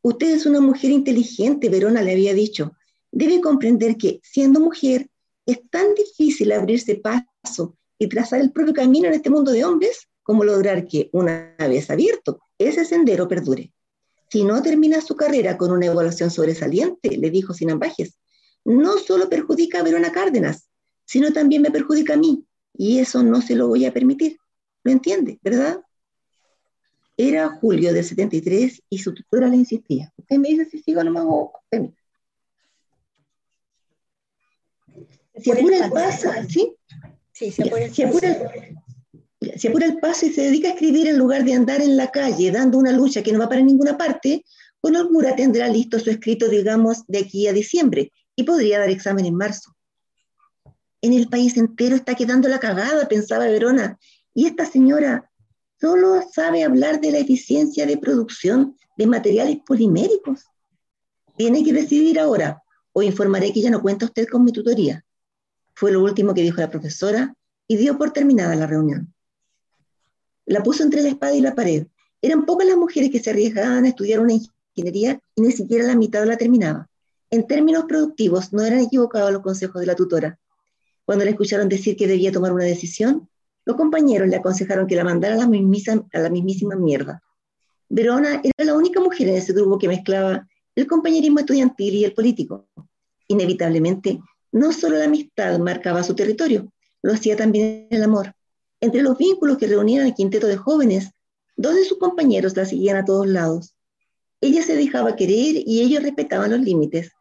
Usted 0.02 0.34
es 0.34 0.46
una 0.46 0.62
mujer 0.62 0.92
inteligente, 0.92 1.70
Verona 1.70 2.02
le 2.02 2.14
había 2.14 2.34
dicho. 2.34 2.72
Debe 3.12 3.42
comprender 3.42 3.98
que, 3.98 4.20
siendo 4.24 4.60
mujer, 4.60 5.10
es 5.46 5.60
tan 5.70 5.94
difícil 5.94 6.52
abrirse 6.52 6.96
paso 6.96 7.78
y 7.98 8.08
trazar 8.08 8.40
el 8.40 8.52
propio 8.52 8.74
camino 8.74 9.08
en 9.08 9.14
este 9.14 9.30
mundo 9.30 9.52
de 9.52 9.66
hombres 9.66 10.08
como 10.24 10.44
lograr 10.44 10.88
que, 10.88 11.10
una 11.12 11.56
vez 11.60 11.90
abierto, 11.90 12.40
ese 12.58 12.86
sendero 12.86 13.28
perdure. 13.28 13.74
Si 14.30 14.44
no 14.44 14.62
termina 14.62 15.02
su 15.02 15.16
carrera 15.16 15.58
con 15.58 15.72
una 15.72 15.88
evaluación 15.88 16.30
sobresaliente, 16.30 17.18
le 17.18 17.30
dijo 17.32 17.54
sin 17.54 17.72
ambajes, 17.72 18.20
no 18.64 18.98
solo 19.00 19.28
perjudica 19.28 19.80
a 19.80 19.84
Verona 19.84 20.12
Cárdenas, 20.12 20.70
sino 21.04 21.34
también 21.34 21.64
me 21.64 21.72
perjudica 21.72 22.14
a 22.14 22.18
mí, 22.18 22.46
y 22.74 23.00
eso 23.00 23.24
no 23.24 23.42
se 23.42 23.56
lo 23.56 23.68
voy 23.68 23.86
a 23.86 23.94
permitir. 23.94 24.38
¿Lo 24.84 24.92
entiende, 24.92 25.40
verdad? 25.42 25.82
Era 27.22 27.50
julio 27.50 27.92
del 27.92 28.06
73 28.06 28.84
y 28.90 28.98
su 28.98 29.14
tutora 29.14 29.50
le 29.50 29.58
insistía. 29.58 30.10
Usted 30.16 30.38
me 30.38 30.48
dice 30.48 30.70
si 30.70 30.82
sigo 30.82 31.04
nomás 31.04 31.26
o 31.28 31.52
Si 35.36 35.52
apura 35.52 35.86
el 35.86 35.92
paso, 35.92 36.32
¿sí? 36.48 36.74
Sí, 37.34 37.52
se 37.52 37.64
apura 37.64 37.84
el 37.84 37.92
paso. 37.92 38.52
Si 39.58 39.68
apura 39.68 39.86
el 39.88 39.98
paso 40.00 40.28
y 40.28 40.30
se 40.30 40.44
dedica 40.44 40.70
a 40.70 40.72
escribir 40.72 41.08
en 41.08 41.18
lugar 41.18 41.44
de 41.44 41.56
andar 41.56 41.82
en 41.82 41.98
la 41.98 42.10
calle 42.10 42.52
dando 42.52 42.78
una 42.78 42.94
lucha 42.94 43.22
que 43.22 43.34
no 43.34 43.40
va 43.40 43.50
para 43.50 43.60
ninguna 43.60 43.98
parte, 43.98 44.46
con 44.80 44.96
holgura 44.96 45.36
tendrá 45.36 45.68
listo 45.68 46.00
su 46.00 46.10
escrito, 46.12 46.48
digamos, 46.48 47.06
de 47.08 47.20
aquí 47.20 47.50
a 47.50 47.52
diciembre 47.52 48.14
y 48.34 48.44
podría 48.44 48.80
dar 48.80 48.90
examen 48.90 49.26
en 49.26 49.36
marzo. 49.36 49.76
En 51.02 51.12
el 51.12 51.28
país 51.28 51.58
entero 51.58 51.98
está 51.98 52.16
quedando 52.16 52.48
la 52.48 52.62
cagada, 52.62 53.10
pensaba 53.10 53.48
Verona, 53.48 54.00
y 54.34 54.46
esta 54.46 54.66
señora 54.66 55.29
solo 55.80 56.22
sabe 56.34 56.64
hablar 56.64 57.00
de 57.00 57.12
la 57.12 57.20
eficiencia 57.20 57.86
de 57.86 57.98
producción 57.98 58.76
de 58.98 59.08
materiales 59.08 59.60
poliméricos. 59.66 60.46
Tiene 61.38 61.64
que 61.64 61.74
decidir 61.74 62.20
ahora, 62.20 62.62
o 62.92 63.02
informaré 63.02 63.54
que 63.54 63.62
ya 63.62 63.70
no 63.70 63.82
cuenta 63.82 64.06
usted 64.06 64.28
con 64.28 64.44
mi 64.44 64.52
tutoría. 64.52 65.06
Fue 65.74 65.92
lo 65.92 66.04
último 66.04 66.34
que 66.34 66.42
dijo 66.42 66.60
la 66.60 66.70
profesora 66.70 67.34
y 67.68 67.78
dio 67.78 67.98
por 67.98 68.12
terminada 68.12 68.56
la 68.56 68.68
reunión. 68.68 69.14
La 70.46 70.62
puso 70.64 70.84
entre 70.84 71.02
la 71.02 71.10
espada 71.10 71.34
y 71.34 71.42
la 71.42 71.56
pared. 71.56 71.88
Eran 72.22 72.46
pocas 72.46 72.68
las 72.68 72.76
mujeres 72.76 73.12
que 73.12 73.20
se 73.20 73.30
arriesgaban 73.30 73.86
a 73.86 73.90
estudiar 73.90 74.20
una 74.20 74.34
ingeniería 74.34 75.22
y 75.36 75.42
ni 75.42 75.52
siquiera 75.52 75.86
la 75.86 75.96
mitad 75.96 76.26
la 76.26 76.38
terminaba. 76.38 76.90
En 77.30 77.48
términos 77.48 77.86
productivos, 77.88 78.52
no 78.52 78.64
eran 78.64 78.80
equivocados 78.80 79.32
los 79.32 79.44
consejos 79.44 79.80
de 79.80 79.86
la 79.86 79.96
tutora. 79.96 80.40
Cuando 81.06 81.24
le 81.24 81.32
escucharon 81.32 81.70
decir 81.70 81.96
que 81.96 82.08
debía 82.08 82.32
tomar 82.32 82.52
una 82.52 82.66
decisión, 82.66 83.30
los 83.70 83.78
compañeros 83.78 84.28
le 84.28 84.36
aconsejaron 84.36 84.88
que 84.88 84.96
la 84.96 85.04
mandara 85.04 85.36
a 85.36 85.38
la, 85.38 85.44
a 85.46 86.20
la 86.20 86.30
mismísima 86.32 86.76
mierda. 86.76 87.22
Verona 87.88 88.42
era 88.44 88.66
la 88.66 88.74
única 88.74 89.00
mujer 89.00 89.30
en 89.30 89.36
ese 89.36 89.54
grupo 89.54 89.78
que 89.78 89.88
mezclaba 89.88 90.48
el 90.76 90.88
compañerismo 90.88 91.38
estudiantil 91.38 91.94
y 91.94 92.04
el 92.04 92.14
político. 92.14 92.68
Inevitablemente, 93.28 94.22
no 94.52 94.74
solo 94.74 94.98
la 94.98 95.06
amistad 95.06 95.60
marcaba 95.60 96.02
su 96.02 96.16
territorio, 96.16 96.74
lo 97.04 97.14
hacía 97.14 97.36
también 97.36 97.86
el 97.92 98.02
amor. 98.02 98.34
Entre 98.82 99.04
los 99.04 99.16
vínculos 99.20 99.60
que 99.60 99.68
reunían 99.68 100.04
al 100.04 100.16
quinteto 100.16 100.48
de 100.48 100.58
jóvenes, 100.58 101.12
dos 101.56 101.76
de 101.76 101.86
sus 101.86 102.00
compañeros 102.00 102.58
la 102.58 102.66
seguían 102.66 102.98
a 102.98 103.06
todos 103.06 103.28
lados. 103.28 103.76
Ella 104.42 104.64
se 104.64 104.76
dejaba 104.76 105.16
querer 105.16 105.62
y 105.64 105.82
ellos 105.82 106.02
respetaban 106.02 106.50
los 106.50 106.62
límites. 106.62 107.12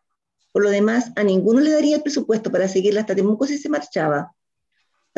Por 0.52 0.62
lo 0.62 0.70
demás, 0.70 1.12
a 1.14 1.24
ninguno 1.24 1.60
le 1.60 1.72
daría 1.72 1.96
el 1.96 2.02
presupuesto 2.02 2.50
para 2.50 2.68
seguirla 2.68 3.02
hasta 3.02 3.14
Temuco 3.14 3.46
si 3.46 3.58
se 3.58 3.68
marchaba, 3.68 4.32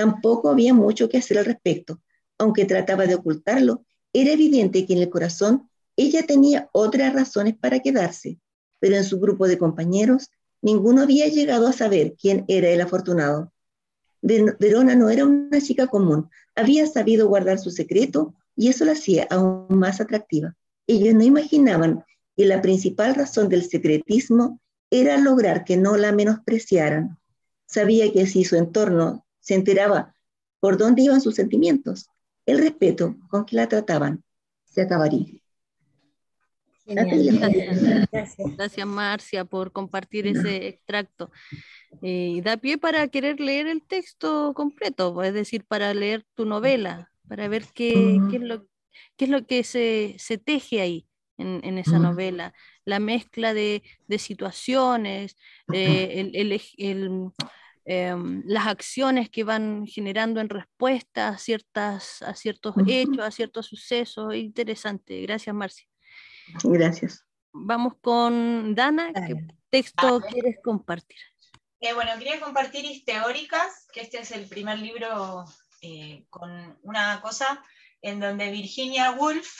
Tampoco 0.00 0.48
había 0.48 0.72
mucho 0.72 1.10
que 1.10 1.18
hacer 1.18 1.36
al 1.36 1.44
respecto. 1.44 2.00
Aunque 2.38 2.64
trataba 2.64 3.06
de 3.06 3.16
ocultarlo, 3.16 3.84
era 4.14 4.32
evidente 4.32 4.86
que 4.86 4.94
en 4.94 5.00
el 5.00 5.10
corazón 5.10 5.68
ella 5.94 6.24
tenía 6.24 6.70
otras 6.72 7.12
razones 7.12 7.54
para 7.54 7.80
quedarse, 7.80 8.38
pero 8.78 8.96
en 8.96 9.04
su 9.04 9.20
grupo 9.20 9.46
de 9.46 9.58
compañeros 9.58 10.30
ninguno 10.62 11.02
había 11.02 11.28
llegado 11.28 11.66
a 11.66 11.74
saber 11.74 12.14
quién 12.18 12.46
era 12.48 12.70
el 12.70 12.80
afortunado. 12.80 13.52
Verona 14.22 14.94
no 14.94 15.10
era 15.10 15.26
una 15.26 15.60
chica 15.60 15.86
común, 15.86 16.30
había 16.54 16.86
sabido 16.86 17.28
guardar 17.28 17.58
su 17.58 17.70
secreto 17.70 18.34
y 18.56 18.68
eso 18.68 18.86
la 18.86 18.92
hacía 18.92 19.26
aún 19.28 19.66
más 19.68 20.00
atractiva. 20.00 20.56
Ellos 20.86 21.12
no 21.12 21.24
imaginaban 21.24 22.06
que 22.38 22.46
la 22.46 22.62
principal 22.62 23.14
razón 23.14 23.50
del 23.50 23.68
secretismo 23.68 24.62
era 24.90 25.18
lograr 25.18 25.64
que 25.64 25.76
no 25.76 25.98
la 25.98 26.10
menospreciaran. 26.10 27.18
Sabía 27.66 28.10
que 28.14 28.26
si 28.26 28.44
su 28.44 28.56
entorno 28.56 29.26
se 29.40 29.54
enteraba 29.54 30.14
por 30.60 30.76
dónde 30.76 31.02
iban 31.02 31.20
sus 31.20 31.34
sentimientos, 31.34 32.08
el 32.46 32.58
respeto 32.58 33.16
con 33.28 33.44
que 33.44 33.56
la 33.56 33.68
trataban 33.68 34.22
se 34.64 34.82
acabaría. 34.82 35.26
Gracias. 36.86 38.08
Gracias. 38.56 38.86
Marcia, 38.86 39.44
por 39.44 39.70
compartir 39.70 40.26
ese 40.26 40.66
extracto. 40.66 41.30
Eh, 42.02 42.40
da 42.42 42.56
pie 42.56 42.78
para 42.78 43.06
querer 43.08 43.38
leer 43.38 43.68
el 43.68 43.82
texto 43.82 44.52
completo, 44.54 45.22
es 45.22 45.32
decir, 45.32 45.64
para 45.64 45.94
leer 45.94 46.24
tu 46.34 46.46
novela, 46.46 47.12
para 47.28 47.46
ver 47.48 47.64
qué, 47.74 48.18
qué, 48.30 48.36
es, 48.38 48.42
lo, 48.42 48.66
qué 49.16 49.26
es 49.26 49.30
lo 49.30 49.46
que 49.46 49.62
se, 49.62 50.16
se 50.18 50.36
teje 50.38 50.80
ahí 50.80 51.06
en, 51.38 51.60
en 51.62 51.78
esa 51.78 51.98
novela. 51.98 52.54
La 52.84 52.98
mezcla 52.98 53.54
de, 53.54 53.84
de 54.08 54.18
situaciones, 54.18 55.36
eh, 55.72 56.14
el, 56.16 56.34
el, 56.34 56.60
el 56.78 57.30
Em, 57.92 58.44
las 58.46 58.68
acciones 58.68 59.28
que 59.30 59.42
van 59.42 59.84
generando 59.84 60.40
en 60.40 60.48
respuesta 60.48 61.30
a, 61.30 61.38
ciertas, 61.38 62.22
a 62.22 62.36
ciertos 62.36 62.76
hechos, 62.86 63.18
a 63.18 63.32
ciertos 63.32 63.66
sucesos. 63.66 64.32
Interesante. 64.36 65.20
Gracias, 65.22 65.52
Marcia. 65.52 65.88
Gracias. 66.62 67.26
Vamos 67.52 67.94
con 68.00 68.76
Dana. 68.76 69.12
¿Qué 69.12 69.44
texto 69.70 70.20
quieres 70.20 70.58
compartir? 70.62 71.18
Eh, 71.80 71.92
bueno, 71.92 72.12
quería 72.16 72.38
compartir 72.38 73.04
Teóricas, 73.04 73.88
que 73.92 74.02
este 74.02 74.20
es 74.20 74.30
el 74.30 74.46
primer 74.46 74.78
libro 74.78 75.44
eh, 75.82 76.26
con 76.30 76.78
una 76.82 77.20
cosa 77.20 77.60
en 78.02 78.20
donde 78.20 78.52
Virginia 78.52 79.10
Woolf 79.18 79.50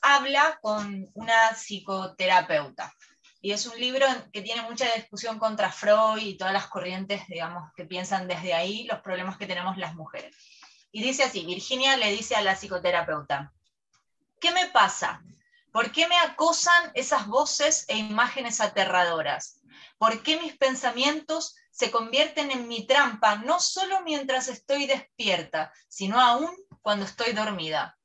habla 0.00 0.58
con 0.62 1.06
una 1.12 1.54
psicoterapeuta. 1.54 2.94
Y 3.46 3.52
es 3.52 3.64
un 3.64 3.78
libro 3.78 4.04
que 4.32 4.42
tiene 4.42 4.62
mucha 4.62 4.92
discusión 4.96 5.38
contra 5.38 5.70
Freud 5.70 6.20
y 6.20 6.36
todas 6.36 6.52
las 6.52 6.66
corrientes, 6.66 7.28
digamos, 7.28 7.72
que 7.76 7.84
piensan 7.84 8.26
desde 8.26 8.54
ahí 8.54 8.88
los 8.88 8.98
problemas 9.02 9.38
que 9.38 9.46
tenemos 9.46 9.76
las 9.76 9.94
mujeres. 9.94 10.36
Y 10.90 11.00
dice 11.00 11.22
así, 11.22 11.46
Virginia 11.46 11.96
le 11.96 12.10
dice 12.10 12.34
a 12.34 12.42
la 12.42 12.56
psicoterapeuta, 12.56 13.52
¿qué 14.40 14.50
me 14.50 14.66
pasa? 14.70 15.22
¿Por 15.70 15.92
qué 15.92 16.08
me 16.08 16.18
acosan 16.18 16.90
esas 16.94 17.28
voces 17.28 17.84
e 17.86 17.96
imágenes 17.96 18.60
aterradoras? 18.60 19.60
¿Por 19.96 20.24
qué 20.24 20.40
mis 20.40 20.56
pensamientos 20.56 21.54
se 21.70 21.92
convierten 21.92 22.50
en 22.50 22.66
mi 22.66 22.84
trampa 22.84 23.36
no 23.36 23.60
solo 23.60 24.02
mientras 24.02 24.48
estoy 24.48 24.88
despierta, 24.88 25.72
sino 25.86 26.20
aún 26.20 26.50
cuando 26.82 27.04
estoy 27.04 27.32
dormida? 27.32 27.96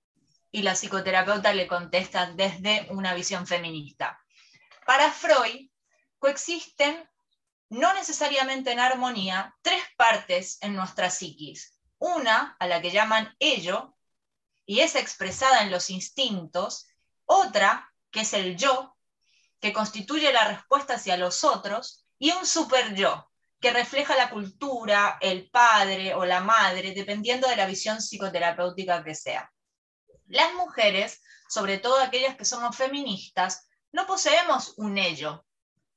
Y 0.52 0.62
la 0.62 0.76
psicoterapeuta 0.76 1.52
le 1.52 1.66
contesta 1.66 2.32
desde 2.32 2.86
una 2.92 3.16
visión 3.16 3.48
feminista. 3.48 4.21
Para 4.92 5.10
Freud, 5.10 5.70
coexisten, 6.20 7.10
no 7.70 7.94
necesariamente 7.94 8.74
en 8.74 8.82
armonía, 8.82 9.56
tres 9.62 9.82
partes 9.96 10.58
en 10.60 10.76
nuestra 10.76 11.10
psiquis. 11.10 11.80
Una, 11.98 12.58
a 12.60 12.68
la 12.68 12.82
que 12.82 12.92
llaman 12.92 13.34
ello, 13.40 13.96
y 14.66 14.82
es 14.82 14.96
expresada 14.96 15.62
en 15.62 15.72
los 15.72 15.90
instintos. 15.90 16.88
Otra, 17.24 17.90
que 18.12 18.20
es 18.20 18.34
el 18.34 18.58
yo, 18.58 18.98
que 19.62 19.72
constituye 19.72 20.34
la 20.34 20.50
respuesta 20.50 20.96
hacia 20.96 21.16
los 21.16 21.46
otros. 21.46 22.06
Y 22.20 22.32
un 22.32 22.46
super 22.46 22.94
yo, 22.94 23.32
que 23.62 23.72
refleja 23.72 24.18
la 24.18 24.30
cultura, 24.30 25.20
el 25.22 25.50
padre 25.50 26.16
o 26.16 26.26
la 26.26 26.42
madre, 26.42 26.94
dependiendo 26.94 27.48
de 27.48 27.56
la 27.56 27.66
visión 27.66 28.02
psicoterapéutica 28.02 29.06
que 29.06 29.16
sea. 29.16 29.54
Las 30.28 30.54
mujeres, 30.56 31.22
sobre 31.48 31.78
todo 31.78 31.98
aquellas 31.98 32.36
que 32.36 32.44
somos 32.44 32.76
feministas, 32.76 33.70
no 33.92 34.06
poseemos 34.08 34.74
un 34.78 34.98
ello, 34.98 35.46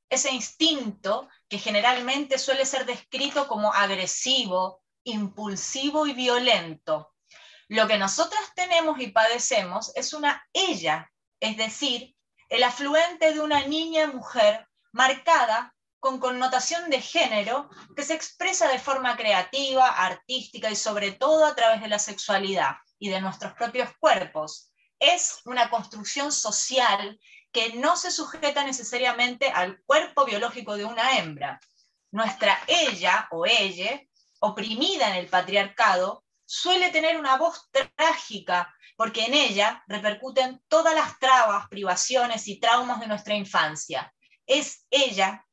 ese 0.09 0.31
instinto 0.31 1.29
que 1.49 1.57
generalmente 1.57 2.37
suele 2.37 2.65
ser 2.65 2.85
descrito 2.85 3.47
como 3.47 3.73
agresivo, 3.73 4.83
impulsivo 5.03 6.05
y 6.05 6.13
violento. 6.13 7.13
Lo 7.67 7.87
que 7.87 7.97
nosotras 7.97 8.53
tenemos 8.55 8.99
y 8.99 9.07
padecemos 9.07 9.91
es 9.95 10.13
una 10.13 10.47
ella, 10.53 11.11
es 11.39 11.57
decir, 11.57 12.15
el 12.49 12.63
afluente 12.63 13.33
de 13.33 13.39
una 13.39 13.65
niña 13.65 14.07
mujer 14.07 14.67
marcada 14.91 15.75
con 15.99 16.19
connotación 16.19 16.91
de 16.91 17.01
género 17.01 17.69
que 17.95 18.03
se 18.03 18.13
expresa 18.13 18.67
de 18.67 18.77
forma 18.77 19.17
creativa, 19.17 19.87
artística 19.87 20.69
y 20.69 20.75
sobre 20.75 21.11
todo 21.11 21.45
a 21.45 21.55
través 21.55 21.81
de 21.81 21.87
la 21.87 21.97
sexualidad 21.97 22.75
y 22.99 23.09
de 23.09 23.21
nuestros 23.21 23.53
propios 23.53 23.89
cuerpos. 23.99 24.71
Es 24.99 25.41
una 25.45 25.71
construcción 25.71 26.31
social 26.31 27.19
que 27.55 27.71
no 27.75 27.95
se 27.95 28.11
sujeta 28.11 28.65
necesariamente 28.65 29.49
al 29.49 29.81
cuerpo 29.85 30.25
biológico 30.25 30.75
de 30.75 30.83
una 30.83 31.17
hembra. 31.17 31.57
Nuestra 32.11 32.59
ella 32.67 33.29
o 33.31 33.45
ella, 33.45 34.01
oprimida 34.41 35.07
en 35.11 35.15
el 35.15 35.29
patriarcado, 35.29 36.25
suele 36.43 36.89
tener 36.89 37.17
una 37.17 37.37
voz 37.37 37.69
trágica, 37.71 38.75
porque 38.97 39.23
en 39.23 39.35
ella 39.35 39.81
repercuten 39.87 40.61
todas 40.67 40.93
las 40.93 41.17
trabas, 41.17 41.69
privaciones 41.69 42.45
y 42.49 42.59
traumas 42.59 42.99
de 42.99 43.07
nuestra 43.07 43.35
infancia. 43.35 44.13
Es 44.45 44.85
ella 44.89 45.45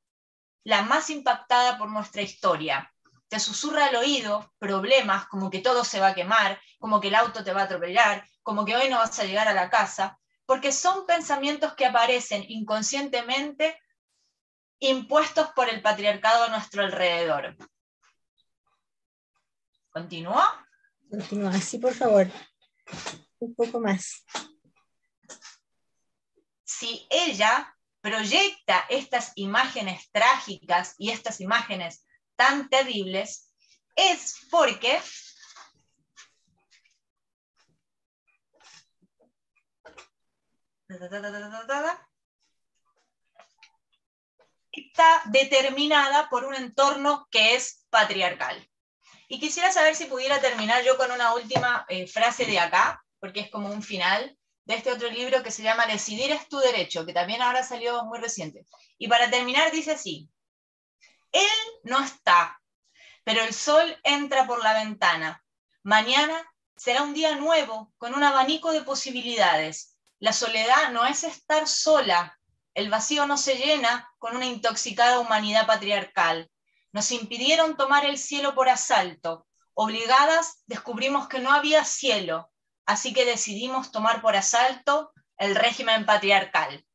la 0.64 0.82
más 0.82 1.08
impactada 1.08 1.78
por 1.78 1.88
nuestra 1.88 2.22
historia. 2.22 2.92
Te 3.28 3.38
susurra 3.38 3.86
al 3.86 3.94
oído 3.94 4.52
problemas 4.58 5.28
como 5.28 5.50
que 5.50 5.60
todo 5.60 5.84
se 5.84 6.00
va 6.00 6.08
a 6.08 6.14
quemar, 6.14 6.60
como 6.80 7.00
que 7.00 7.08
el 7.08 7.14
auto 7.14 7.44
te 7.44 7.52
va 7.52 7.60
a 7.60 7.64
atropellar, 7.66 8.26
como 8.42 8.64
que 8.64 8.74
hoy 8.74 8.88
no 8.88 8.98
vas 8.98 9.16
a 9.20 9.24
llegar 9.24 9.46
a 9.46 9.54
la 9.54 9.70
casa, 9.70 10.18
porque 10.52 10.70
son 10.70 11.06
pensamientos 11.06 11.72
que 11.72 11.86
aparecen 11.86 12.44
inconscientemente 12.46 13.80
impuestos 14.80 15.48
por 15.56 15.70
el 15.70 15.80
patriarcado 15.80 16.44
a 16.44 16.48
nuestro 16.50 16.82
alrededor. 16.82 17.56
¿Continúa? 19.88 20.68
Continúa, 21.08 21.58
sí, 21.58 21.78
por 21.78 21.94
favor. 21.94 22.30
Un 23.38 23.54
poco 23.54 23.80
más. 23.80 24.26
Si 26.64 27.06
ella 27.08 27.74
proyecta 28.02 28.84
estas 28.90 29.32
imágenes 29.36 30.10
trágicas 30.12 30.96
y 30.98 31.12
estas 31.12 31.40
imágenes 31.40 32.04
tan 32.36 32.68
terribles, 32.68 33.50
es 33.96 34.36
porque 34.50 35.00
está 44.92 45.22
determinada 45.26 46.28
por 46.28 46.44
un 46.44 46.54
entorno 46.54 47.28
que 47.30 47.54
es 47.54 47.86
patriarcal. 47.90 48.68
Y 49.28 49.40
quisiera 49.40 49.72
saber 49.72 49.94
si 49.94 50.04
pudiera 50.06 50.40
terminar 50.40 50.84
yo 50.84 50.96
con 50.96 51.10
una 51.10 51.34
última 51.34 51.86
eh, 51.88 52.06
frase 52.06 52.44
de 52.44 52.58
acá, 52.58 53.02
porque 53.18 53.40
es 53.40 53.50
como 53.50 53.70
un 53.70 53.82
final 53.82 54.36
de 54.64 54.74
este 54.74 54.92
otro 54.92 55.08
libro 55.10 55.42
que 55.42 55.50
se 55.50 55.62
llama 55.62 55.86
Decidir 55.86 56.32
es 56.32 56.48
tu 56.48 56.58
derecho, 56.58 57.06
que 57.06 57.12
también 57.12 57.42
ahora 57.42 57.62
salió 57.62 58.04
muy 58.04 58.18
reciente. 58.18 58.66
Y 58.98 59.08
para 59.08 59.30
terminar 59.30 59.70
dice 59.72 59.92
así, 59.92 60.28
Él 61.32 61.48
no 61.84 62.02
está, 62.02 62.60
pero 63.24 63.42
el 63.42 63.54
sol 63.54 63.98
entra 64.04 64.46
por 64.46 64.62
la 64.62 64.74
ventana. 64.74 65.42
Mañana 65.82 66.46
será 66.76 67.02
un 67.02 67.14
día 67.14 67.34
nuevo, 67.36 67.92
con 67.96 68.14
un 68.14 68.22
abanico 68.22 68.72
de 68.72 68.82
posibilidades 68.82 69.91
la 70.22 70.32
soledad 70.32 70.92
no 70.92 71.04
es 71.04 71.24
estar 71.24 71.66
sola, 71.66 72.38
el 72.74 72.88
vacío 72.90 73.26
no 73.26 73.36
se 73.36 73.56
llena 73.56 74.08
con 74.18 74.36
una 74.36 74.46
intoxicada 74.46 75.18
humanidad 75.18 75.66
patriarcal. 75.66 76.48
Nos 76.92 77.10
impidieron 77.10 77.76
tomar 77.76 78.04
el 78.04 78.16
cielo 78.18 78.54
por 78.54 78.68
asalto. 78.68 79.48
Obligadas 79.74 80.62
descubrimos 80.66 81.26
que 81.26 81.40
no 81.40 81.50
había 81.50 81.84
cielo, 81.84 82.52
así 82.86 83.12
que 83.12 83.24
decidimos 83.24 83.90
tomar 83.90 84.22
por 84.22 84.36
asalto 84.36 85.10
el 85.38 85.56
régimen 85.56 86.06
patriarcal. 86.06 86.86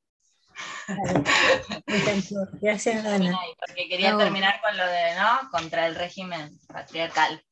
Gracias, 2.61 3.05
Ana. 3.05 3.37
Porque 3.59 3.89
quería 3.89 4.17
terminar 4.17 4.61
con 4.61 4.77
lo 4.77 4.87
de, 4.87 5.15
¿no? 5.15 5.49
Contra 5.51 5.85
el 5.87 5.95
régimen 5.95 6.57
patriarcal. 6.69 7.43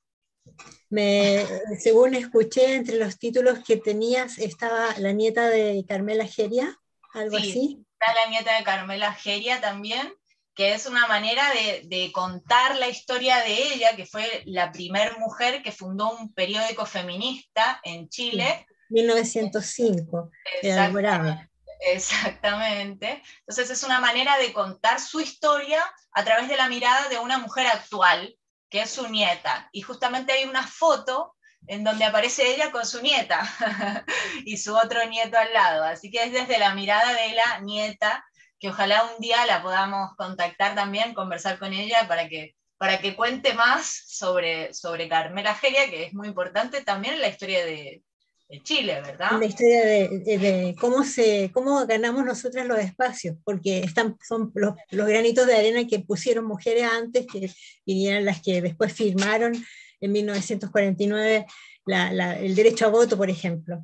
Me, 0.89 1.45
según 1.79 2.15
escuché, 2.15 2.75
entre 2.75 2.97
los 2.97 3.17
títulos 3.17 3.59
que 3.65 3.77
tenías 3.77 4.37
estaba 4.37 4.97
la 4.99 5.11
nieta 5.11 5.49
de 5.49 5.83
Carmela 5.87 6.25
Geria, 6.25 6.79
algo 7.13 7.37
así. 7.37 7.85
Está 7.99 8.13
la 8.13 8.29
nieta 8.29 8.57
de 8.57 8.63
Carmela 8.63 9.13
Geria 9.13 9.61
también, 9.61 10.13
que 10.53 10.73
es 10.73 10.85
una 10.85 11.07
manera 11.07 11.43
de, 11.83 12.11
contar 12.13 12.77
la 12.77 12.87
historia 12.87 13.37
de 13.37 13.73
ella, 13.73 13.95
que 13.95 14.05
fue 14.05 14.43
la 14.45 14.71
primer 14.71 15.17
mujer 15.17 15.63
que 15.63 15.71
fundó 15.71 16.11
un 16.11 16.33
periódico 16.33 16.85
feminista 16.85 17.79
en 17.83 18.07
Chile. 18.09 18.65
1905, 18.89 20.31
Exactamente. 20.61 21.49
Exactamente. 21.81 23.21
Entonces 23.39 23.69
es 23.69 23.83
una 23.83 23.99
manera 23.99 24.37
de 24.37 24.53
contar 24.53 24.99
su 24.99 25.19
historia 25.19 25.83
a 26.11 26.23
través 26.23 26.47
de 26.47 26.57
la 26.57 26.69
mirada 26.69 27.09
de 27.09 27.19
una 27.19 27.37
mujer 27.37 27.67
actual, 27.67 28.35
que 28.75 28.81
es 28.81 28.89
su 28.89 29.07
nieta. 29.07 29.69
Y 29.71 29.83
justamente 29.83 30.33
hay 30.33 30.43
una 30.43 30.67
foto 30.67 31.33
en 31.65 31.85
donde 31.85 32.03
aparece 32.03 32.53
ella 32.53 32.71
con 32.71 32.85
su 32.85 33.01
nieta 33.01 33.39
y 34.45 34.57
su 34.57 34.75
otro 34.75 35.05
nieto 35.07 35.37
al 35.37 35.53
lado. 35.53 35.85
Así 35.85 36.11
que 36.11 36.23
es 36.23 36.33
desde 36.33 36.59
la 36.59 36.75
mirada 36.75 37.13
de 37.13 37.35
la 37.35 37.61
nieta 37.61 38.25
que 38.59 38.67
ojalá 38.67 39.05
un 39.05 39.21
día 39.21 39.45
la 39.45 39.61
podamos 39.61 40.13
contactar 40.17 40.75
también, 40.75 41.13
conversar 41.13 41.57
con 41.57 41.71
ella 41.71 42.05
para 42.09 42.27
que, 42.27 42.53
para 42.77 42.99
que 42.99 43.15
cuente 43.15 43.53
más 43.53 44.03
sobre, 44.07 44.73
sobre 44.73 45.07
Carmela 45.07 45.55
Geria, 45.55 45.89
que 45.89 46.03
es 46.03 46.13
muy 46.13 46.27
importante 46.27 46.83
también 46.83 47.13
en 47.13 47.21
la 47.21 47.29
historia 47.29 47.63
de, 47.63 48.03
de 48.47 48.61
Chile, 48.61 49.01
¿verdad? 49.01 49.39
La 49.39 49.45
historia 49.45 49.83
de, 49.85 50.75
cómo, 50.79 51.03
se, 51.03 51.49
cómo 51.53 51.85
ganamos 51.87 52.23
nosotras 52.25 52.67
los 52.67 52.77
espacios, 52.77 53.37
porque 53.43 53.79
están, 53.79 54.17
son 54.27 54.51
los, 54.53 54.75
los, 54.91 55.07
granitos 55.07 55.47
de 55.47 55.55
arena 55.55 55.87
que 55.87 55.99
pusieron 55.99 56.45
mujeres 56.45 56.83
antes, 56.83 57.25
que 57.25 57.51
vinieron 57.85 58.23
las 58.25 58.41
que 58.41 58.61
después 58.61 58.93
firmaron 58.93 59.53
en 59.99 60.11
1949 60.11 61.45
la, 61.85 62.11
la, 62.11 62.37
el 62.37 62.55
derecho 62.55 62.85
a 62.85 62.89
voto, 62.89 63.17
por 63.17 63.29
ejemplo. 63.29 63.83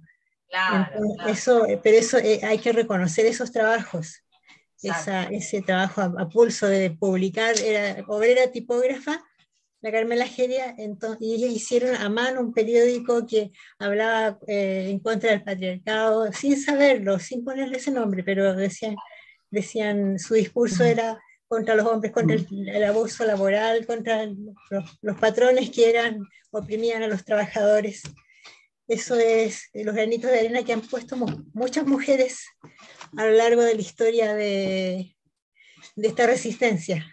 Claro, 0.50 0.92
Eso, 1.28 1.66
pero 1.82 1.98
eso 1.98 2.18
eh, 2.18 2.42
hay 2.44 2.60
que 2.60 2.74
reconocer 2.74 3.26
esos 3.26 3.52
trabajos, 3.52 4.22
esa, 4.84 5.24
ese 5.24 5.62
trabajo 5.62 6.02
a, 6.02 6.30
pulso 6.30 6.68
de 6.68 6.92
publicar, 6.92 7.58
era 7.60 8.04
obrera 8.08 8.52
tipógrafa, 8.52 9.24
la 9.82 9.92
Carmela 9.92 10.28
Geria, 10.28 10.76
entonces, 10.78 11.22
y 11.22 11.34
ellos 11.36 11.52
hicieron 11.52 11.96
a 11.96 12.08
mano 12.10 12.40
un 12.40 12.54
periódico 12.54 13.26
que 13.26 13.52
hablaba 13.80 14.38
eh, 14.48 14.88
en 14.90 15.00
contra 15.00 15.32
del 15.32 15.44
patriarcado, 15.44 16.32
sin 16.34 16.60
saberlo, 16.62 17.20
sin 17.20 17.44
ponerle 17.44 17.78
ese 17.78 17.92
nombre, 17.92 18.24
pero 18.24 18.56
decían, 18.56 18.96
decían 19.50 20.20
su 20.20 20.36
discurso 20.36 20.84
era 20.84 21.20
contra 21.48 21.76
los 21.76 21.86
hombres, 21.86 22.14
contra 22.14 22.38
el, 22.38 22.84
abuso 22.84 23.26
laboral, 23.26 23.86
contra 23.86 24.26
los, 24.26 25.00
los, 25.02 25.20
patrones 25.20 25.70
que 25.72 25.90
eran, 25.90 26.26
oprimían 26.52 27.04
a 27.04 27.08
los 27.08 27.26
trabajadores. 27.26 28.04
Eso 28.88 29.16
es 29.16 29.70
los 29.74 29.96
granitos 29.96 30.32
de 30.32 30.40
arena 30.40 30.64
que 30.64 30.74
han 30.74 30.82
puesto 30.82 31.18
muchas 31.54 31.86
mujeres 31.86 32.46
a 33.18 33.26
lo 33.26 33.32
largo 33.32 33.64
de 33.64 33.76
la 33.76 33.82
historia 33.82 34.34
de, 34.34 35.16
de 35.96 36.08
esta 36.08 36.26
resistencia. 36.26 37.06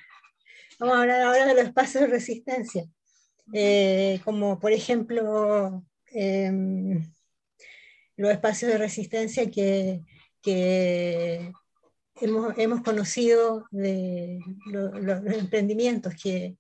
Vamos 0.80 0.96
a 0.96 1.00
hablar 1.00 1.22
ahora 1.22 1.46
de 1.46 1.54
los 1.54 1.64
espacios 1.64 2.02
de 2.02 2.06
resistencia, 2.06 2.84
eh, 3.52 4.20
como 4.24 4.60
por 4.60 4.70
ejemplo 4.70 5.84
em, 6.12 7.02
los 8.16 8.30
espacios 8.30 8.70
de 8.70 8.78
resistencia 8.78 9.50
que, 9.50 10.02
que 10.40 11.50
hemos, 12.20 12.56
hemos, 12.58 12.82
conocido 12.82 13.66
de 13.72 14.38
los 14.66 15.34
emprendimientos 15.34 16.14
que, 16.14 16.56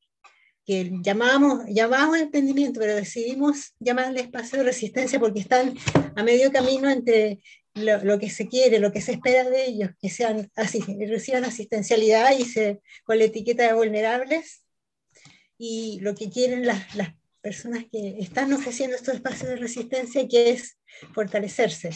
que 0.66 0.90
llamábamos, 1.00 1.64
llamábamos 1.68 2.18
emprendimiento, 2.18 2.80
pero 2.80 2.96
decidimos 2.96 3.72
llamarle 3.78 4.22
espacio 4.22 4.58
de 4.58 4.64
resistencia 4.64 5.20
porque 5.20 5.40
están 5.40 5.74
a 6.16 6.24
medio 6.24 6.50
camino 6.50 6.90
entre 6.90 7.40
lo, 7.78 8.18
que 8.18 8.30
se 8.30 8.48
quiere, 8.48 8.78
lo 8.78 8.92
que 8.92 9.00
se 9.00 9.12
espera 9.12 9.48
de 9.48 9.66
ellos, 9.66 9.90
que 10.00 10.10
sean 10.10 10.50
reciban 11.08 11.44
asistencialidad 11.44 12.30
y 12.38 12.44
con 13.04 13.18
la 13.18 13.24
etiqueta 13.24 13.64
de 13.64 13.74
vulnerables, 13.74 14.62
y 15.58 15.98
lo 16.00 16.14
que 16.14 16.30
quieren 16.30 16.66
las, 16.66 16.94
las 16.94 17.14
personas 17.40 17.84
que 17.90 18.16
están 18.20 18.52
ofreciendo 18.52 18.96
estos 18.96 19.14
espacios 19.14 19.50
de 19.50 19.56
resistencia, 19.56 20.28
que 20.28 20.50
es 20.50 20.78
fortalecerse. 21.12 21.90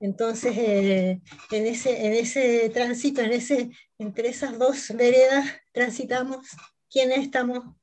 Entonces, 0.00 0.56
eh, 0.56 1.20
en, 1.52 1.66
ese, 1.66 2.06
en 2.06 2.12
ese 2.12 2.70
tránsito, 2.70 3.20
en 3.20 3.32
ese, 3.32 3.70
entre 3.98 4.28
esas 4.28 4.58
dos 4.58 4.88
veredas, 4.96 5.46
transitamos 5.70 6.46
quienes 6.90 7.20
estamos 7.20 7.76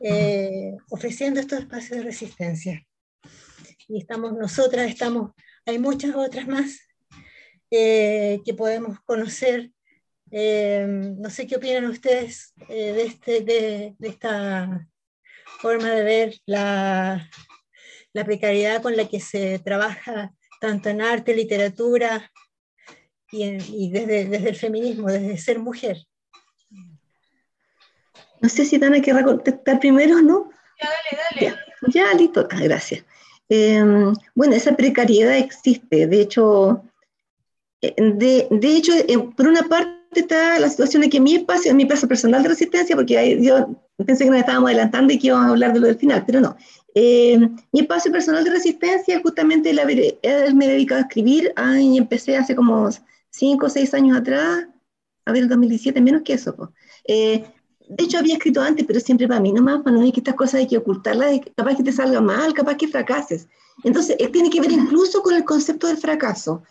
eh, 0.00 0.72
ofreciendo 0.90 1.38
estos 1.38 1.60
espacios 1.60 1.98
de 1.98 2.02
resistencia. 2.02 2.84
Y 3.88 4.00
estamos 4.00 4.32
nosotras, 4.32 4.90
estamos 4.90 5.32
hay 5.66 5.78
muchas 5.78 6.14
otras 6.14 6.46
más 6.46 6.80
eh, 7.70 8.40
que 8.44 8.54
podemos 8.54 9.00
conocer. 9.00 9.70
Eh, 10.30 10.86
no 10.88 11.28
sé 11.30 11.46
qué 11.46 11.56
opinan 11.56 11.86
ustedes 11.86 12.54
eh, 12.68 12.92
de, 12.92 13.02
este, 13.02 13.40
de, 13.42 13.94
esta 14.00 14.88
forma 15.60 15.90
de 15.90 16.02
ver 16.02 16.36
la, 16.46 17.28
la, 18.12 18.24
precariedad 18.24 18.82
con 18.82 18.96
la 18.96 19.08
que 19.08 19.20
se 19.20 19.58
trabaja 19.60 20.32
tanto 20.60 20.88
en 20.88 21.00
arte, 21.00 21.34
literatura 21.34 22.30
y, 23.30 23.44
y 23.44 23.90
desde, 23.90 24.24
desde, 24.26 24.48
el 24.48 24.56
feminismo, 24.56 25.08
desde 25.08 25.38
ser 25.38 25.58
mujer. 25.58 25.98
No 28.40 28.48
sé 28.48 28.64
si 28.64 28.78
Dana 28.78 29.00
querrá 29.00 29.24
contestar 29.24 29.80
primero, 29.80 30.20
¿no? 30.20 30.50
Ya, 30.80 30.88
dale, 30.88 31.50
dale. 31.50 31.62
Ya, 31.88 32.14
listo. 32.14 32.46
Ah, 32.50 32.60
gracias. 32.62 33.04
Em, 33.48 34.12
bueno, 34.34 34.54
esa 34.54 34.76
precariedad 34.76 35.36
existe. 35.36 36.06
De 36.06 36.20
hecho, 36.20 36.82
eh, 37.80 37.94
de, 37.96 38.48
de 38.50 38.76
hecho 38.76 38.92
por 39.36 39.46
una 39.48 39.62
parte 39.62 39.96
está 40.14 40.58
la 40.58 40.68
situación 40.68 41.02
de 41.02 41.10
que 41.10 41.20
mi 41.20 41.34
espacio, 41.34 41.74
mi 41.74 41.84
espacio 41.84 42.08
personal 42.08 42.42
de 42.42 42.48
resistencia, 42.48 42.96
porque 42.96 43.38
yo 43.42 43.76
pensé 44.04 44.24
que 44.24 44.30
nos 44.30 44.40
estábamos 44.40 44.70
adelantando 44.70 45.12
y 45.12 45.18
que 45.18 45.28
íbamos 45.28 45.46
a 45.46 45.50
hablar 45.50 45.72
de 45.72 45.80
lo 45.80 45.86
del 45.86 45.98
final, 45.98 46.24
pero 46.26 46.40
no. 46.40 46.56
Em, 46.94 47.56
mi 47.72 47.80
espacio 47.80 48.10
personal 48.10 48.42
de 48.42 48.50
resistencia, 48.50 49.20
justamente 49.20 49.72
la, 49.72 49.84
me 49.84 50.64
he 50.64 50.68
dedicado 50.68 51.00
a 51.00 51.04
escribir 51.04 51.52
y 51.78 51.98
empecé 51.98 52.36
hace 52.36 52.56
como 52.56 52.88
5 53.30 53.66
o 53.66 53.68
6 53.68 53.94
años 53.94 54.16
atrás, 54.16 54.66
a 55.26 55.32
ver, 55.32 55.42
el 55.42 55.48
2017, 55.48 56.00
menos 56.00 56.22
que 56.22 56.34
eso. 56.34 56.56
Pues. 56.56 56.70
De 57.88 58.04
hecho, 58.04 58.18
había 58.18 58.34
escrito 58.34 58.60
antes, 58.60 58.84
pero 58.86 58.98
siempre 59.00 59.28
para 59.28 59.40
mí 59.40 59.52
nomás, 59.52 59.82
para 59.82 59.96
no 59.96 60.02
hay 60.02 60.12
que 60.12 60.20
estas 60.20 60.34
cosas 60.34 60.54
hay 60.54 60.66
que 60.66 60.78
ocultarlas, 60.78 61.40
capaz 61.56 61.76
que 61.76 61.84
te 61.84 61.92
salga 61.92 62.20
mal, 62.20 62.52
capaz 62.52 62.76
que 62.76 62.88
fracases. 62.88 63.48
Entonces, 63.84 64.16
tiene 64.32 64.50
que 64.50 64.60
ver 64.60 64.72
incluso 64.72 65.22
con 65.22 65.34
el 65.34 65.44
concepto 65.44 65.86
del 65.86 65.96
fracaso. 65.96 66.62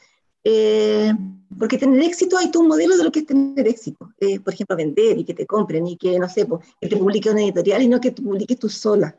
Eh, 0.44 1.12
porque 1.58 1.78
tener 1.78 2.02
éxito 2.04 2.38
hay 2.38 2.52
todo 2.52 2.62
un 2.62 2.70
modelo 2.70 2.96
de 2.98 3.04
lo 3.04 3.12
que 3.12 3.20
es 3.20 3.26
tener 3.26 3.68
éxito. 3.68 4.14
Eh, 4.20 4.40
por 4.40 4.54
ejemplo, 4.54 4.76
vender 4.76 5.18
y 5.18 5.24
que 5.24 5.34
te 5.34 5.46
compren 5.46 5.88
y 5.88 5.98
que, 5.98 6.20
no 6.20 6.30
sé, 6.30 6.48
que 6.80 6.88
te 6.88 6.98
publique 6.98 7.30
una 7.30 7.42
editorial 7.42 7.82
y 7.82 7.88
no 7.88 8.00
que 8.00 8.12
tú 8.12 8.24
publiques 8.24 8.60
tú 8.60 8.70
sola. 8.70 9.18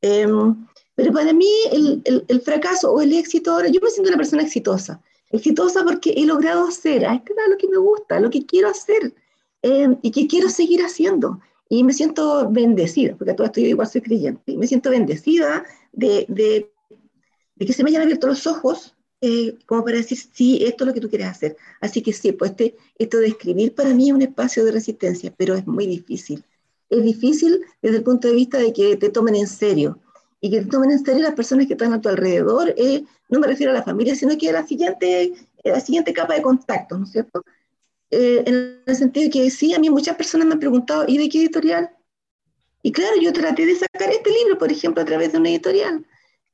Em, 0.00 0.66
pero 0.94 1.12
para 1.12 1.32
mí 1.32 1.48
el, 1.72 2.02
el, 2.28 2.40
fracaso 2.40 2.92
o 2.92 3.00
el 3.00 3.12
éxito, 3.12 3.52
ahora 3.52 3.68
yo 3.68 3.80
me 3.82 3.90
siento 3.90 4.10
una 4.10 4.16
persona 4.16 4.42
exitosa. 4.42 5.00
Exitosa 5.30 5.84
porque 5.84 6.10
he 6.16 6.26
logrado 6.26 6.66
hacer, 6.66 7.04
ah, 7.06 7.14
esto 7.14 7.32
es 7.32 7.50
lo 7.50 7.56
que 7.56 7.68
me 7.68 7.78
gusta, 7.78 8.20
lo 8.20 8.30
que 8.30 8.44
quiero 8.44 8.68
hacer. 8.68 9.14
Em, 9.62 9.96
y 10.02 10.10
que 10.10 10.26
quiero 10.26 10.48
seguir 10.48 10.82
haciendo. 10.82 11.40
Y 11.68 11.84
me 11.84 11.92
siento 11.92 12.48
bendecida, 12.50 13.16
porque 13.16 13.34
todo 13.34 13.46
esto 13.46 13.60
yo 13.60 13.66
igual 13.66 13.88
soy 13.88 14.00
creyente, 14.00 14.52
y 14.52 14.56
me 14.56 14.66
siento 14.66 14.90
bendecida 14.90 15.64
de, 15.92 16.24
de, 16.28 16.70
de 17.56 17.66
que 17.66 17.72
se 17.72 17.82
me 17.84 17.90
hayan 17.90 18.02
abierto 18.02 18.26
los 18.26 18.46
ojos 18.46 18.94
eh, 19.20 19.58
como 19.66 19.84
para 19.84 19.96
decir, 19.96 20.16
sí, 20.32 20.64
esto 20.64 20.84
es 20.84 20.88
lo 20.88 20.94
que 20.94 21.00
tú 21.00 21.08
quieres 21.08 21.28
hacer. 21.28 21.56
Así 21.80 22.02
que 22.02 22.12
sí, 22.12 22.32
pues 22.32 22.52
este, 22.52 22.76
esto 22.98 23.18
de 23.18 23.28
escribir 23.28 23.74
para 23.74 23.92
mí 23.92 24.08
es 24.08 24.14
un 24.14 24.22
espacio 24.22 24.64
de 24.64 24.72
resistencia, 24.72 25.34
pero 25.36 25.54
es 25.54 25.66
muy 25.66 25.86
difícil. 25.86 26.44
Es 26.88 27.02
difícil 27.02 27.60
desde 27.82 27.98
el 27.98 28.02
punto 28.04 28.28
de 28.28 28.34
vista 28.34 28.58
de 28.58 28.72
que 28.72 28.96
te 28.96 29.10
tomen 29.10 29.34
en 29.34 29.48
serio. 29.48 29.98
Y 30.40 30.50
que 30.50 30.60
te 30.60 30.66
tomen 30.66 30.92
en 30.92 31.04
serio 31.04 31.22
las 31.22 31.34
personas 31.34 31.66
que 31.66 31.72
están 31.72 31.92
a 31.92 32.00
tu 32.00 32.08
alrededor. 32.08 32.72
Eh, 32.76 33.04
no 33.28 33.40
me 33.40 33.48
refiero 33.48 33.72
a 33.72 33.74
la 33.74 33.82
familia, 33.82 34.14
sino 34.14 34.38
que 34.38 34.50
a 34.50 34.52
la 34.52 34.66
siguiente, 34.66 35.32
la 35.64 35.80
siguiente 35.80 36.12
capa 36.12 36.34
de 36.34 36.42
contacto, 36.42 36.96
¿no 36.96 37.04
es 37.04 37.10
cierto? 37.10 37.44
Eh, 38.10 38.42
en 38.46 38.82
el 38.86 38.96
sentido 38.96 39.30
que 39.30 39.50
sí, 39.50 39.74
a 39.74 39.78
mí 39.78 39.90
muchas 39.90 40.16
personas 40.16 40.46
me 40.46 40.54
han 40.54 40.60
preguntado, 40.60 41.04
¿y 41.06 41.18
de 41.18 41.28
qué 41.28 41.38
editorial? 41.40 41.90
Y 42.82 42.92
claro, 42.92 43.16
yo 43.20 43.32
traté 43.32 43.66
de 43.66 43.74
sacar 43.74 44.10
este 44.10 44.30
libro, 44.30 44.58
por 44.58 44.72
ejemplo, 44.72 45.02
a 45.02 45.04
través 45.04 45.32
de 45.32 45.38
una 45.38 45.50
editorial. 45.50 46.06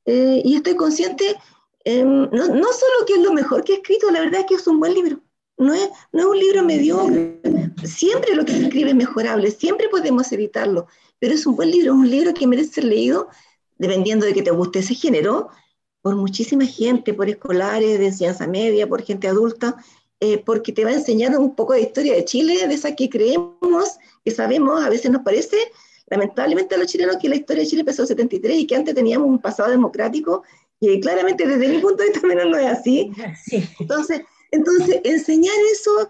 Eh, 0.05 0.41
y 0.43 0.55
estoy 0.55 0.75
consciente, 0.75 1.35
em, 1.83 2.29
no, 2.31 2.47
no, 2.47 2.73
solo 2.73 3.05
que 3.07 3.13
es 3.13 3.19
lo 3.19 3.33
mejor 3.33 3.63
que 3.63 3.73
he 3.73 3.75
escrito, 3.77 4.11
la 4.11 4.19
verdad 4.19 4.41
es 4.41 4.47
que 4.47 4.55
es 4.55 4.67
un 4.67 4.79
buen 4.79 4.93
libro. 4.93 5.21
No 5.57 5.73
es, 5.73 5.89
no 6.11 6.19
es 6.21 6.25
un 6.25 6.39
libro 6.39 6.63
mediocre. 6.63 7.41
Siempre 7.85 8.35
lo 8.35 8.43
que 8.43 8.53
se 8.53 8.63
escribe 8.63 8.89
es 8.89 8.95
mejorable, 8.95 9.51
siempre 9.51 9.87
podemos 9.89 10.31
evitarlo. 10.31 10.87
Pero 11.19 11.33
es 11.33 11.45
un 11.45 11.55
buen 11.55 11.71
libro, 11.71 11.93
es 11.93 11.99
un 11.99 12.09
libro 12.09 12.33
que 12.33 12.47
merece 12.47 12.73
ser 12.73 12.83
leído, 12.85 13.29
dependiendo 13.77 14.25
de 14.25 14.33
que 14.33 14.41
te 14.41 14.51
guste 14.51 14.79
ese 14.79 14.95
género, 14.95 15.49
por 16.01 16.15
muchísima 16.15 16.65
gente, 16.65 17.13
por 17.13 17.29
escolares 17.29 17.97
de 17.99 18.07
enseñanza 18.07 18.47
media, 18.47 18.87
por 18.87 19.01
gente 19.01 19.27
adulta, 19.27 19.77
eh, 20.25 20.41
porque 20.43 20.71
te 20.71 20.83
va 20.83 20.89
a 20.89 20.95
enseñar 20.95 21.37
un 21.37 21.53
poco 21.53 21.73
de 21.73 21.81
historia 21.81 22.15
de 22.15 22.25
Chile, 22.25 22.67
de 22.67 22.73
esa 22.73 22.95
que 22.95 23.09
creemos, 23.09 23.97
que 24.23 24.31
sabemos, 24.31 24.83
a 24.83 24.89
veces 24.89 25.11
nos 25.11 25.21
parece, 25.21 25.55
lamentablemente 26.07 26.73
a 26.73 26.79
los 26.79 26.87
chilenos, 26.87 27.17
que 27.21 27.29
la 27.29 27.35
historia 27.35 27.61
de 27.61 27.69
Chile 27.69 27.81
empezó 27.81 28.01
en 28.01 28.07
73 28.07 28.57
y 28.57 28.65
que 28.65 28.75
antes 28.75 28.95
teníamos 28.95 29.27
un 29.27 29.39
pasado 29.39 29.69
democrático, 29.69 30.43
y 30.79 30.99
claramente 30.99 31.45
desde 31.45 31.67
mi 31.67 31.77
punto 31.77 32.01
de 32.01 32.09
vista 32.09 32.27
no 32.45 32.57
es 32.57 32.65
así. 32.65 33.11
Entonces, 33.79 34.21
entonces 34.49 34.99
enseñar 35.03 35.53
eso, 35.71 36.09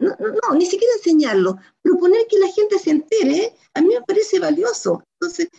no, 0.00 0.16
no, 0.18 0.54
ni 0.56 0.66
siquiera 0.66 0.92
enseñarlo, 0.96 1.56
proponer 1.80 2.26
que 2.28 2.40
la 2.40 2.48
gente 2.48 2.80
se 2.80 2.90
entere, 2.90 3.52
a 3.74 3.80
mí 3.80 3.88
me 3.94 4.02
parece 4.02 4.40
valioso. 4.40 5.04
Entonces, 5.20 5.50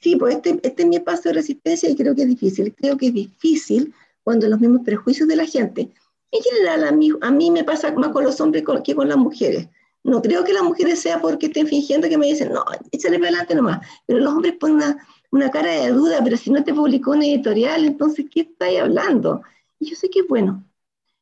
sí, 0.00 0.16
pues 0.16 0.34
este, 0.34 0.58
este 0.64 0.82
es 0.82 0.88
mi 0.88 0.96
espacio 0.96 1.30
de 1.30 1.34
resistencia 1.34 1.88
y 1.88 1.94
creo 1.94 2.16
que 2.16 2.22
es 2.22 2.28
difícil. 2.28 2.74
Creo 2.74 2.96
que 2.96 3.06
es 3.06 3.14
difícil 3.14 3.94
cuando 4.24 4.48
los 4.48 4.58
mismos 4.58 4.82
prejuicios 4.84 5.28
de 5.28 5.36
la 5.36 5.46
gente 5.46 5.92
en 6.32 6.42
general, 6.42 6.84
a 6.84 6.92
mí, 6.92 7.10
a 7.20 7.30
mí 7.30 7.50
me 7.50 7.62
pasa 7.62 7.92
más 7.92 8.08
con 8.08 8.24
los 8.24 8.40
hombres 8.40 8.64
que 8.82 8.94
con 8.94 9.08
las 9.08 9.18
mujeres. 9.18 9.68
No 10.02 10.20
creo 10.20 10.42
que 10.42 10.52
las 10.52 10.64
mujeres 10.64 10.98
sea 11.00 11.20
porque 11.20 11.46
estén 11.46 11.66
fingiendo 11.66 12.08
que 12.08 12.18
me 12.18 12.26
dicen, 12.26 12.52
no, 12.52 12.64
échale 12.90 13.18
para 13.18 13.28
adelante 13.28 13.54
nomás. 13.54 13.86
Pero 14.06 14.18
los 14.18 14.32
hombres 14.32 14.54
ponen 14.58 14.96
una, 15.30 15.50
cara 15.50 15.70
de 15.70 15.90
duda, 15.92 16.20
pero 16.24 16.36
si 16.36 16.50
no 16.50 16.64
te 16.64 16.74
publicó 16.74 17.12
una 17.12 17.26
editorial, 17.26 17.84
entonces, 17.84 18.26
¿qué 18.30 18.40
estáis 18.40 18.80
hablando? 18.80 19.42
Y 19.78 19.90
yo 19.90 19.96
sé 19.96 20.08
que 20.10 20.20
es 20.20 20.26
bueno. 20.26 20.64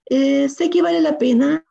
Eh, 0.06 0.48
sé 0.48 0.70
que 0.70 0.80
vale 0.80 1.00
la 1.00 1.18
pena. 1.18 1.64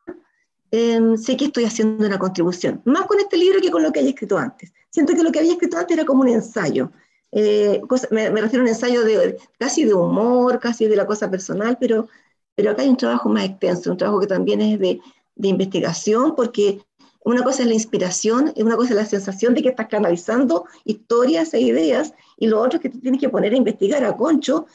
Em, 0.70 1.16
sé 1.16 1.36
que 1.36 1.46
estoy 1.46 1.64
haciendo 1.64 2.06
una 2.06 2.18
contribución. 2.18 2.80
Más 2.84 3.06
con 3.06 3.18
este 3.18 3.36
libro 3.36 3.60
que 3.60 3.70
con 3.70 3.82
lo 3.82 3.90
que 3.90 4.00
había 4.00 4.12
escrito 4.12 4.38
antes. 4.38 4.72
Siento 4.90 5.14
que 5.14 5.22
lo 5.22 5.32
que 5.32 5.40
había 5.40 5.52
escrito 5.52 5.78
antes 5.78 5.96
era 5.96 6.06
como 6.06 6.22
un 6.22 6.28
ensayo. 6.28 6.92
Eh, 7.32 7.80
me, 8.10 8.28
refiero 8.30 8.60
a 8.60 8.64
un 8.64 8.68
ensayo 8.68 9.02
de, 9.04 9.36
casi 9.58 9.84
de 9.84 9.94
humor, 9.94 10.60
casi 10.60 10.86
de 10.86 10.96
la 10.96 11.06
cosa 11.06 11.30
personal, 11.30 11.76
pero, 11.80 12.08
pero 12.54 12.70
acá 12.70 12.82
hay 12.82 12.88
un 12.88 12.96
trabajo 12.96 13.28
más 13.28 13.44
extenso, 13.44 13.90
un 13.90 13.96
trabajo 13.96 14.20
que 14.20 14.26
también 14.26 14.60
es 14.60 14.78
de, 14.78 15.00
de 15.34 15.48
investigación, 15.48 16.34
porque 16.34 16.80
una 17.24 17.42
cosa 17.42 17.62
es 17.62 17.68
la 17.68 17.74
inspiración, 17.74 18.52
una 18.56 18.76
cosa 18.76 18.90
es 18.90 18.96
la 18.96 19.06
sensación 19.06 19.54
de 19.54 19.62
que 19.62 19.68
estás 19.70 19.88
canalizando 19.88 20.66
historias 20.84 21.52
e 21.54 21.60
ideas, 21.60 22.14
y 22.38 22.46
lo 22.46 22.60
otro 22.60 22.76
es 22.76 22.82
que 22.82 22.88
te 22.88 22.98
tienes 22.98 23.20
que 23.20 23.28
poner 23.28 23.52
a 23.52 23.56
investigar 23.56 24.04
a 24.04 24.16
concho 24.16 24.66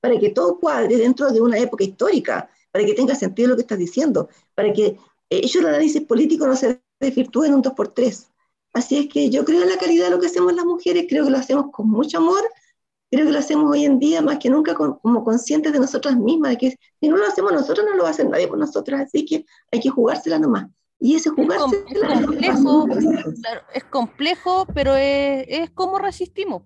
para 0.00 0.18
que 0.18 0.30
todo 0.30 0.58
cuadre 0.58 0.96
dentro 0.96 1.30
de 1.30 1.40
una 1.40 1.58
época 1.58 1.84
histórica, 1.84 2.50
para 2.72 2.84
que 2.84 2.94
tenga 2.94 3.14
sentido 3.14 3.50
lo 3.50 3.56
que 3.56 3.62
estás 3.62 3.78
diciendo, 3.78 4.28
para 4.54 4.72
que 4.72 4.98
ellos 5.30 5.54
el 5.56 5.66
análisis 5.66 6.02
político 6.02 6.46
no 6.46 6.56
se 6.56 6.80
desvirtúe 6.98 7.44
en 7.44 7.54
un 7.54 7.62
2x3. 7.62 8.26
Así 8.74 8.98
es 8.98 9.08
que 9.08 9.30
yo 9.30 9.44
creo 9.44 9.62
en 9.62 9.68
la 9.68 9.76
calidad 9.76 10.06
de 10.06 10.10
lo 10.10 10.20
que 10.20 10.26
hacemos 10.26 10.54
las 10.54 10.64
mujeres, 10.64 11.06
creo 11.08 11.24
que 11.24 11.30
lo 11.30 11.38
hacemos 11.38 11.70
con 11.70 11.88
mucho 11.88 12.18
amor, 12.18 12.42
creo 13.12 13.26
que 13.26 13.32
lo 13.32 13.38
hacemos 13.38 13.70
hoy 13.70 13.84
en 13.84 13.98
día 13.98 14.22
más 14.22 14.38
que 14.38 14.48
nunca 14.48 14.74
como 14.74 15.22
conscientes 15.22 15.70
de 15.72 15.78
nosotras 15.78 16.16
mismas, 16.16 16.52
de 16.52 16.58
que 16.58 16.70
si 16.98 17.08
no 17.08 17.18
lo 17.18 17.26
hacemos 17.26 17.52
nosotros, 17.52 17.86
no 17.86 17.94
lo 17.94 18.04
va 18.04 18.08
a 18.08 18.12
hacer 18.12 18.26
nadie 18.26 18.48
por 18.48 18.56
nosotras, 18.56 19.02
así 19.02 19.26
que 19.26 19.44
hay 19.70 19.80
que 19.80 19.90
jugársela 19.90 20.38
nomás. 20.38 20.68
Y 20.98 21.16
ese 21.16 21.30
jugarse 21.30 21.84
es, 21.88 22.00
complejo, 22.00 22.86
es 23.74 23.84
complejo, 23.84 24.66
pero 24.72 24.94
es, 24.94 25.44
es 25.48 25.70
como 25.70 25.98
resistimos 25.98 26.62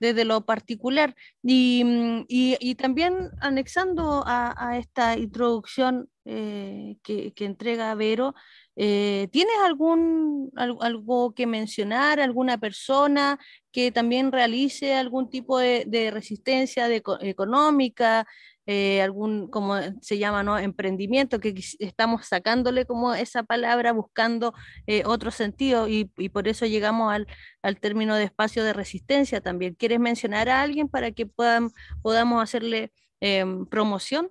desde 0.00 0.24
lo 0.24 0.44
particular. 0.44 1.14
Y, 1.44 1.84
mm, 1.84 2.24
y, 2.28 2.56
y 2.60 2.74
también 2.74 3.30
anexando 3.40 4.24
a, 4.26 4.52
a 4.58 4.78
esta 4.78 5.16
introducción 5.16 6.10
eh, 6.24 6.98
que, 7.04 7.32
que, 7.32 7.44
entrega 7.44 7.94
Vero, 7.94 8.34
eh, 8.78 9.28
¿tienes 9.32 9.56
algún 9.64 10.52
algo 10.56 11.34
que 11.34 11.46
mencionar, 11.46 12.20
alguna 12.20 12.58
persona 12.58 13.38
que 13.72 13.90
también 13.92 14.32
realice 14.32 14.94
algún 14.94 15.28
tipo 15.30 15.58
de, 15.58 16.10
resistencia 16.12 16.88
económica, 17.20 18.26
eh, 18.66 19.02
algún, 19.02 19.48
como 19.50 19.76
se 20.00 20.18
llama, 20.18 20.42
¿no? 20.42 20.58
emprendimiento, 20.58 21.40
que 21.40 21.54
estamos 21.80 22.26
sacándole 22.26 22.84
como 22.86 23.14
esa 23.14 23.42
palabra, 23.42 23.92
buscando 23.92 24.54
eh, 24.86 25.02
otro 25.06 25.30
sentido 25.30 25.88
y, 25.88 26.10
y, 26.16 26.28
por 26.28 26.48
eso 26.48 26.66
llegamos 26.66 27.12
al, 27.12 27.26
al, 27.62 27.80
término 27.80 28.14
de 28.14 28.24
espacio 28.24 28.62
de 28.64 28.74
resistencia 28.74 29.40
también. 29.40 29.74
¿Quieres 29.74 30.00
mencionar 30.00 30.48
a 30.48 30.62
alguien 30.62 30.88
para 30.88 31.10
que 31.12 31.26
puedan, 31.26 31.70
podamos 32.02 32.42
hacerle 32.42 32.92
eh, 33.20 33.44
promoción? 33.70 34.30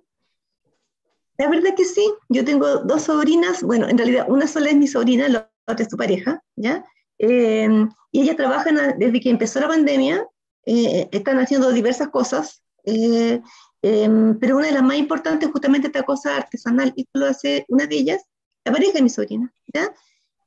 La 1.38 1.48
verdad 1.48 1.74
que 1.76 1.84
sí, 1.84 2.04
yo 2.28 2.44
tengo 2.44 2.78
dos 2.78 3.02
sobrinas, 3.02 3.62
bueno, 3.62 3.88
en 3.88 3.96
realidad 3.96 4.26
una 4.28 4.46
sola 4.46 4.70
es 4.70 4.76
mi 4.76 4.88
sobrina, 4.88 5.28
la 5.28 5.50
otra 5.66 5.84
es 5.84 5.90
su 5.90 5.96
pareja, 5.96 6.42
¿ya? 6.56 6.84
Em, 7.18 7.88
y 8.12 8.22
ella 8.22 8.36
trabaja 8.36 8.70
desde 8.96 9.20
que 9.20 9.30
empezó 9.30 9.60
la 9.60 9.68
pandemia, 9.68 10.26
eh, 10.66 11.08
están 11.12 11.38
haciendo 11.38 11.70
diversas 11.72 12.08
cosas, 12.08 12.62
eh, 12.84 13.40
Em, 13.82 14.38
pero 14.38 14.56
una 14.56 14.66
de 14.66 14.72
las 14.72 14.82
más 14.82 14.96
importantes 14.96 15.46
es 15.46 15.52
justamente 15.52 15.86
esta 15.86 16.02
cosa 16.02 16.36
artesanal, 16.36 16.92
y 16.96 17.06
lo 17.14 17.26
hace 17.26 17.64
una 17.68 17.86
de 17.86 17.96
ellas, 17.96 18.22
la 18.64 18.72
pareja 18.72 18.92
de 18.94 19.02
mi 19.02 19.10
sobrina, 19.10 19.52
¿ya? 19.72 19.92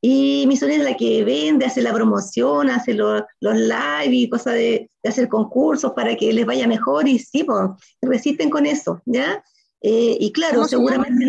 Y 0.01 0.45
mi 0.47 0.57
sobrina 0.57 0.83
es 0.83 0.89
la 0.91 0.97
que 0.97 1.23
vende, 1.23 1.65
hace 1.65 1.81
la 1.81 1.93
promoción, 1.93 2.69
hace 2.69 2.93
los 2.93 3.23
live 3.41 4.09
y 4.09 4.29
cosas 4.29 4.55
de, 4.55 4.89
de, 5.03 5.09
hacer 5.09 5.29
concursos 5.29 5.93
para 5.93 6.15
que 6.15 6.33
les 6.33 6.45
vaya 6.45 6.67
mejor, 6.67 7.07
y 7.07 7.19
sí, 7.19 7.43
pues, 7.43 7.69
resisten 8.01 8.49
con 8.49 8.65
eso, 8.65 9.01
¿ya? 9.05 9.43
Eh, 9.81 10.17
y 10.19 10.31
claro, 10.31 10.65
seguramente 10.65 11.25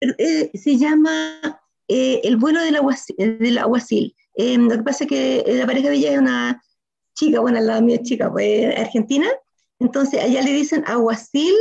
se, 0.00 0.14
eh, 0.18 0.50
se 0.54 0.78
llama 0.78 1.60
eh, 1.88 2.20
El 2.24 2.36
vuelo 2.36 2.60
del, 2.60 2.76
aguacil. 2.76 3.16
Del 3.16 3.58
aguacil. 3.58 4.14
Lo 4.36 4.76
que 4.76 4.82
pasa 4.82 5.04
es 5.04 5.10
que 5.10 5.44
la 5.46 5.66
pareja 5.66 5.90
de 5.90 5.96
ella 5.96 6.12
es 6.12 6.18
una 6.18 6.62
chica, 7.14 7.40
bueno, 7.40 7.60
la 7.60 7.80
mía 7.80 8.00
chica, 8.02 8.32
pues 8.32 8.74
argentina, 8.78 9.26
entonces, 9.80 10.22
allá 10.22 10.42
le 10.42 10.52
dicen 10.52 10.84
aguacil 10.86 11.54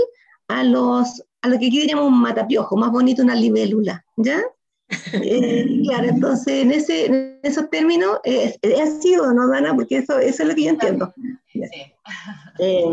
a, 0.49 0.63
los, 0.63 1.23
a 1.41 1.47
lo 1.47 1.57
que 1.57 1.67
aquí 1.67 1.79
diríamos 1.79 2.07
un 2.07 2.21
matapiojo, 2.21 2.75
más 2.75 2.91
bonito 2.91 3.23
una 3.23 3.35
libélula, 3.35 4.05
¿ya? 4.17 4.41
Eh, 5.13 5.83
claro, 5.83 6.07
entonces 6.07 6.63
en, 6.63 6.71
ese, 6.71 7.05
en 7.05 7.39
esos 7.43 7.69
términos 7.69 8.17
eh, 8.23 8.57
ha 8.81 8.87
sido, 8.99 9.31
¿no, 9.33 9.47
Dana? 9.47 9.75
Porque 9.75 9.97
eso, 9.97 10.17
eso 10.17 10.41
es 10.41 10.49
lo 10.49 10.55
que 10.55 10.63
yo 10.63 10.69
entiendo. 10.71 11.13
Sí. 11.53 11.61
Eh, 12.57 12.85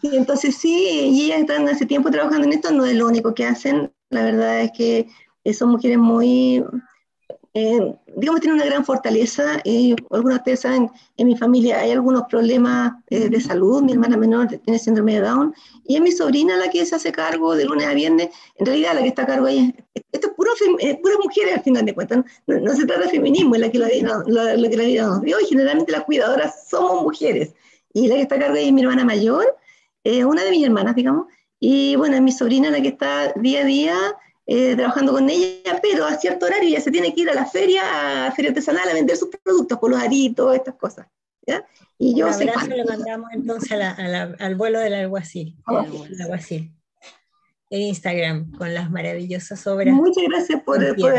sí, 0.00 0.10
entonces 0.12 0.56
sí, 0.56 1.10
y 1.12 1.26
ellas 1.26 1.40
están 1.40 1.68
hace 1.68 1.86
tiempo 1.86 2.10
trabajando 2.10 2.46
en 2.46 2.52
esto, 2.52 2.70
no 2.70 2.84
es 2.84 2.94
lo 2.94 3.06
único 3.08 3.34
que 3.34 3.46
hacen, 3.46 3.92
la 4.10 4.24
verdad 4.24 4.62
es 4.62 4.72
que 4.72 5.08
son 5.52 5.70
mujeres 5.70 5.98
muy 5.98 6.64
eh, 7.52 7.96
digamos, 8.16 8.40
tiene 8.40 8.54
una 8.54 8.64
gran 8.64 8.84
fortaleza. 8.84 9.60
y 9.64 9.96
algunos 10.10 10.34
de 10.34 10.36
ustedes 10.36 10.60
saben, 10.60 10.90
en 11.16 11.26
mi 11.26 11.36
familia 11.36 11.80
hay 11.80 11.90
algunos 11.90 12.24
problemas 12.28 12.92
eh, 13.08 13.28
de 13.28 13.40
salud. 13.40 13.82
Mi 13.82 13.92
hermana 13.92 14.16
menor 14.16 14.46
tiene 14.48 14.78
síndrome 14.78 15.14
de 15.14 15.22
Down 15.22 15.54
y 15.84 15.96
es 15.96 16.00
mi 16.00 16.12
sobrina 16.12 16.56
la 16.56 16.70
que 16.70 16.84
se 16.86 16.94
hace 16.94 17.12
cargo 17.12 17.56
de 17.56 17.64
lunes 17.64 17.86
a 17.86 17.94
viernes. 17.94 18.30
En 18.56 18.66
realidad, 18.66 18.94
la 18.94 19.02
que 19.02 19.08
está 19.08 19.22
a 19.22 19.26
cargo 19.26 19.48
es, 19.48 19.72
esto 20.12 20.28
es 20.28 20.34
puro 20.34 20.52
eh, 20.78 20.98
puras 21.02 21.18
mujeres 21.22 21.54
al 21.56 21.62
final 21.62 21.84
de 21.84 21.94
cuentas. 21.94 22.24
No, 22.46 22.74
se 22.74 22.86
trata 22.86 23.02
de 23.02 23.08
feminismo, 23.08 23.54
es 23.56 23.60
la 23.60 23.70
que 23.70 23.78
la, 23.78 23.88
que 23.88 24.76
la 24.76 24.84
vida 24.84 25.06
nos 25.06 25.22
dio 25.22 25.40
y 25.40 25.46
generalmente 25.46 25.92
las 25.92 26.04
cuidadoras 26.04 26.68
somos 26.68 27.02
mujeres. 27.02 27.54
Y 27.92 28.06
la 28.06 28.14
que 28.14 28.22
está 28.22 28.36
a 28.36 28.38
cargo 28.38 28.54
ahí 28.54 28.68
es 28.68 28.72
mi 28.72 28.82
hermana 28.82 29.04
mayor, 29.04 29.56
una 30.04 30.44
de 30.44 30.50
mis 30.50 30.64
hermanas, 30.64 30.94
digamos. 30.94 31.26
Y 31.58 31.96
bueno, 31.96 32.16
es 32.16 32.22
mi 32.22 32.32
sobrina 32.32 32.70
la 32.70 32.80
que 32.80 32.88
está 32.88 33.32
día 33.34 33.60
a 33.60 33.64
día 33.64 33.96
eh, 34.46 34.74
trabajando 34.74 35.12
con 35.12 35.30
ella, 35.30 35.78
pero 35.80 36.04
a 36.06 36.16
cierto 36.16 36.46
horario 36.46 36.70
ya 36.70 36.80
se 36.80 36.90
tiene 36.90 37.14
que 37.14 37.20
ir 37.20 37.30
a 37.30 37.34
la 37.34 37.46
feria, 37.46 38.26
a 38.26 38.32
feria 38.32 38.50
artesanal, 38.50 38.88
a 38.88 38.94
vender 38.94 39.16
sus 39.16 39.28
productos, 39.28 39.78
por 39.78 39.90
los 39.90 40.00
aritos, 40.00 40.54
estas 40.56 40.74
cosas. 40.74 41.06
¿ya? 41.46 41.64
Y 41.98 42.16
yo 42.16 42.26
Un 42.26 42.32
abrazo 42.32 42.66
le 42.66 42.84
mandamos 42.84 43.30
entonces 43.32 43.70
al 43.70 44.54
vuelo 44.56 44.80
del 44.80 44.94
alguacil, 44.94 45.56
oh. 45.66 45.84
el 46.04 46.20
alguacil, 46.20 46.72
en 47.70 47.80
Instagram, 47.82 48.50
con 48.52 48.74
las 48.74 48.90
maravillosas 48.90 49.64
obras. 49.66 49.94
Muchas 49.94 50.24
gracias 50.28 50.62
por, 50.62 50.78
por, 50.96 51.14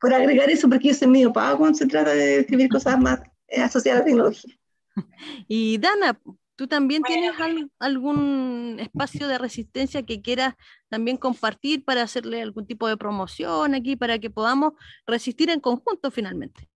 por, 0.00 0.14
agregar 0.14 0.50
eso, 0.50 0.68
porque 0.68 0.88
yo 0.88 0.94
soy 0.94 1.08
medio 1.08 1.32
pago 1.32 1.58
cuando 1.58 1.76
se 1.76 1.86
trata 1.86 2.14
de 2.14 2.40
escribir 2.40 2.68
cosas 2.68 3.00
más 3.00 3.20
eh, 3.48 3.62
asociadas 3.62 4.02
a 4.02 4.04
la 4.04 4.06
tecnología. 4.06 4.54
Y 5.48 5.78
Dana, 5.78 6.20
¿Tú 6.56 6.66
también 6.66 7.02
tienes 7.02 7.32
algún 7.78 8.78
espacio 8.80 9.28
de 9.28 9.36
resistencia 9.36 10.02
que 10.04 10.22
quieras 10.22 10.54
también 10.88 11.18
compartir 11.18 11.84
para 11.84 12.02
hacerle 12.02 12.40
algún 12.40 12.66
tipo 12.66 12.88
de 12.88 12.96
promoción 12.96 13.74
aquí, 13.74 13.94
para 13.94 14.18
que 14.18 14.30
podamos 14.30 14.72
resistir 15.06 15.50
en 15.50 15.60
conjunto 15.60 16.10
finalmente? 16.10 16.68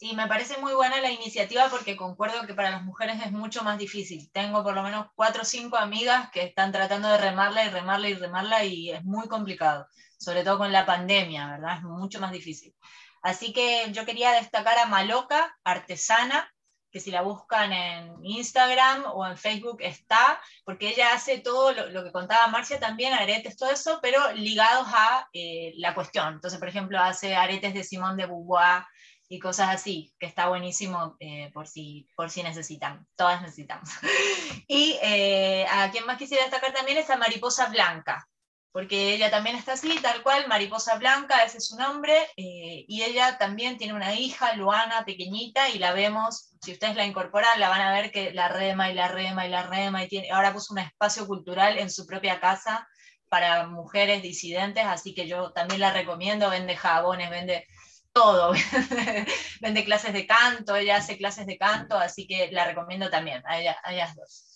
Sí, 0.00 0.14
me 0.14 0.28
parece 0.28 0.58
muy 0.58 0.74
buena 0.74 1.00
la 1.00 1.10
iniciativa 1.10 1.68
porque 1.70 1.96
concuerdo 1.96 2.46
que 2.46 2.54
para 2.54 2.70
las 2.70 2.84
mujeres 2.84 3.20
es 3.24 3.32
mucho 3.32 3.64
más 3.64 3.78
difícil. 3.78 4.30
Tengo 4.32 4.62
por 4.62 4.74
lo 4.74 4.82
menos 4.82 5.06
cuatro 5.14 5.42
o 5.42 5.44
cinco 5.44 5.76
amigas 5.76 6.30
que 6.30 6.42
están 6.42 6.70
tratando 6.70 7.08
de 7.08 7.18
remarla 7.18 7.64
y 7.64 7.68
remarla 7.68 8.08
y 8.08 8.14
remarla 8.14 8.64
y 8.64 8.90
es 8.90 9.04
muy 9.04 9.26
complicado, 9.28 9.86
sobre 10.16 10.44
todo 10.44 10.58
con 10.58 10.72
la 10.72 10.86
pandemia, 10.86 11.48
¿verdad? 11.48 11.78
Es 11.78 11.82
mucho 11.82 12.20
más 12.20 12.30
difícil. 12.32 12.74
Así 13.22 13.52
que 13.52 13.90
yo 13.92 14.04
quería 14.04 14.30
destacar 14.32 14.78
a 14.78 14.86
Maloca, 14.86 15.58
artesana, 15.64 16.52
que 16.90 17.00
si 17.00 17.10
la 17.10 17.22
buscan 17.22 17.72
en 17.72 18.24
Instagram 18.24 19.04
o 19.12 19.26
en 19.26 19.36
Facebook 19.36 19.78
está, 19.80 20.40
porque 20.64 20.88
ella 20.88 21.12
hace 21.12 21.38
todo 21.38 21.72
lo, 21.72 22.04
que 22.04 22.12
contaba 22.12 22.46
Marcia 22.48 22.80
también, 22.80 23.12
aretes, 23.12 23.56
todo 23.56 23.70
eso, 23.70 23.98
pero 24.00 24.32
ligados 24.32 24.86
a 24.92 25.28
eh, 25.32 25.72
la 25.76 25.94
cuestión. 25.94 26.34
Entonces, 26.34 26.58
por 26.58 26.68
ejemplo, 26.68 26.98
hace 26.98 27.36
aretes 27.36 27.74
de 27.74 27.84
Simón 27.84 28.16
de 28.16 28.26
Beauvoir 28.26 28.84
y 29.28 29.38
cosas 29.38 29.68
así, 29.68 30.12
que 30.18 30.26
está 30.26 30.48
buenísimo 30.48 31.16
eh, 31.20 31.50
por, 31.52 31.66
si, 31.68 32.08
por 32.16 32.30
si 32.30 32.42
necesitan, 32.42 33.06
todas 33.14 33.42
necesitamos. 33.42 33.88
y 34.68 34.98
eh, 35.02 35.66
a 35.70 35.90
quien 35.90 36.06
más 36.06 36.16
quisiera 36.16 36.44
destacar 36.44 36.72
también 36.72 36.98
es 36.98 37.10
a 37.10 37.16
Mariposa 37.16 37.68
Blanca, 37.68 38.26
porque 38.72 39.14
ella 39.14 39.30
también 39.30 39.56
está 39.56 39.72
así, 39.72 39.98
tal 40.02 40.22
cual, 40.22 40.46
Mariposa 40.46 40.98
Blanca, 40.98 41.42
ese 41.42 41.58
es 41.58 41.68
su 41.68 41.76
nombre, 41.76 42.14
eh, 42.36 42.84
y 42.86 43.02
ella 43.02 43.38
también 43.38 43.78
tiene 43.78 43.94
una 43.94 44.14
hija, 44.14 44.54
Luana, 44.54 45.04
pequeñita, 45.04 45.70
y 45.70 45.78
la 45.78 45.92
vemos, 45.92 46.50
si 46.60 46.72
ustedes 46.72 46.94
la 46.94 47.06
incorporan, 47.06 47.58
la 47.58 47.70
van 47.70 47.80
a 47.80 47.92
ver 47.92 48.10
que 48.10 48.32
la 48.32 48.48
rema 48.48 48.90
y 48.90 48.94
la 48.94 49.08
rema 49.08 49.46
y 49.46 49.50
la 49.50 49.62
rema, 49.62 50.04
y 50.04 50.08
tiene, 50.08 50.30
ahora 50.30 50.52
puso 50.52 50.74
un 50.74 50.80
espacio 50.80 51.26
cultural 51.26 51.78
en 51.78 51.90
su 51.90 52.06
propia 52.06 52.40
casa 52.40 52.86
para 53.28 53.66
mujeres 53.66 54.22
disidentes, 54.22 54.84
así 54.84 55.14
que 55.14 55.26
yo 55.26 55.52
también 55.52 55.80
la 55.80 55.92
recomiendo, 55.92 56.50
vende 56.50 56.76
jabones, 56.76 57.30
vende 57.30 57.66
todo, 58.12 58.52
vende 59.60 59.84
clases 59.84 60.12
de 60.12 60.26
canto, 60.26 60.76
ella 60.76 60.96
hace 60.96 61.16
clases 61.16 61.46
de 61.46 61.56
canto, 61.58 61.96
así 61.96 62.26
que 62.26 62.50
la 62.52 62.64
recomiendo 62.64 63.08
también, 63.10 63.42
a, 63.46 63.54
a 63.82 63.92
ellas 63.92 64.14
dos 64.14 64.48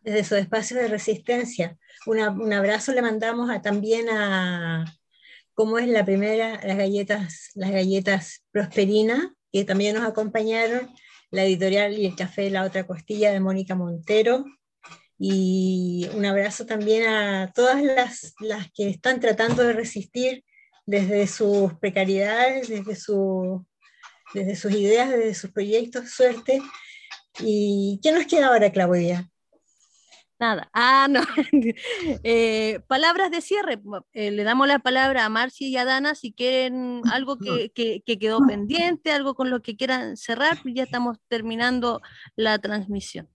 desde 0.00 0.24
su 0.24 0.36
espacio 0.36 0.76
de 0.76 0.88
resistencia. 0.88 1.76
Un 2.08 2.52
abrazo 2.52 2.92
le 2.92 3.02
mandamos 3.02 3.50
a, 3.50 3.60
también 3.60 4.08
a, 4.08 4.84
¿cómo 5.54 5.78
es 5.78 5.88
la 5.88 6.04
primera? 6.04 6.60
Las 6.64 6.76
galletas, 6.76 7.50
las 7.54 7.70
galletas 7.70 8.44
Prosperina, 8.50 9.34
que 9.52 9.64
también 9.64 9.96
nos 9.96 10.06
acompañaron, 10.06 10.88
la 11.30 11.44
editorial 11.44 11.98
y 11.98 12.06
el 12.06 12.16
café 12.16 12.50
La 12.50 12.64
Otra 12.64 12.86
Costilla 12.86 13.32
de 13.32 13.40
Mónica 13.40 13.74
Montero. 13.74 14.44
Y 15.18 16.08
un 16.14 16.24
abrazo 16.24 16.64
también 16.64 17.06
a 17.08 17.52
todas 17.54 17.82
las, 17.82 18.34
las 18.40 18.70
que 18.72 18.88
están 18.88 19.20
tratando 19.20 19.64
de 19.64 19.72
resistir 19.72 20.44
desde 20.86 21.26
sus 21.26 21.74
precariedades, 21.74 22.68
desde 22.68 22.96
su 22.96 23.66
desde 24.34 24.56
sus 24.56 24.72
ideas, 24.72 25.10
desde 25.10 25.34
sus 25.34 25.50
proyectos, 25.50 26.10
suerte. 26.10 26.62
¿Y 27.40 28.00
qué 28.02 28.12
nos 28.12 28.26
queda 28.26 28.48
ahora, 28.48 28.70
Claudia? 28.70 29.30
Nada. 30.38 30.70
Ah, 30.72 31.08
no. 31.10 31.20
Eh, 32.24 32.80
palabras 32.86 33.30
de 33.30 33.40
cierre. 33.40 33.80
Eh, 34.12 34.30
le 34.30 34.44
damos 34.44 34.68
la 34.68 34.78
palabra 34.78 35.24
a 35.24 35.28
Marcia 35.28 35.66
y 35.66 35.76
a 35.76 35.84
Dana 35.84 36.14
si 36.14 36.32
quieren 36.32 37.02
algo 37.10 37.38
que, 37.38 37.72
quedó 38.04 38.46
pendiente, 38.46 39.12
algo 39.12 39.34
con 39.34 39.50
lo 39.50 39.60
que 39.62 39.76
quieran 39.76 40.16
cerrar. 40.16 40.58
Ya 40.64 40.84
estamos 40.84 41.18
terminando 41.28 42.00
la 42.36 42.58
transmisión. 42.58 43.28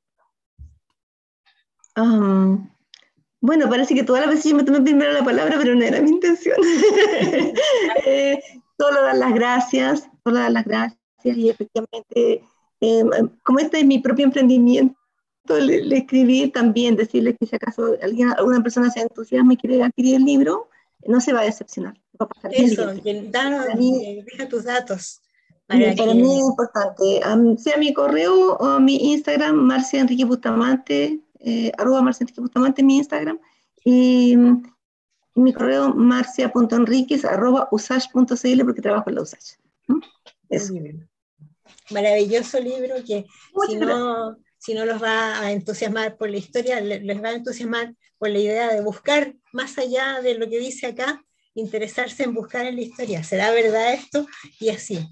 bueno, 3.41 3.70
parece 3.70 3.95
que 3.95 4.04
todas 4.04 4.22
las 4.22 4.30
veces 4.30 4.51
yo 4.51 4.58
me 4.58 4.64
tomé 4.64 4.82
primero 4.82 5.12
la 5.12 5.24
palabra, 5.24 5.58
pero 5.58 5.76
no 5.76 5.84
era 5.84 6.01
mi 6.01 6.12
intención. 6.12 6.58
eh, 8.06 8.41
solo 8.78 9.01
dar 9.01 9.18
las 9.18 9.34
gracias, 9.34 10.10
solo 10.24 10.39
dar 10.39 10.51
las 10.51 10.66
gracias 10.66 11.04
y 11.24 11.49
efectivamente, 11.49 12.43
como 13.43 13.60
este 13.60 13.80
es 13.80 13.86
mi 13.86 13.99
propio 13.99 14.26
emprendimiento, 14.26 14.95
le, 15.48 15.98
escribí 15.98 16.50
también, 16.50 16.96
decirle 16.96 17.36
que 17.36 17.46
si 17.46 17.56
acaso 17.56 17.98
alguien, 18.02 18.30
alguna 18.38 18.62
persona 18.62 18.89
se 18.89 19.02
entusiasma 19.02 19.54
y 19.54 19.58
quiere 19.58 19.84
adquirir 19.84 20.16
el 20.16 20.26
libro, 20.26 20.70
no 21.06 21.20
se 21.22 21.34
va 21.34 21.41
a 21.41 21.46
decepcionar. 21.46 22.00
Eso, 22.52 22.94
danos, 23.30 23.66
deja 23.76 24.48
tus 24.48 24.64
datos. 24.64 25.22
Para, 25.68 25.80
mí 26.14 26.36
es 26.36 26.39
importante. 26.39 27.22
sea 27.58 27.78
mi 27.78 27.94
correo 27.94 28.56
o 28.58 28.80
mi 28.80 29.14
Instagram, 29.14 29.56
Marcia 29.56 30.02
Enrique 30.02 30.26
Bustamante, 30.26 31.20
eh, 31.39 31.72
arroba 31.78 32.02
Marcia 32.02 32.24
Enrique 32.24 32.41
Bustamante, 32.41 32.84
mi 32.84 32.98
Instagram. 32.98 33.39
Y, 33.84 34.38
mi 35.36 35.54
correo 35.54 35.94
marcia.enriquez 35.94 37.26
arroba 37.26 37.68
usage.cl 37.72 38.62
porque 38.64 38.82
trabajo 38.82 39.10
en 39.10 39.16
la 39.16 39.22
usage. 39.22 39.58
Eso. 40.50 40.74
Maravilloso 41.89 42.60
libro 42.60 42.96
que 43.06 43.26
si 43.68 43.76
no, 43.76 44.38
si 44.64 44.74
no 44.74 44.86
los 44.86 45.03
va 45.03 45.41
a 45.41 45.51
entusiasmar 45.51 46.16
por 46.16 46.30
la 46.30 46.38
historia, 46.38 46.80
les 46.80 47.22
va 47.22 47.30
a 47.30 47.34
entusiasmar 47.34 47.93
por 48.18 48.30
la 48.30 48.39
idea 48.39 48.74
de 48.74 48.80
buscar 48.80 49.36
más 49.51 49.78
allá 49.78 50.22
de 50.22 50.36
lo 50.36 50.49
que 50.49 50.57
dice 50.57 50.88
acá, 50.88 51.22
interesarse 51.53 52.24
en 52.24 52.34
buscar 52.34 52.66
en 52.66 52.78
la 52.78 52.82
historia. 52.82 53.26
¿Será 53.26 53.51
verdad 53.51 53.93
esto? 53.93 54.26
Y 54.61 54.70
así. 54.70 55.05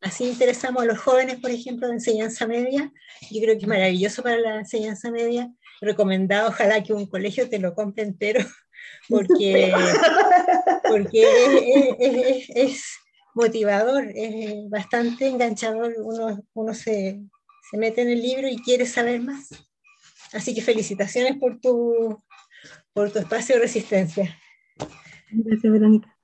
Así 0.00 0.24
interesamos 0.24 0.82
a 0.82 0.86
los 0.86 0.98
jóvenes, 0.98 1.36
por 1.36 1.52
ejemplo, 1.52 1.86
de 1.86 1.94
enseñanza 1.94 2.48
media. 2.48 2.92
Yo 3.30 3.40
creo 3.40 3.54
que 3.54 3.62
es 3.62 3.68
maravilloso 3.68 4.24
para 4.24 4.40
la 4.40 4.56
enseñanza 4.56 5.12
media. 5.12 5.52
Recomendado, 5.80 6.48
ojalá 6.48 6.82
que 6.82 6.92
un 6.92 7.06
colegio 7.06 7.48
te 7.48 7.60
lo 7.60 7.76
compre 7.76 8.02
entero, 8.02 8.40
porque, 9.08 9.72
porque 10.88 12.44
es, 12.56 12.82
motivador, 13.36 14.10
es 14.12 14.68
bastante 14.68 15.28
enganchador. 15.28 15.94
Uno, 15.98 16.44
uno 16.54 16.74
se, 16.74 17.20
se 17.70 17.76
mete 17.76 18.02
en 18.02 18.10
el 18.10 18.22
libro 18.22 18.48
y 18.48 18.62
quiere 18.62 18.86
saber 18.86 19.20
más. 19.20 19.48
Así 20.32 20.54
que 20.54 20.62
felicitaciones 20.62 21.36
por 21.36 21.60
tu, 21.60 22.22
por 22.92 23.10
tu 23.12 23.18
espacio 23.18 23.56
de 23.56 23.62
resistencia. 23.62 24.38
Gracias, 25.30 25.72
Verónica. 25.72 26.16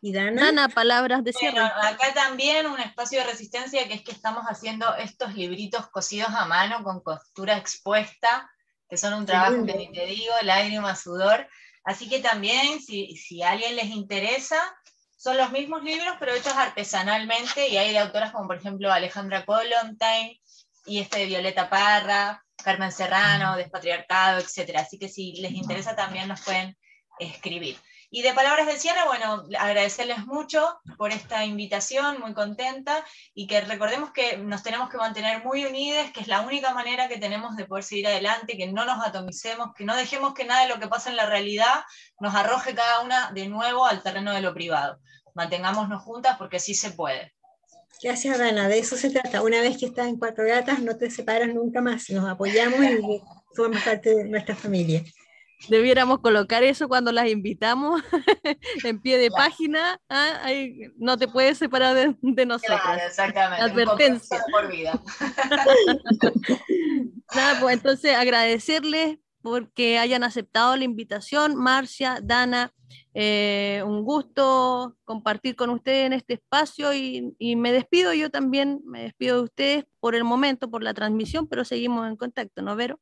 ¿Y 0.00 0.12
Dana? 0.12 0.68
palabras 0.68 1.24
de 1.24 1.32
cierre. 1.32 1.58
acá 1.58 2.14
también 2.14 2.66
un 2.66 2.78
espacio 2.78 3.20
de 3.20 3.26
resistencia 3.26 3.88
que 3.88 3.94
es 3.94 4.02
que 4.02 4.12
estamos 4.12 4.44
haciendo 4.44 4.94
estos 4.96 5.34
libritos 5.34 5.88
cosidos 5.88 6.30
a 6.30 6.46
mano 6.46 6.84
con 6.84 7.00
costura 7.00 7.56
expuesta, 7.56 8.50
que 8.88 8.96
son 8.96 9.14
un 9.14 9.26
trabajo 9.26 9.64
que 9.64 9.74
ni 9.74 9.90
te 9.92 10.06
digo, 10.06 10.32
lágrima, 10.42 10.94
sudor. 10.94 11.48
Así 11.82 12.08
que 12.08 12.20
también, 12.20 12.80
si, 12.80 13.16
si 13.16 13.42
a 13.42 13.52
alguien 13.52 13.74
les 13.74 13.86
interesa, 13.86 14.56
son 15.16 15.36
los 15.36 15.50
mismos 15.50 15.82
libros, 15.82 16.16
pero 16.18 16.34
hechos 16.34 16.54
artesanalmente, 16.54 17.68
y 17.68 17.76
hay 17.76 17.92
de 17.92 17.98
autoras 17.98 18.32
como 18.32 18.46
por 18.46 18.56
ejemplo 18.56 18.92
Alejandra 18.92 19.44
Kollontain 19.44 20.38
y 20.84 21.00
este 21.00 21.20
de 21.20 21.26
Violeta 21.26 21.68
Parra, 21.68 22.44
Carmen 22.62 22.92
Serrano, 22.92 23.56
Despatriarcado, 23.56 24.40
etc. 24.40 24.76
Así 24.78 24.98
que 24.98 25.08
si 25.08 25.32
les 25.40 25.52
interesa 25.52 25.96
también 25.96 26.28
nos 26.28 26.42
pueden 26.42 26.76
escribir. 27.18 27.76
Y 28.10 28.22
de 28.22 28.32
palabras 28.32 28.66
de 28.66 28.78
cierre, 28.78 29.00
bueno, 29.06 29.44
agradecerles 29.58 30.26
mucho 30.26 30.80
por 30.96 31.10
esta 31.10 31.44
invitación, 31.44 32.20
muy 32.20 32.34
contenta, 32.34 33.04
y 33.34 33.46
que 33.46 33.60
recordemos 33.60 34.12
que 34.12 34.36
nos 34.36 34.62
tenemos 34.62 34.88
que 34.88 34.96
mantener 34.96 35.44
muy 35.44 35.64
unidas, 35.64 36.10
que 36.12 36.20
es 36.20 36.28
la 36.28 36.40
única 36.40 36.72
manera 36.72 37.08
que 37.08 37.18
tenemos 37.18 37.56
de 37.56 37.66
poder 37.66 37.84
seguir 37.84 38.06
adelante, 38.06 38.56
que 38.56 38.66
no 38.68 38.84
nos 38.84 39.04
atomicemos, 39.04 39.74
que 39.76 39.84
no 39.84 39.96
dejemos 39.96 40.34
que 40.34 40.44
nada 40.44 40.62
de 40.62 40.68
lo 40.68 40.78
que 40.78 40.88
pasa 40.88 41.10
en 41.10 41.16
la 41.16 41.26
realidad 41.26 41.84
nos 42.20 42.34
arroje 42.34 42.74
cada 42.74 43.00
una 43.00 43.32
de 43.32 43.48
nuevo 43.48 43.86
al 43.86 44.02
terreno 44.02 44.32
de 44.32 44.40
lo 44.40 44.54
privado. 44.54 44.98
Mantengámonos 45.34 46.02
juntas 46.02 46.36
porque 46.38 46.60
sí 46.60 46.74
se 46.74 46.92
puede. 46.92 47.34
Gracias, 48.02 48.38
Dana. 48.38 48.68
De 48.68 48.78
eso 48.78 48.96
se 48.96 49.10
trata. 49.10 49.42
Una 49.42 49.60
vez 49.60 49.78
que 49.78 49.86
estás 49.86 50.06
en 50.06 50.18
Cuatro 50.18 50.44
Gatas, 50.44 50.80
no 50.80 50.96
te 50.96 51.10
separas 51.10 51.48
nunca 51.52 51.80
más. 51.80 52.08
Nos 52.10 52.28
apoyamos 52.28 52.78
y 52.80 53.22
formamos 53.56 53.82
parte 53.84 54.14
de 54.14 54.24
nuestra 54.24 54.54
familia. 54.54 55.02
Debiéramos 55.68 56.20
colocar 56.20 56.62
eso 56.62 56.86
cuando 56.86 57.12
las 57.12 57.28
invitamos 57.28 58.02
en 58.84 59.00
pie 59.00 59.18
de 59.18 59.30
página. 59.30 60.00
¿ah? 60.08 60.48
no 60.96 61.16
te 61.16 61.28
puedes 61.28 61.58
separar 61.58 61.94
de, 61.94 62.16
de 62.20 62.46
nosotros. 62.46 62.80
exactamente. 63.06 63.64
Advertencia. 63.64 64.38
Por 64.50 64.70
vida. 64.70 65.00
Nada, 67.34 67.60
pues 67.60 67.76
entonces 67.76 68.14
agradecerles 68.14 69.18
porque 69.42 69.98
hayan 69.98 70.24
aceptado 70.24 70.76
la 70.76 70.84
invitación. 70.84 71.56
Marcia, 71.56 72.18
Dana, 72.22 72.72
eh, 73.14 73.82
un 73.86 74.04
gusto 74.04 74.96
compartir 75.04 75.56
con 75.56 75.70
ustedes 75.70 76.06
en 76.06 76.12
este 76.12 76.34
espacio 76.34 76.92
y, 76.92 77.34
y, 77.38 77.56
me 77.56 77.72
despido 77.72 78.12
yo 78.12 78.30
también, 78.30 78.82
me 78.84 79.02
despido 79.02 79.38
de 79.38 79.44
ustedes 79.44 79.84
por 80.00 80.14
el 80.14 80.24
momento, 80.24 80.70
por 80.70 80.82
la 80.82 80.94
transmisión, 80.94 81.48
pero 81.48 81.64
seguimos 81.64 82.06
en 82.06 82.16
contacto, 82.16 82.62
¿no, 82.62 82.76
Vero? 82.76 83.00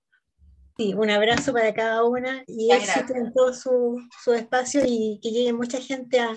Sí, 0.76 0.92
un 0.92 1.08
abrazo 1.08 1.52
para 1.52 1.72
cada 1.72 2.02
una 2.02 2.42
y 2.48 2.72
éxito 2.72 3.14
en 3.14 3.32
todo 3.32 3.54
su, 3.54 4.00
su, 4.24 4.32
espacio 4.32 4.82
y 4.84 5.20
que 5.22 5.30
llegue 5.30 5.52
mucha 5.52 5.80
gente 5.80 6.18
a, 6.18 6.34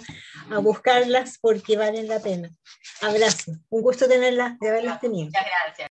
a, 0.52 0.60
buscarlas 0.60 1.40
porque 1.42 1.76
valen 1.76 2.08
la 2.08 2.20
pena. 2.20 2.52
Abrazo, 3.02 3.54
un 3.70 3.82
gusto 3.82 4.08
tenerlas, 4.08 4.60
de 4.60 4.70
haberlas 4.70 5.00
tenido. 5.00 5.26
Muchas 5.26 5.44
gracias. 5.44 5.86